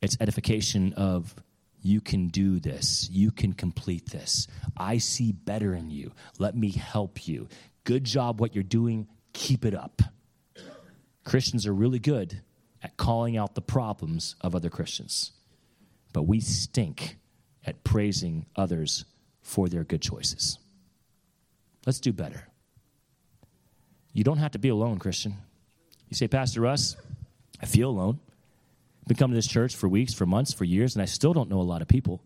It's 0.00 0.16
edification 0.20 0.92
of 0.94 1.34
you 1.82 2.00
can 2.00 2.28
do 2.28 2.58
this. 2.60 3.08
You 3.10 3.30
can 3.30 3.52
complete 3.52 4.10
this. 4.10 4.46
I 4.76 4.98
see 4.98 5.32
better 5.32 5.74
in 5.74 5.90
you. 5.90 6.12
Let 6.38 6.56
me 6.56 6.70
help 6.70 7.28
you. 7.28 7.48
Good 7.84 8.04
job 8.04 8.40
what 8.40 8.54
you're 8.54 8.64
doing. 8.64 9.06
Keep 9.34 9.66
it 9.66 9.74
up. 9.74 10.00
Christians 11.24 11.66
are 11.66 11.74
really 11.74 11.98
good 11.98 12.40
at 12.82 12.96
calling 12.96 13.36
out 13.36 13.54
the 13.54 13.62
problems 13.62 14.36
of 14.40 14.54
other 14.54 14.70
Christians, 14.70 15.32
but 16.12 16.22
we 16.22 16.40
stink 16.40 17.16
at 17.66 17.82
praising 17.82 18.46
others 18.56 19.04
for 19.42 19.68
their 19.68 19.84
good 19.84 20.02
choices. 20.02 20.58
Let's 21.86 22.00
do 22.00 22.12
better. 22.12 22.48
You 24.14 24.24
don't 24.24 24.38
have 24.38 24.52
to 24.52 24.58
be 24.58 24.70
alone, 24.70 24.98
Christian. 24.98 25.36
You 26.08 26.16
say, 26.16 26.28
Pastor 26.28 26.62
Russ, 26.62 26.96
I 27.60 27.66
feel 27.66 27.90
alone 27.90 28.20
I've 29.04 29.08
been 29.08 29.16
coming 29.18 29.32
to 29.32 29.36
this 29.36 29.46
church 29.46 29.76
for 29.76 29.86
weeks, 29.86 30.14
for 30.14 30.24
months, 30.24 30.54
for 30.54 30.64
years, 30.64 30.94
and 30.94 31.02
I 31.02 31.04
still 31.04 31.34
don't 31.34 31.50
know 31.50 31.60
a 31.60 31.62
lot 31.62 31.82
of 31.82 31.88
people. 31.88 32.22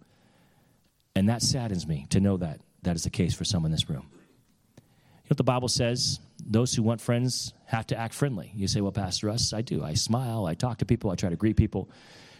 And 1.16 1.28
that 1.28 1.42
saddens 1.42 1.88
me 1.88 2.06
to 2.10 2.20
know 2.20 2.36
that 2.36 2.60
that 2.82 2.94
is 2.94 3.02
the 3.02 3.10
case 3.10 3.34
for 3.34 3.42
some 3.42 3.64
in 3.64 3.72
this 3.72 3.90
room. 3.90 4.06
You 4.12 5.24
know 5.24 5.30
what 5.30 5.36
the 5.38 5.42
Bible 5.42 5.66
says? 5.66 6.20
Those 6.38 6.72
who 6.72 6.84
want 6.84 7.00
friends 7.00 7.52
have 7.66 7.88
to 7.88 7.98
act 7.98 8.14
friendly. 8.14 8.52
You 8.54 8.68
say, 8.68 8.80
Well, 8.80 8.92
Pastor 8.92 9.26
Russ, 9.26 9.52
I 9.52 9.62
do. 9.62 9.82
I 9.82 9.94
smile, 9.94 10.46
I 10.46 10.54
talk 10.54 10.78
to 10.78 10.86
people, 10.86 11.10
I 11.10 11.16
try 11.16 11.30
to 11.30 11.36
greet 11.36 11.56
people. 11.56 11.90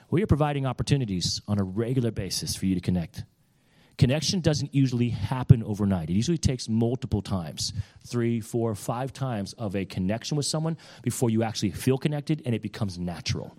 We 0.09 0.23
are 0.23 0.29
providing 0.29 0.65
opportunities 0.65 1.43
on 1.49 1.59
a 1.59 1.65
regular 1.65 2.13
basis 2.13 2.55
for 2.55 2.67
you 2.67 2.77
to 2.77 2.81
connect. 2.81 3.25
Connection 3.99 4.39
doesn't 4.41 4.73
usually 4.73 5.11
happen 5.11 5.63
overnight. 5.65 6.09
It 6.09 6.13
usually 6.13 6.39
takes 6.39 6.69
multiple 6.69 7.21
times 7.21 7.73
three, 8.07 8.41
four, 8.41 8.75
five 8.77 9.13
times 9.13 9.55
of 9.55 9.75
a 9.75 9.85
connection 9.85 10.37
with 10.37 10.47
someone 10.47 10.79
before 11.03 11.31
you 11.31 11.43
actually 11.43 11.73
feel 11.73 11.99
connected 11.99 12.41
and 12.47 12.55
it 12.55 12.63
becomes 12.63 12.97
natural. 12.97 13.57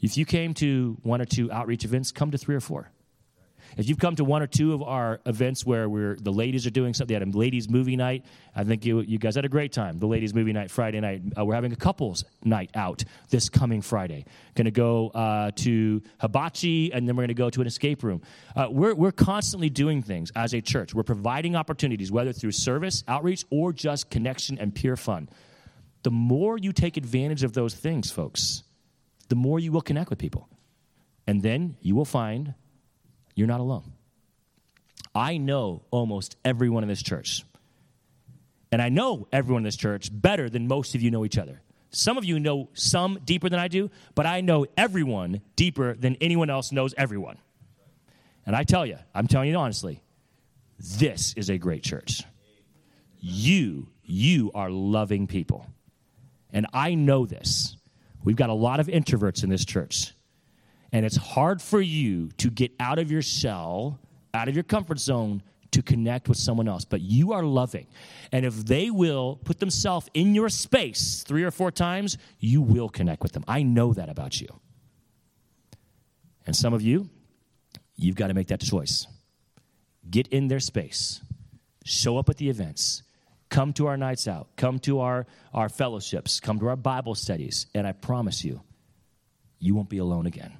If 0.00 0.16
you 0.16 0.24
came 0.24 0.54
to 0.54 0.96
one 1.02 1.20
or 1.20 1.24
two 1.24 1.50
outreach 1.50 1.84
events, 1.84 2.12
come 2.12 2.30
to 2.30 2.38
three 2.38 2.54
or 2.54 2.60
four. 2.60 2.92
If 3.76 3.88
you've 3.88 3.98
come 3.98 4.16
to 4.16 4.24
one 4.24 4.42
or 4.42 4.46
two 4.46 4.72
of 4.72 4.82
our 4.82 5.20
events 5.26 5.64
where 5.64 5.88
we're, 5.88 6.16
the 6.16 6.32
ladies 6.32 6.66
are 6.66 6.70
doing 6.70 6.94
something, 6.94 7.14
they 7.14 7.24
had 7.24 7.34
a 7.34 7.38
ladies' 7.38 7.68
movie 7.68 7.96
night. 7.96 8.24
I 8.54 8.64
think 8.64 8.84
you, 8.84 9.00
you 9.00 9.18
guys 9.18 9.34
had 9.34 9.44
a 9.44 9.48
great 9.48 9.72
time. 9.72 9.98
The 9.98 10.06
ladies' 10.06 10.34
movie 10.34 10.52
night 10.52 10.70
Friday 10.70 11.00
night. 11.00 11.22
Uh, 11.36 11.44
we're 11.44 11.54
having 11.54 11.72
a 11.72 11.76
couples 11.76 12.24
night 12.44 12.70
out 12.74 13.04
this 13.30 13.48
coming 13.48 13.82
Friday. 13.82 14.24
Going 14.54 14.64
to 14.64 14.70
go 14.70 15.08
uh, 15.10 15.50
to 15.56 16.02
Hibachi, 16.20 16.92
and 16.92 17.06
then 17.06 17.14
we're 17.16 17.22
going 17.22 17.28
to 17.28 17.34
go 17.34 17.50
to 17.50 17.60
an 17.60 17.66
escape 17.66 18.02
room. 18.02 18.22
Uh, 18.56 18.68
we're, 18.70 18.94
we're 18.94 19.12
constantly 19.12 19.70
doing 19.70 20.02
things 20.02 20.32
as 20.34 20.54
a 20.54 20.60
church. 20.60 20.94
We're 20.94 21.02
providing 21.02 21.54
opportunities, 21.54 22.10
whether 22.10 22.32
through 22.32 22.52
service, 22.52 23.04
outreach, 23.06 23.44
or 23.50 23.72
just 23.72 24.10
connection 24.10 24.58
and 24.58 24.74
pure 24.74 24.96
fun. 24.96 25.28
The 26.02 26.10
more 26.10 26.58
you 26.58 26.72
take 26.72 26.96
advantage 26.96 27.42
of 27.42 27.52
those 27.52 27.74
things, 27.74 28.10
folks, 28.10 28.62
the 29.28 29.34
more 29.34 29.58
you 29.58 29.72
will 29.72 29.82
connect 29.82 30.10
with 30.10 30.18
people. 30.18 30.48
And 31.26 31.42
then 31.42 31.76
you 31.82 31.94
will 31.94 32.06
find 32.06 32.54
you're 33.38 33.46
not 33.46 33.60
alone. 33.60 33.92
I 35.14 35.36
know 35.36 35.82
almost 35.90 36.36
everyone 36.44 36.82
in 36.82 36.88
this 36.88 37.02
church. 37.02 37.44
And 38.70 38.82
I 38.82 38.88
know 38.88 39.28
everyone 39.32 39.60
in 39.60 39.64
this 39.64 39.76
church 39.76 40.10
better 40.12 40.50
than 40.50 40.68
most 40.68 40.94
of 40.94 41.02
you 41.02 41.10
know 41.10 41.24
each 41.24 41.38
other. 41.38 41.60
Some 41.90 42.18
of 42.18 42.24
you 42.24 42.38
know 42.38 42.68
some 42.74 43.18
deeper 43.24 43.48
than 43.48 43.58
I 43.58 43.68
do, 43.68 43.90
but 44.14 44.26
I 44.26 44.42
know 44.42 44.66
everyone 44.76 45.40
deeper 45.56 45.94
than 45.94 46.16
anyone 46.20 46.50
else 46.50 46.72
knows 46.72 46.94
everyone. 46.98 47.38
And 48.44 48.54
I 48.54 48.64
tell 48.64 48.84
you, 48.84 48.98
I'm 49.14 49.26
telling 49.26 49.48
you 49.48 49.56
honestly, 49.56 50.02
this 50.78 51.32
is 51.34 51.48
a 51.48 51.58
great 51.58 51.82
church. 51.82 52.22
You, 53.20 53.88
you 54.04 54.50
are 54.54 54.70
loving 54.70 55.26
people. 55.26 55.66
And 56.52 56.66
I 56.72 56.94
know 56.94 57.24
this. 57.24 57.76
We've 58.24 58.36
got 58.36 58.50
a 58.50 58.54
lot 58.54 58.80
of 58.80 58.88
introverts 58.88 59.44
in 59.44 59.50
this 59.50 59.64
church. 59.64 60.12
And 60.92 61.04
it's 61.04 61.16
hard 61.16 61.60
for 61.60 61.80
you 61.80 62.30
to 62.38 62.50
get 62.50 62.72
out 62.80 62.98
of 62.98 63.10
your 63.10 63.22
shell, 63.22 63.98
out 64.32 64.48
of 64.48 64.54
your 64.54 64.64
comfort 64.64 64.98
zone, 64.98 65.42
to 65.70 65.82
connect 65.82 66.28
with 66.28 66.38
someone 66.38 66.66
else. 66.66 66.84
But 66.84 67.02
you 67.02 67.32
are 67.32 67.42
loving. 67.42 67.86
And 68.32 68.46
if 68.46 68.54
they 68.54 68.90
will 68.90 69.36
put 69.44 69.60
themselves 69.60 70.08
in 70.14 70.34
your 70.34 70.48
space 70.48 71.22
three 71.26 71.44
or 71.44 71.50
four 71.50 71.70
times, 71.70 72.16
you 72.38 72.62
will 72.62 72.88
connect 72.88 73.22
with 73.22 73.32
them. 73.32 73.44
I 73.46 73.62
know 73.62 73.92
that 73.92 74.08
about 74.08 74.40
you. 74.40 74.48
And 76.46 76.56
some 76.56 76.72
of 76.72 76.80
you, 76.80 77.10
you've 77.96 78.16
got 78.16 78.28
to 78.28 78.34
make 78.34 78.48
that 78.48 78.60
choice. 78.60 79.06
Get 80.08 80.28
in 80.28 80.48
their 80.48 80.60
space, 80.60 81.20
show 81.84 82.16
up 82.16 82.30
at 82.30 82.38
the 82.38 82.48
events, 82.48 83.02
Come 83.48 83.72
to 83.74 83.86
our 83.86 83.96
nights 83.96 84.28
out, 84.28 84.48
come 84.56 84.78
to 84.80 85.00
our, 85.00 85.26
our 85.54 85.68
fellowships, 85.68 86.38
come 86.38 86.58
to 86.58 86.68
our 86.68 86.76
Bible 86.76 87.14
studies, 87.14 87.66
and 87.74 87.86
I 87.86 87.92
promise 87.92 88.44
you, 88.44 88.60
you 89.58 89.74
won't 89.74 89.88
be 89.88 89.98
alone 89.98 90.26
again. 90.26 90.52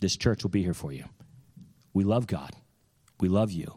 This 0.00 0.16
church 0.16 0.42
will 0.42 0.50
be 0.50 0.62
here 0.62 0.74
for 0.74 0.92
you. 0.92 1.04
We 1.92 2.04
love 2.04 2.26
God, 2.26 2.52
we 3.20 3.28
love 3.28 3.50
you. 3.50 3.74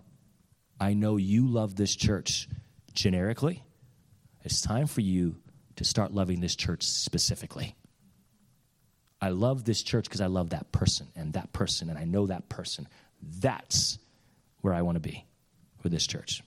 I 0.79 0.93
know 0.93 1.17
you 1.17 1.47
love 1.47 1.75
this 1.75 1.95
church 1.95 2.49
generically. 2.93 3.63
It's 4.43 4.61
time 4.61 4.87
for 4.87 5.01
you 5.01 5.37
to 5.77 5.85
start 5.85 6.13
loving 6.13 6.41
this 6.41 6.55
church 6.55 6.83
specifically. 6.83 7.75
I 9.21 9.29
love 9.29 9.63
this 9.63 9.81
church 9.81 10.05
because 10.05 10.19
I 10.19 10.25
love 10.25 10.49
that 10.49 10.71
person 10.73 11.07
and 11.15 11.33
that 11.33 11.53
person, 11.53 11.89
and 11.89 11.97
I 11.97 12.03
know 12.03 12.27
that 12.27 12.49
person. 12.49 12.87
That's 13.21 13.97
where 14.61 14.73
I 14.73 14.81
want 14.81 14.97
to 14.97 14.99
be 14.99 15.25
with 15.81 15.93
this 15.93 16.05
church. 16.05 16.43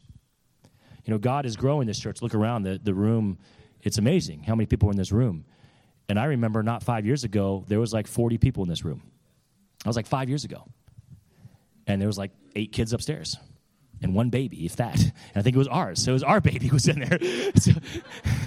You 1.04 1.12
know, 1.12 1.18
God 1.18 1.46
is 1.46 1.56
growing 1.56 1.86
this 1.86 1.98
church. 1.98 2.20
Look 2.20 2.34
around 2.34 2.64
the, 2.64 2.78
the 2.82 2.92
room. 2.92 3.38
It's 3.82 3.96
amazing 3.96 4.42
how 4.42 4.54
many 4.54 4.66
people 4.66 4.88
are 4.88 4.92
in 4.92 4.98
this 4.98 5.12
room. 5.12 5.46
And 6.08 6.18
I 6.18 6.26
remember 6.26 6.62
not 6.62 6.82
five 6.82 7.06
years 7.06 7.24
ago, 7.24 7.64
there 7.68 7.80
was 7.80 7.92
like 7.92 8.06
40 8.06 8.38
people 8.38 8.62
in 8.62 8.68
this 8.68 8.84
room. 8.84 9.02
I 9.86 9.88
was 9.88 9.96
like 9.96 10.06
five 10.06 10.28
years 10.28 10.44
ago. 10.44 10.64
And 11.86 12.00
there 12.00 12.08
was 12.08 12.18
like 12.18 12.32
eight 12.56 12.72
kids 12.72 12.92
upstairs 12.92 13.38
and 14.02 14.14
one 14.14 14.30
baby, 14.30 14.66
if 14.66 14.76
that. 14.76 15.00
And 15.00 15.12
I 15.36 15.42
think 15.42 15.54
it 15.54 15.58
was 15.58 15.68
ours. 15.68 16.02
So 16.02 16.10
it 16.10 16.14
was 16.14 16.22
our 16.24 16.40
baby 16.52 16.66
who 16.66 16.74
was 16.74 16.88
in 16.88 17.00
there. 17.00 17.18
So 17.56 17.72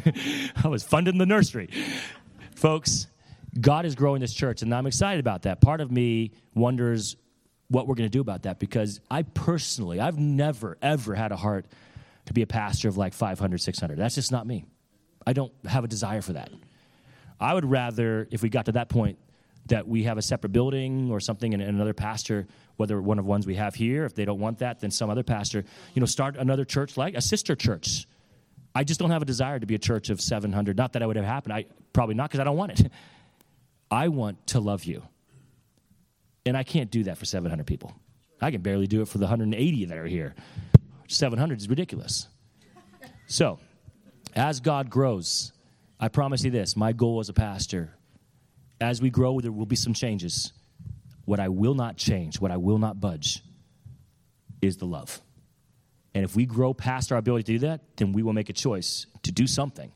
I 0.64 0.68
was 0.68 0.84
funding 0.84 1.18
the 1.18 1.26
nursery. 1.26 1.70
Folks, 2.56 3.08
God 3.60 3.86
is 3.86 3.96
growing 3.96 4.22
this 4.22 4.34
church, 4.34 4.62
and 4.62 4.74
I'm 4.74 4.86
excited 4.86 5.20
about 5.20 5.44
that. 5.44 5.62
Part 5.62 5.82
of 5.82 5.92
me 5.92 6.32
wonders 6.54 7.16
what 7.70 7.88
we're 7.88 7.96
going 7.96 8.10
to 8.10 8.12
do 8.12 8.22
about 8.22 8.44
that 8.44 8.60
because 8.60 9.00
I 9.10 9.24
personally, 9.24 10.00
I've 10.00 10.20
never, 10.20 10.78
ever 10.82 11.16
had 11.16 11.32
a 11.32 11.36
heart 11.36 11.66
to 12.26 12.34
be 12.34 12.42
a 12.42 12.48
pastor 12.48 12.90
of 12.90 12.98
like 12.98 13.14
500, 13.14 13.60
600. 13.60 13.98
That's 13.98 14.16
just 14.16 14.32
not 14.32 14.46
me. 14.46 14.66
I 15.26 15.34
don't 15.34 15.54
have 15.66 15.84
a 15.84 15.88
desire 15.88 16.22
for 16.22 16.34
that. 16.34 16.52
I 17.40 17.54
would 17.54 17.66
rather, 17.66 18.28
if 18.32 18.44
we 18.44 18.50
got 18.50 18.66
to 18.66 18.74
that 18.74 18.90
point, 18.90 19.18
that 19.70 19.88
we 19.88 20.04
have 20.04 20.18
a 20.18 20.22
separate 20.22 20.52
building 20.52 21.10
or 21.12 21.20
something 21.20 21.54
and 21.54 21.64
another 21.64 21.94
pastor, 21.94 22.48
whether 22.78 23.02
one 23.02 23.18
of 23.20 23.26
ones 23.26 23.48
we 23.48 23.56
have 23.56 23.76
here, 23.76 24.06
if 24.06 24.14
they 24.14 24.26
don't 24.26 24.40
want 24.40 24.60
that, 24.60 24.80
then 24.80 24.92
some 24.92 25.10
other 25.10 25.24
pastor, 25.24 25.64
you 25.94 26.00
know, 26.00 26.06
start 26.06 26.36
another 26.38 26.66
church 26.66 26.98
like 26.98 27.16
a 27.16 27.22
sister 27.22 27.56
church. 27.56 28.08
I 28.76 28.84
just 28.84 29.00
don't 29.00 29.10
have 29.10 29.22
a 29.22 29.26
desire 29.26 29.60
to 29.60 29.66
be 29.66 29.76
a 29.76 29.80
church 29.80 30.10
of 30.10 30.22
700. 30.22 30.78
Not 30.78 30.94
that 30.94 31.04
I 31.04 31.06
would 31.06 31.16
have 31.16 31.26
happened. 31.26 31.54
I 31.54 31.66
probably 31.94 32.16
not 32.16 32.30
because 32.30 32.40
I 32.40 32.44
don't 32.44 32.58
want 32.58 32.80
it. 32.80 32.92
I 33.92 34.10
want 34.10 34.46
to 34.48 34.60
love 34.60 34.84
you. 34.84 35.04
And 36.46 36.56
I 36.56 36.64
can't 36.64 36.92
do 36.92 37.04
that 37.04 37.18
for 37.18 37.26
700 37.26 37.66
people. 37.66 37.94
I 38.42 38.52
can 38.52 38.62
barely 38.62 38.88
do 38.88 39.02
it 39.02 39.08
for 39.08 39.18
the 39.18 39.26
180 39.26 39.86
that 39.86 39.98
are 39.98 40.06
here. 40.06 40.36
700 41.08 41.60
is 41.60 41.68
ridiculous. 41.68 42.28
So, 43.28 43.60
as 44.36 44.60
God 44.60 44.90
grows, 44.90 45.52
I 46.00 46.08
promise 46.08 46.44
you 46.44 46.52
this 46.52 46.76
my 46.76 46.94
goal 46.94 47.20
as 47.20 47.30
a 47.30 47.34
pastor, 47.34 47.94
as 48.82 49.02
we 49.02 49.10
grow, 49.10 49.40
there 49.40 49.52
will 49.52 49.66
be 49.66 49.76
some 49.76 49.94
changes. 49.94 50.54
What 51.26 51.40
I 51.40 51.50
will 51.50 51.76
not 51.76 51.98
change, 51.98 52.40
what 52.40 52.52
I 52.52 52.58
will 52.58 52.78
not 52.78 53.00
budge, 53.00 53.44
is 54.62 54.78
the 54.78 54.86
love. 54.86 55.22
And 56.14 56.24
if 56.24 56.36
we 56.36 56.46
grow 56.46 56.74
past 56.74 57.12
our 57.12 57.18
ability 57.18 57.44
to 57.44 57.52
do 57.54 57.60
that, 57.68 57.82
then 57.98 58.14
we 58.14 58.24
will 58.24 58.34
make 58.34 58.50
a 58.50 58.54
choice 58.54 59.06
to 59.24 59.32
do 59.32 59.46
something 59.48 59.92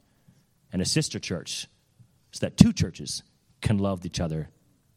and 0.72 0.82
a 0.82 0.86
sister 0.86 1.20
church 1.20 1.68
so 2.32 2.46
that 2.46 2.58
two 2.58 2.72
churches 2.74 3.24
can 3.62 3.78
love 3.78 4.06
each 4.06 4.20
other 4.20 4.50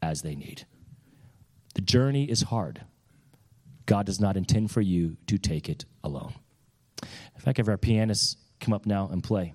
as 0.03 0.23
they 0.23 0.35
need. 0.35 0.67
The 1.75 1.81
journey 1.81 2.25
is 2.25 2.43
hard. 2.43 2.83
God 3.87 4.07
does 4.07 4.21
not 4.21 4.37
intend 4.37 4.71
for 4.71 4.81
you 4.81 5.17
to 5.27 5.39
take 5.39 5.69
it 5.69 5.85
alone. 6.03 6.35
In 7.03 7.41
fact, 7.41 7.59
have 7.59 7.69
our 7.69 7.77
pianists 7.77 8.37
come 8.61 8.75
up 8.75 8.87
now 8.87 9.09
and 9.09 9.23
play. 9.23 9.55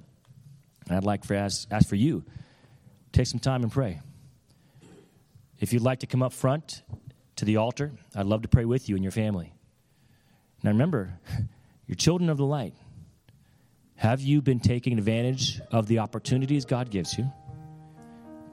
I'd 0.90 1.04
like 1.04 1.26
for 1.26 1.36
ask, 1.36 1.68
ask 1.72 1.88
for 1.88 1.96
you, 1.96 2.24
take 3.12 3.28
some 3.28 3.40
time 3.40 3.64
and 3.64 3.72
pray. 3.72 4.00
If 5.62 5.72
you'd 5.72 5.84
like 5.84 6.00
to 6.00 6.08
come 6.08 6.24
up 6.24 6.34
front 6.34 6.82
to 7.36 7.46
the 7.46 7.58
altar, 7.58 7.92
I'd 8.16 8.26
love 8.26 8.42
to 8.42 8.48
pray 8.48 8.66
with 8.66 8.90
you 8.90 8.96
and 8.96 9.04
your 9.04 9.12
family. 9.12 9.54
Now 10.64 10.72
remember, 10.72 11.20
you're 11.88 11.96
children 11.96 12.32
of 12.32 12.38
the 12.38 12.46
light. 12.46 12.74
Have 13.96 14.22
you 14.22 14.42
been 14.42 14.60
taking 14.60 14.98
advantage 14.98 15.62
of 15.72 15.86
the 15.86 16.00
opportunities 16.00 16.66
God 16.66 16.90
gives 16.90 17.16
you? 17.16 17.32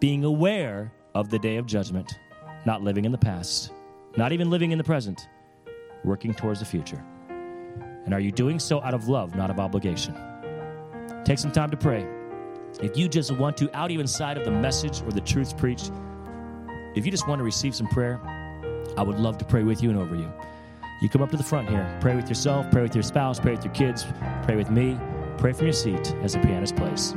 Being 0.01 0.25
aware 0.25 0.93
of 1.15 1.31
the 1.31 1.39
day 1.39 1.57
of 1.57 1.65
judgment, 1.65 2.13
not 2.67 2.83
living 2.83 3.07
in 3.07 3.13
the 3.13 3.19
past, 3.19 3.73
not 4.19 4.33
even 4.33 4.51
living 4.51 4.73
in 4.73 4.79
the 4.79 4.85
present, 4.85 5.29
working 6.05 6.35
towards 6.35 6.61
the 6.61 6.67
future. 6.67 7.03
And 8.05 8.13
are 8.13 8.21
you 8.21 8.31
doing 8.31 8.59
so 8.59 8.83
out 8.83 8.93
of 8.93 9.09
love, 9.09 9.35
not 9.35 9.49
of 9.49 9.59
obligation? 9.59 10.15
Take 11.25 11.39
some 11.39 11.53
time 11.53 11.71
to 11.71 11.77
pray. 11.77 12.07
If 12.83 12.99
you 12.99 13.09
just 13.09 13.33
want 13.33 13.57
to, 13.57 13.75
out 13.75 13.91
even 13.91 14.07
side 14.07 14.37
of 14.37 14.45
the 14.45 14.51
message 14.51 15.01
or 15.01 15.11
the 15.11 15.23
truths 15.23 15.55
preached, 15.55 15.91
if 16.99 17.05
you 17.05 17.13
just 17.13 17.29
want 17.29 17.39
to 17.39 17.45
receive 17.45 17.77
some 17.77 17.87
prayer, 17.87 18.21
I 18.97 19.03
would 19.03 19.21
love 19.21 19.39
to 19.39 19.45
pray 19.45 19.63
with 19.63 19.83
you 19.83 19.91
and 19.91 19.99
over 19.99 20.17
you. 20.17 20.31
You 21.01 21.09
come 21.09 21.23
up 21.23 21.31
to 21.31 21.37
the 21.37 21.45
front 21.45 21.69
here, 21.69 21.97
pray 22.01 22.17
with 22.17 22.29
yourself, 22.29 22.69
pray 22.73 22.83
with 22.83 22.95
your 22.95 23.05
spouse, 23.05 23.39
pray 23.39 23.55
with 23.55 23.65
your 23.65 23.73
kids, 23.73 24.05
pray 24.43 24.57
with 24.57 24.69
me, 24.69 24.99
pray 25.37 25.53
from 25.53 25.67
your 25.67 25.73
seat 25.73 26.13
as 26.23 26.33
the 26.33 26.41
pianist 26.41 26.75
plays. 26.75 27.15